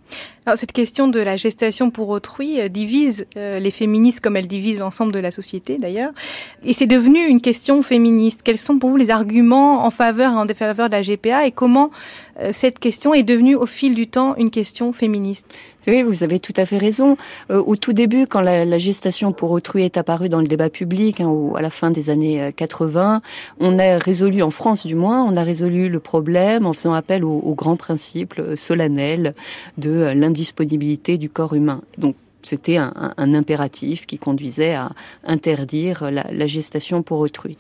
[0.49, 4.47] Alors, cette question de la gestation pour autrui euh, divise euh, les féministes comme elle
[4.47, 6.13] divise l'ensemble de la société d'ailleurs.
[6.65, 8.43] Et c'est devenu une question féministe.
[8.45, 11.51] Quels sont pour vous les arguments en faveur et en défaveur de la GPA et
[11.51, 11.91] comment
[12.39, 15.53] euh, cette question est devenue au fil du temps une question féministe?
[15.89, 17.17] Oui, vous avez tout à fait raison.
[17.49, 21.29] Au tout début, quand la, gestation pour autrui est apparue dans le débat public, hein,
[21.29, 23.23] au, à la fin des années 80,
[23.61, 27.25] on a résolu, en France du moins, on a résolu le problème en faisant appel
[27.25, 29.33] aux, aux grands principes solennels
[29.79, 31.81] de l'indisponibilité du corps humain.
[31.97, 34.93] Donc c'était un, impératif qui conduisait à
[35.25, 37.59] interdire la, gestation pour autrui.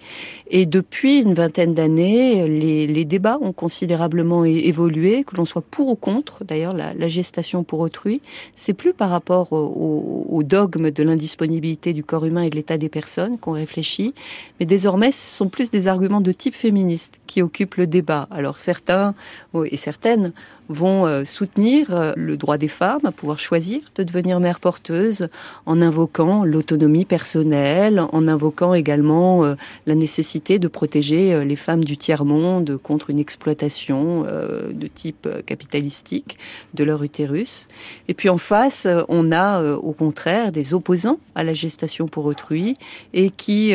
[0.49, 5.97] Et depuis une vingtaine d'années, les, débats ont considérablement évolué, que l'on soit pour ou
[5.97, 8.21] contre, d'ailleurs, la, la, gestation pour autrui.
[8.55, 12.79] C'est plus par rapport au, au, dogme de l'indisponibilité du corps humain et de l'état
[12.79, 14.15] des personnes qu'on réfléchit,
[14.61, 18.29] mais désormais, ce sont plus des arguments de type féministe qui occupent le débat.
[18.31, 19.15] Alors certains
[19.65, 20.33] et certaines
[20.69, 25.29] vont euh, soutenir euh, le droit des femmes à pouvoir choisir de devenir mère porteuse
[25.65, 29.55] en invoquant l'autonomie personnelle, en invoquant également euh,
[29.87, 36.39] la nécessité de protéger les femmes du tiers-monde contre une exploitation de type capitalistique
[36.75, 37.69] de leur utérus.
[38.09, 42.75] Et puis en face, on a au contraire des opposants à la gestation pour autrui
[43.15, 43.75] et qui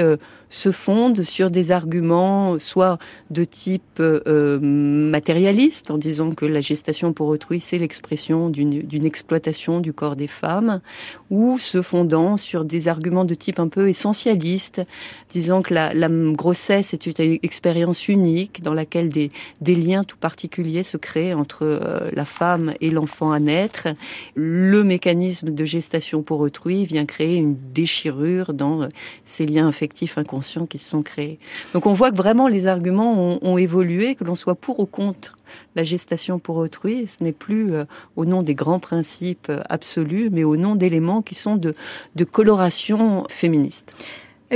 [0.51, 2.99] se fondent sur des arguments soit
[3.31, 9.79] de type euh, matérialiste, en disant que la gestation pour autrui, c'est l'expression d'une exploitation
[9.79, 10.81] du corps des femmes,
[11.29, 14.81] ou se fondant sur des arguments de type un peu essentialiste,
[15.29, 20.17] disant que la, la grossesse est une expérience unique dans laquelle des, des liens tout
[20.17, 23.87] particuliers se créent entre euh, la femme et l'enfant à naître.
[24.35, 28.87] Le mécanisme de gestation pour autrui vient créer une déchirure dans euh,
[29.23, 31.39] ces liens affectifs inconscients qui se sont créés.
[31.73, 34.85] Donc on voit que vraiment les arguments ont, ont évolué, que l'on soit pour ou
[34.85, 35.37] contre
[35.75, 37.07] la gestation pour autrui.
[37.07, 37.85] Ce n'est plus euh,
[38.15, 41.75] au nom des grands principes absolus, mais au nom d'éléments qui sont de,
[42.15, 43.93] de coloration féministe.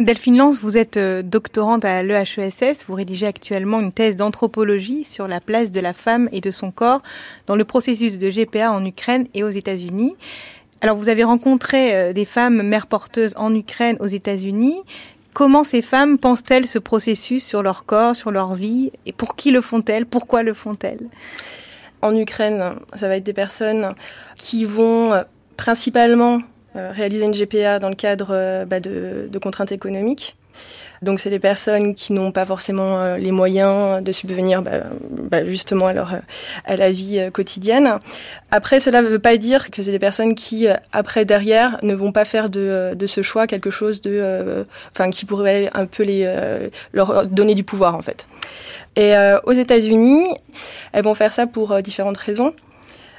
[0.02, 2.84] Delphine Lance, vous êtes euh, doctorante à l'EHESS.
[2.86, 6.70] Vous rédigez actuellement une thèse d'anthropologie sur la place de la femme et de son
[6.70, 7.02] corps
[7.48, 10.18] dans le processus de GPA en Ukraine et aux États-Unis.
[10.82, 14.82] Alors, vous avez rencontré euh, des femmes mères porteuses en Ukraine, aux États-Unis.
[15.36, 19.52] Comment ces femmes pensent-elles ce processus sur leur corps, sur leur vie Et pour qui
[19.52, 20.06] le font-elles?
[20.06, 21.10] Pourquoi le font-elles?
[22.02, 23.94] En Ukraine, ça va être des personnes
[24.38, 25.24] qui vont euh,
[25.58, 26.40] principalement
[26.78, 30.38] euh, réaliser une GPA dans le cadre euh, bah, de, de, contraintes économiques.
[31.02, 35.46] Donc c'est des personnes qui n'ont pas forcément euh, les moyens de subvenir bah, bah,
[35.46, 36.16] justement à, leur,
[36.66, 38.00] à la vie quotidienne.
[38.52, 42.12] Après, cela ne veut pas dire que c'est des personnes qui, après, derrière, ne vont
[42.12, 44.66] pas faire de, de ce choix quelque chose de,
[45.12, 48.26] qui pourrait un peu les, leur donner du pouvoir en fait.
[48.96, 49.14] Et
[49.44, 50.28] aux États-Unis,
[50.94, 52.54] elles vont faire ça pour différentes raisons.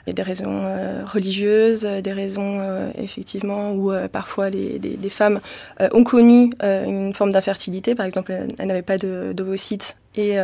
[0.06, 4.78] Il y a des raisons euh, religieuses, des raisons euh, effectivement où euh, parfois les,
[4.78, 5.40] les femmes
[5.92, 7.96] ont connu une forme d'infertilité.
[7.96, 10.38] Par exemple, elles, n'avaient pas d'ovocytes et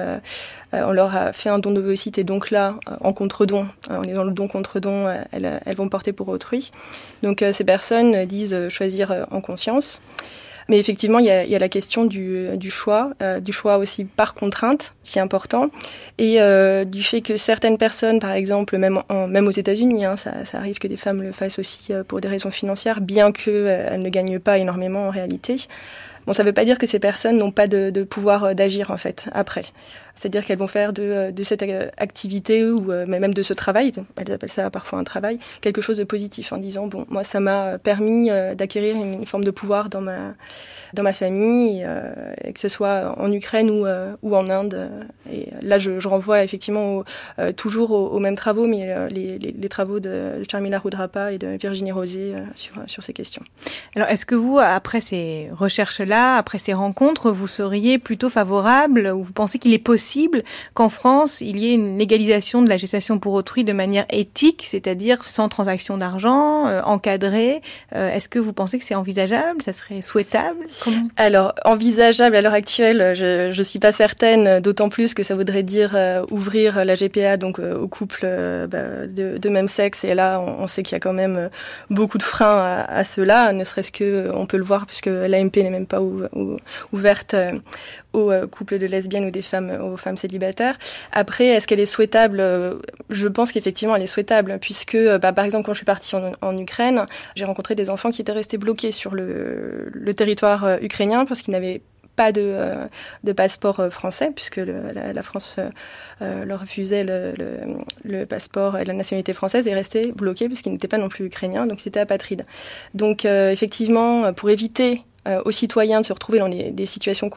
[0.73, 4.25] on leur a fait un don d'ovocytes et donc là, en contre-don, on est dans
[4.25, 6.73] le don contre-don, elles, vont porter pour autrui.
[7.23, 10.01] Donc ces personnes disent choisir en conscience.
[10.69, 14.95] Mais effectivement, il y a, la question du, choix, euh, du choix aussi par contrainte,
[15.03, 15.71] qui est important,
[16.19, 20.17] et euh, du fait que certaines personnes, par exemple, même, en, même aux États-Unis, hein,
[20.17, 24.03] ça, arrive que des femmes le fassent aussi euh, pour des raisons financières, bien qu'elles
[24.03, 25.57] ne gagnent pas énormément en réalité.
[26.27, 28.93] Bon, ça ne veut pas dire que ces personnes n'ont pas de, de pouvoir d'agir
[28.93, 29.65] en fait après.
[30.15, 31.65] C'est-à-dire qu'elles vont faire de, euh, cette
[31.97, 36.05] activité ou même de ce travail, elles appellent ça parfois un travail, quelque chose de
[36.05, 40.35] positif en disant bon, moi ça m'a permis d'acquérir une forme de pouvoir dans ma
[40.93, 42.13] dans ma famille, euh,
[42.45, 44.91] et que ce soit en Ukraine ou, euh, ou en Inde.
[45.33, 47.05] Et là, je, renvoie effectivement
[47.39, 52.35] euh, toujours aux, mêmes travaux, mais les, travaux de Charmila Rudrapa et de Virginie Rosé
[52.57, 53.43] sur, sur ces questions.
[53.97, 59.25] Alors, est-ce que vous, après ces recherches-là, après ces rencontres, vous seriez plutôt favorable ou
[59.25, 60.02] vous pensez qu'il est possible
[60.75, 64.67] qu'en France, il y ait une légalisation de la gestation pour autrui de manière éthique,
[64.69, 67.63] c'est-à-dire sans transaction d'argent, euh, encadrée.
[67.93, 69.63] Est-ce que vous pensez que c'est envisageable?
[69.63, 70.67] Ça serait souhaitable?
[71.17, 75.63] Alors, envisageable à l'heure actuelle, je ne suis pas certaine, d'autant plus que ça voudrait
[75.63, 80.05] dire euh, ouvrir la GPA donc euh, aux couples euh, bah, de, même sexe.
[80.05, 81.51] Et là, on, sait qu'il y a quand même
[81.91, 85.71] beaucoup de freins à, cela, ne serait-ce que on peut le voir puisque l'AMP n'est
[85.71, 86.57] même pas ou, ou,
[86.93, 87.37] ouverte
[88.13, 90.79] aux couples de lesbiennes ou des femmes aux femmes célibataires.
[91.13, 92.43] Après, est-ce qu'elle est souhaitable?
[93.11, 96.59] Je pense qu'effectivement, elle est souhaitable puisque, bah, par exemple, quand je suis partie en,
[96.59, 101.41] Ukraine, j'ai rencontré des enfants qui étaient restés bloqués sur le, territoire euh, ukrainiens parce
[101.41, 101.81] qu'ils n'avaient
[102.17, 105.57] pas de, euh, passeport euh, français, puisque la, France
[106.21, 110.99] euh, leur refusait le, passeport et la nationalité française et restait bloqués puisqu'ils n'étaient pas
[110.99, 112.45] non plus ukrainiens, donc c'était apatride.
[112.95, 115.03] Donc effectivement, pour éviter
[115.45, 117.31] aux citoyens de se retrouver dans des situations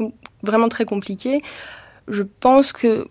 [0.45, 1.41] vraiment très compliquées,
[2.07, 3.07] je pense que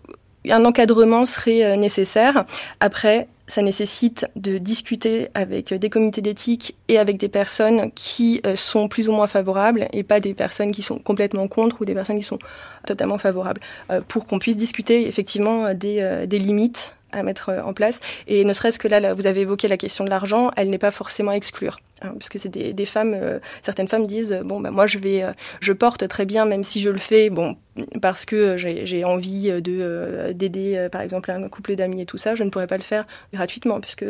[0.49, 2.45] un encadrement serait nécessaire.
[2.79, 8.55] Après, ça nécessite de discuter avec des comités d'éthique et avec des personnes qui euh,
[8.55, 11.93] sont plus ou moins favorables et pas des personnes qui sont complètement contre ou des
[11.93, 12.39] personnes qui sont
[12.87, 17.99] totalement favorables euh, pour qu'on puisse discuter effectivement des, euh, limites à mettre en place.
[18.27, 20.77] Et ne serait-ce que là, là, vous avez évoqué la question de l'argent, elle n'est
[20.77, 21.79] pas forcément à exclure.
[22.01, 25.23] Hein, puisque c'est des, femmes, euh, certaines femmes disent euh, bon bah moi je vais,
[25.23, 25.31] euh,
[25.61, 27.55] je porte très bien même si je le fais bon
[28.01, 32.43] parce que j'ai envie de d'aider par exemple un couple d'amis et tout ça, je
[32.43, 34.05] ne pourrais pas le faire gratuitement puisque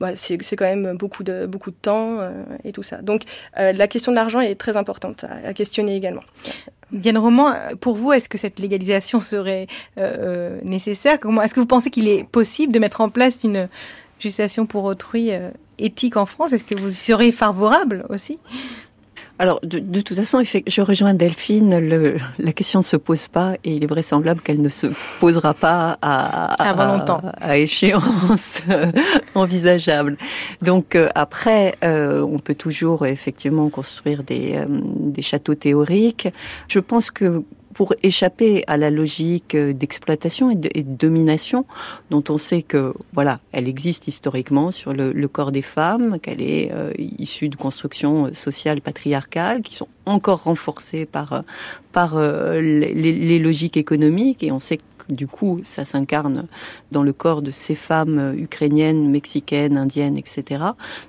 [0.00, 2.18] bah, c'est quand même beaucoup de beaucoup de temps
[2.64, 3.02] et tout ça.
[3.02, 3.22] Donc
[3.56, 6.24] la question de l'argent est très importante à, questionner également.
[6.90, 9.68] Diane Roman, pour vous, est-ce que cette légalisation serait
[10.64, 11.18] nécessaire?
[11.44, 13.68] Est-ce que vous pensez qu'il est possible de mettre en place une
[14.18, 18.38] gestation pour autrui euh, éthique en France Est-ce que vous y seriez favorable aussi?
[19.38, 23.54] Alors, de, de, toute façon, je rejoins Delphine, le, la question ne se pose pas
[23.64, 24.86] et il est vraisemblable qu'elle ne se
[25.20, 28.62] posera pas à, à, à échéance
[29.34, 30.16] envisageable.
[30.62, 36.28] Donc euh, après, euh, on peut toujours effectivement construire des, euh, des châteaux théoriques.
[36.66, 37.44] Je pense que
[37.76, 41.66] pour échapper à la logique d'exploitation et, de, domination
[42.08, 46.72] dont on sait que voilà, elle existe historiquement sur le, corps des femmes, qu'elle est
[46.72, 51.42] euh, issue de constructions sociales patriarcales qui sont encore renforcées par
[51.92, 54.42] par euh, les, les, logiques économiques.
[54.42, 54.78] Et on sait
[55.08, 56.46] du coup, ça s'incarne
[56.92, 60.62] dans le corps de ces femmes ukrainiennes, mexicaines, indiennes, etc.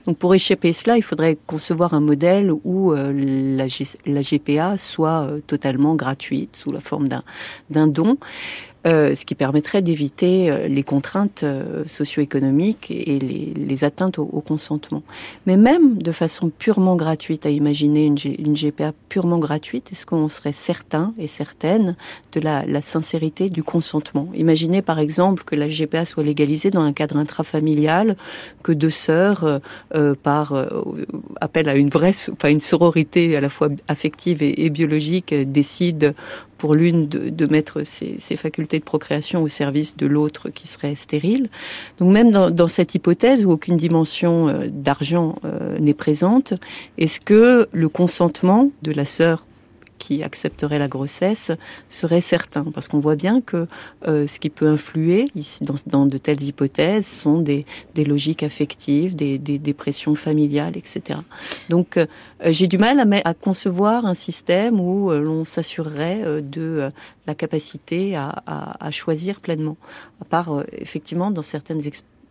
[0.06, 3.66] Donc pour échapper à cela, il faudrait concevoir un modèle où euh, la,
[4.06, 7.08] la, GPA soit euh, totalement gratuite, sous la forme
[7.70, 8.18] d'un don.
[8.88, 15.04] Euh, ce qui permettrait d'éviter euh, les contraintes euh, socio-économiques et les, atteintes au, consentement.
[15.46, 20.54] Mais même de façon purement gratuite, à imaginer une, GPA purement gratuite, est-ce qu'on serait
[20.54, 21.96] certain et certaine
[22.32, 24.30] de la, sincérité du consentement?
[24.34, 28.16] Imaginez par exemple que la GPA soit légalisée dans un cadre intrafamilial,
[28.64, 29.60] que deux sœurs,
[30.24, 30.54] par
[31.42, 36.14] appel à une vraie, enfin une sororité à la fois affective et biologique, décident
[36.58, 40.68] pour l'une de, de, mettre ses, ses, facultés de procréation au service de l'autre qui
[40.68, 41.50] serait stérile.
[41.98, 46.54] Donc même dans, dans cette hypothèse où aucune dimension euh, d'argent euh, n'est présente,
[46.98, 49.47] est-ce que le consentement de la sœur
[49.98, 51.52] qui accepterait la grossesse
[51.90, 53.68] serait certain, parce qu'on voit bien que
[54.08, 57.66] euh, ce qui peut influer ici, dans, dans, de telles hypothèses sont des,
[57.96, 61.20] des logiques affectives, des, des, des, pressions familiales, etc.
[61.70, 62.06] Donc euh,
[62.46, 66.90] j'ai du mal à, à, concevoir un système où euh, l'on s'assurerait euh, de euh,
[67.26, 69.78] la capacité à, à, à, choisir pleinement,
[70.22, 71.82] à part effectivement dans certaines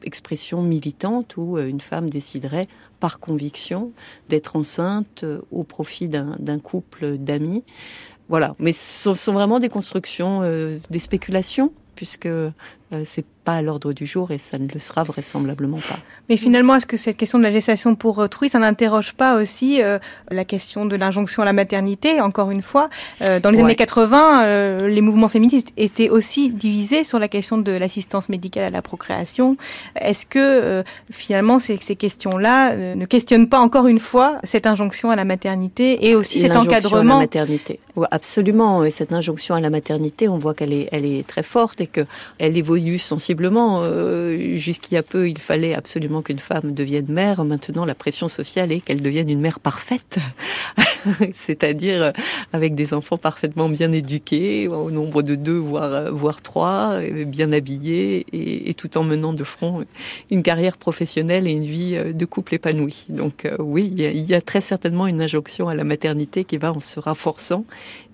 [0.07, 2.69] expressions militantes où une femme déciderait
[3.01, 3.93] par conviction
[4.29, 7.65] d'être enceinte euh, au profit d'un couple d'amis.
[8.29, 12.51] Voilà, mais ce sont vraiment des constructions, euh, des spéculations, puisque euh,
[13.05, 15.99] c'est pas à l'ordre du jour et ça ne le sera vraisemblablement pas.
[16.29, 19.83] Mais finalement, est-ce que cette question de la gestation pour autrui, ça n'interroge pas aussi
[19.83, 19.99] euh,
[20.31, 22.89] la question de l'injonction à la maternité Encore une fois,
[23.23, 23.65] euh, dans les ouais.
[23.65, 28.65] années 80, euh, les mouvements féministes étaient aussi divisés sur la question de l'assistance médicale
[28.65, 29.57] à la procréation.
[30.01, 34.67] Est-ce que euh, finalement ces, ces questions-là euh, ne questionnent pas encore une fois cette
[34.67, 37.79] injonction à la maternité et aussi cet encadrement à la maternité
[38.11, 38.85] Absolument.
[38.85, 41.87] Et cette injonction à la maternité, on voit qu'elle est, elle est très forte et
[41.87, 47.45] qu'elle évolue sensiblement euh, jusqu'il y a peu, il fallait absolument qu'une femme devienne mère.
[47.45, 50.19] Maintenant, la pression sociale est qu'elle devienne une mère parfaite,
[51.35, 52.11] c'est-à-dire euh,
[52.53, 57.53] avec des enfants parfaitement bien éduqués, au nombre de deux, voire, voire trois, euh, bien
[57.53, 59.85] habillés, et, tout en menant de front
[60.31, 63.07] une carrière professionnelle et une vie de couple épanouie.
[63.09, 66.45] Donc oui, il y, a, il y a très certainement une injonction à la maternité
[66.45, 67.65] qui va en se renforçant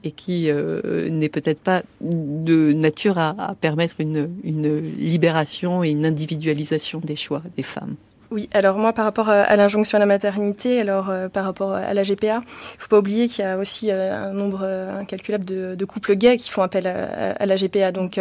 [0.04, 6.04] et qui euh, n'est peut-être pas de nature à, permettre une, une libération et une
[6.04, 7.96] individualisation des choix des femmes.
[8.32, 11.92] Oui, alors moi par rapport à, l'injonction à la maternité, alors euh, par rapport à
[11.92, 15.44] la GPA, il faut pas oublier qu'il y a aussi euh, un nombre euh, incalculable
[15.44, 17.92] de, couples gays qui font appel à, la GPA.
[17.92, 18.18] Donc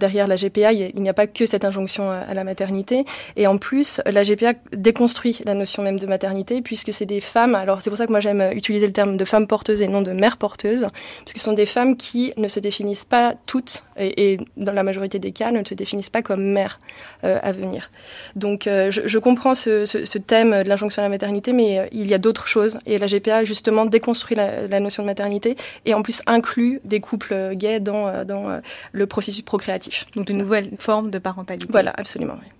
[0.00, 3.06] derrière la GPA, il n'y a, pas que cette injonction à la maternité.
[3.36, 7.54] Et en plus, la GPA déconstruit la notion même de maternité puisque c'est des femmes.
[7.54, 10.02] Alors c'est pour ça que moi j'aime utiliser le terme de femmes porteuses et non
[10.02, 13.84] de mères porteuses, parce que ce sont des femmes qui ne se définissent pas toutes
[13.96, 16.80] et, dans la majorité des cas ne se définissent pas comme mères
[17.22, 17.90] à venir.
[18.34, 22.06] Donc je comprends ce, ce, ce thème de l'injonction à la maternité, mais euh, il
[22.06, 22.78] y a d'autres choses.
[22.86, 27.00] Et la GPA, justement, déconstruit la, la, notion de maternité et en plus inclut des
[27.00, 28.58] couples gays dans, euh, dans euh,
[28.92, 30.06] le processus procréatif.
[30.16, 31.66] Donc de nouvelles formes de parentalité.
[31.70, 32.34] Voilà, absolument.
[32.40, 32.53] Oui.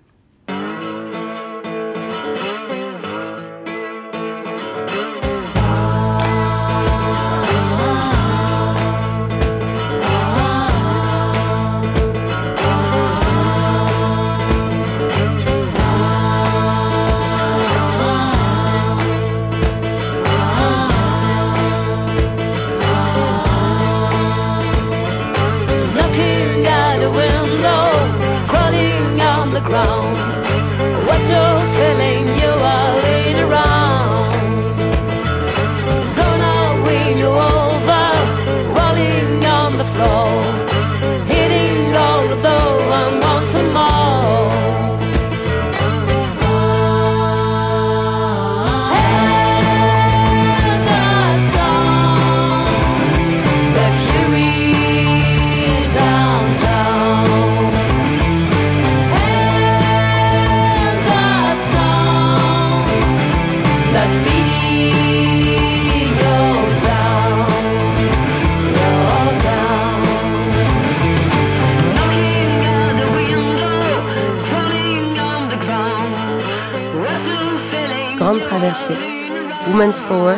[80.09, 80.35] Power,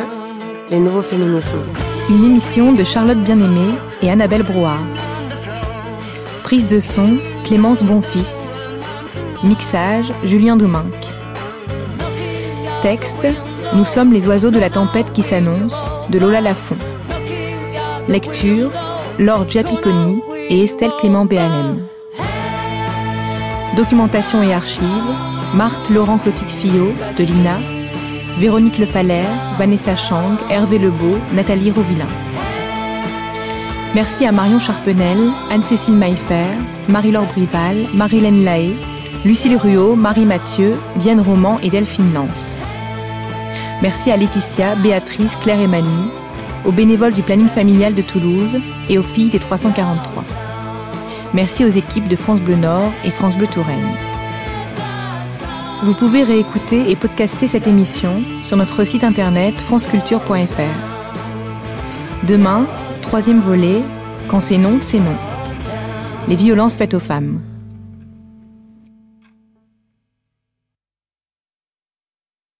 [0.69, 1.63] les nouveaux féminismes.
[2.07, 3.73] Une émission de Charlotte Bien-Aimée
[4.03, 4.85] et Annabelle Brouard.
[6.43, 8.51] Prise de son, Clémence Bonfils.
[9.43, 10.93] Mixage, Julien Domingue.
[12.83, 13.25] Texte,
[13.73, 16.77] Nous sommes les oiseaux de la tempête qui s'annonce, de Lola Lafont.
[18.07, 18.71] Lecture,
[19.17, 21.79] Laure Giapiconi et Estelle Clément Béalem.
[23.75, 24.87] Documentation et archives,
[25.55, 27.57] Marthe Laurent Clotilde Fillot, de l'INA,
[28.39, 32.07] Véronique Lefalaire, Vanessa Chang, Hervé Lebeau, Nathalie Rovillain.
[33.95, 35.17] Merci à Marion Charpenel,
[35.49, 36.45] Anne-Cécile Maillefer,
[36.87, 38.75] Marie-Laure Brival, Marilène Lahaye,
[39.25, 42.57] Lucille Ruot, Marie Mathieu, Diane Roman et Delphine Lance.
[43.81, 46.09] Merci à Laetitia, Béatrice, Claire et Manu,
[46.63, 48.57] aux bénévoles du planning familial de Toulouse
[48.87, 50.23] et aux filles des 343.
[51.33, 54.06] Merci aux équipes de France Bleu Nord et France Bleu Touraine.
[55.83, 62.25] Vous pouvez réécouter et podcaster cette émission sur notre site internet franceculture.fr.
[62.27, 62.65] Demain,
[63.03, 63.83] troisième volet,
[64.27, 65.15] quand c'est non, c'est non.
[66.27, 67.39] Les violences faites aux femmes.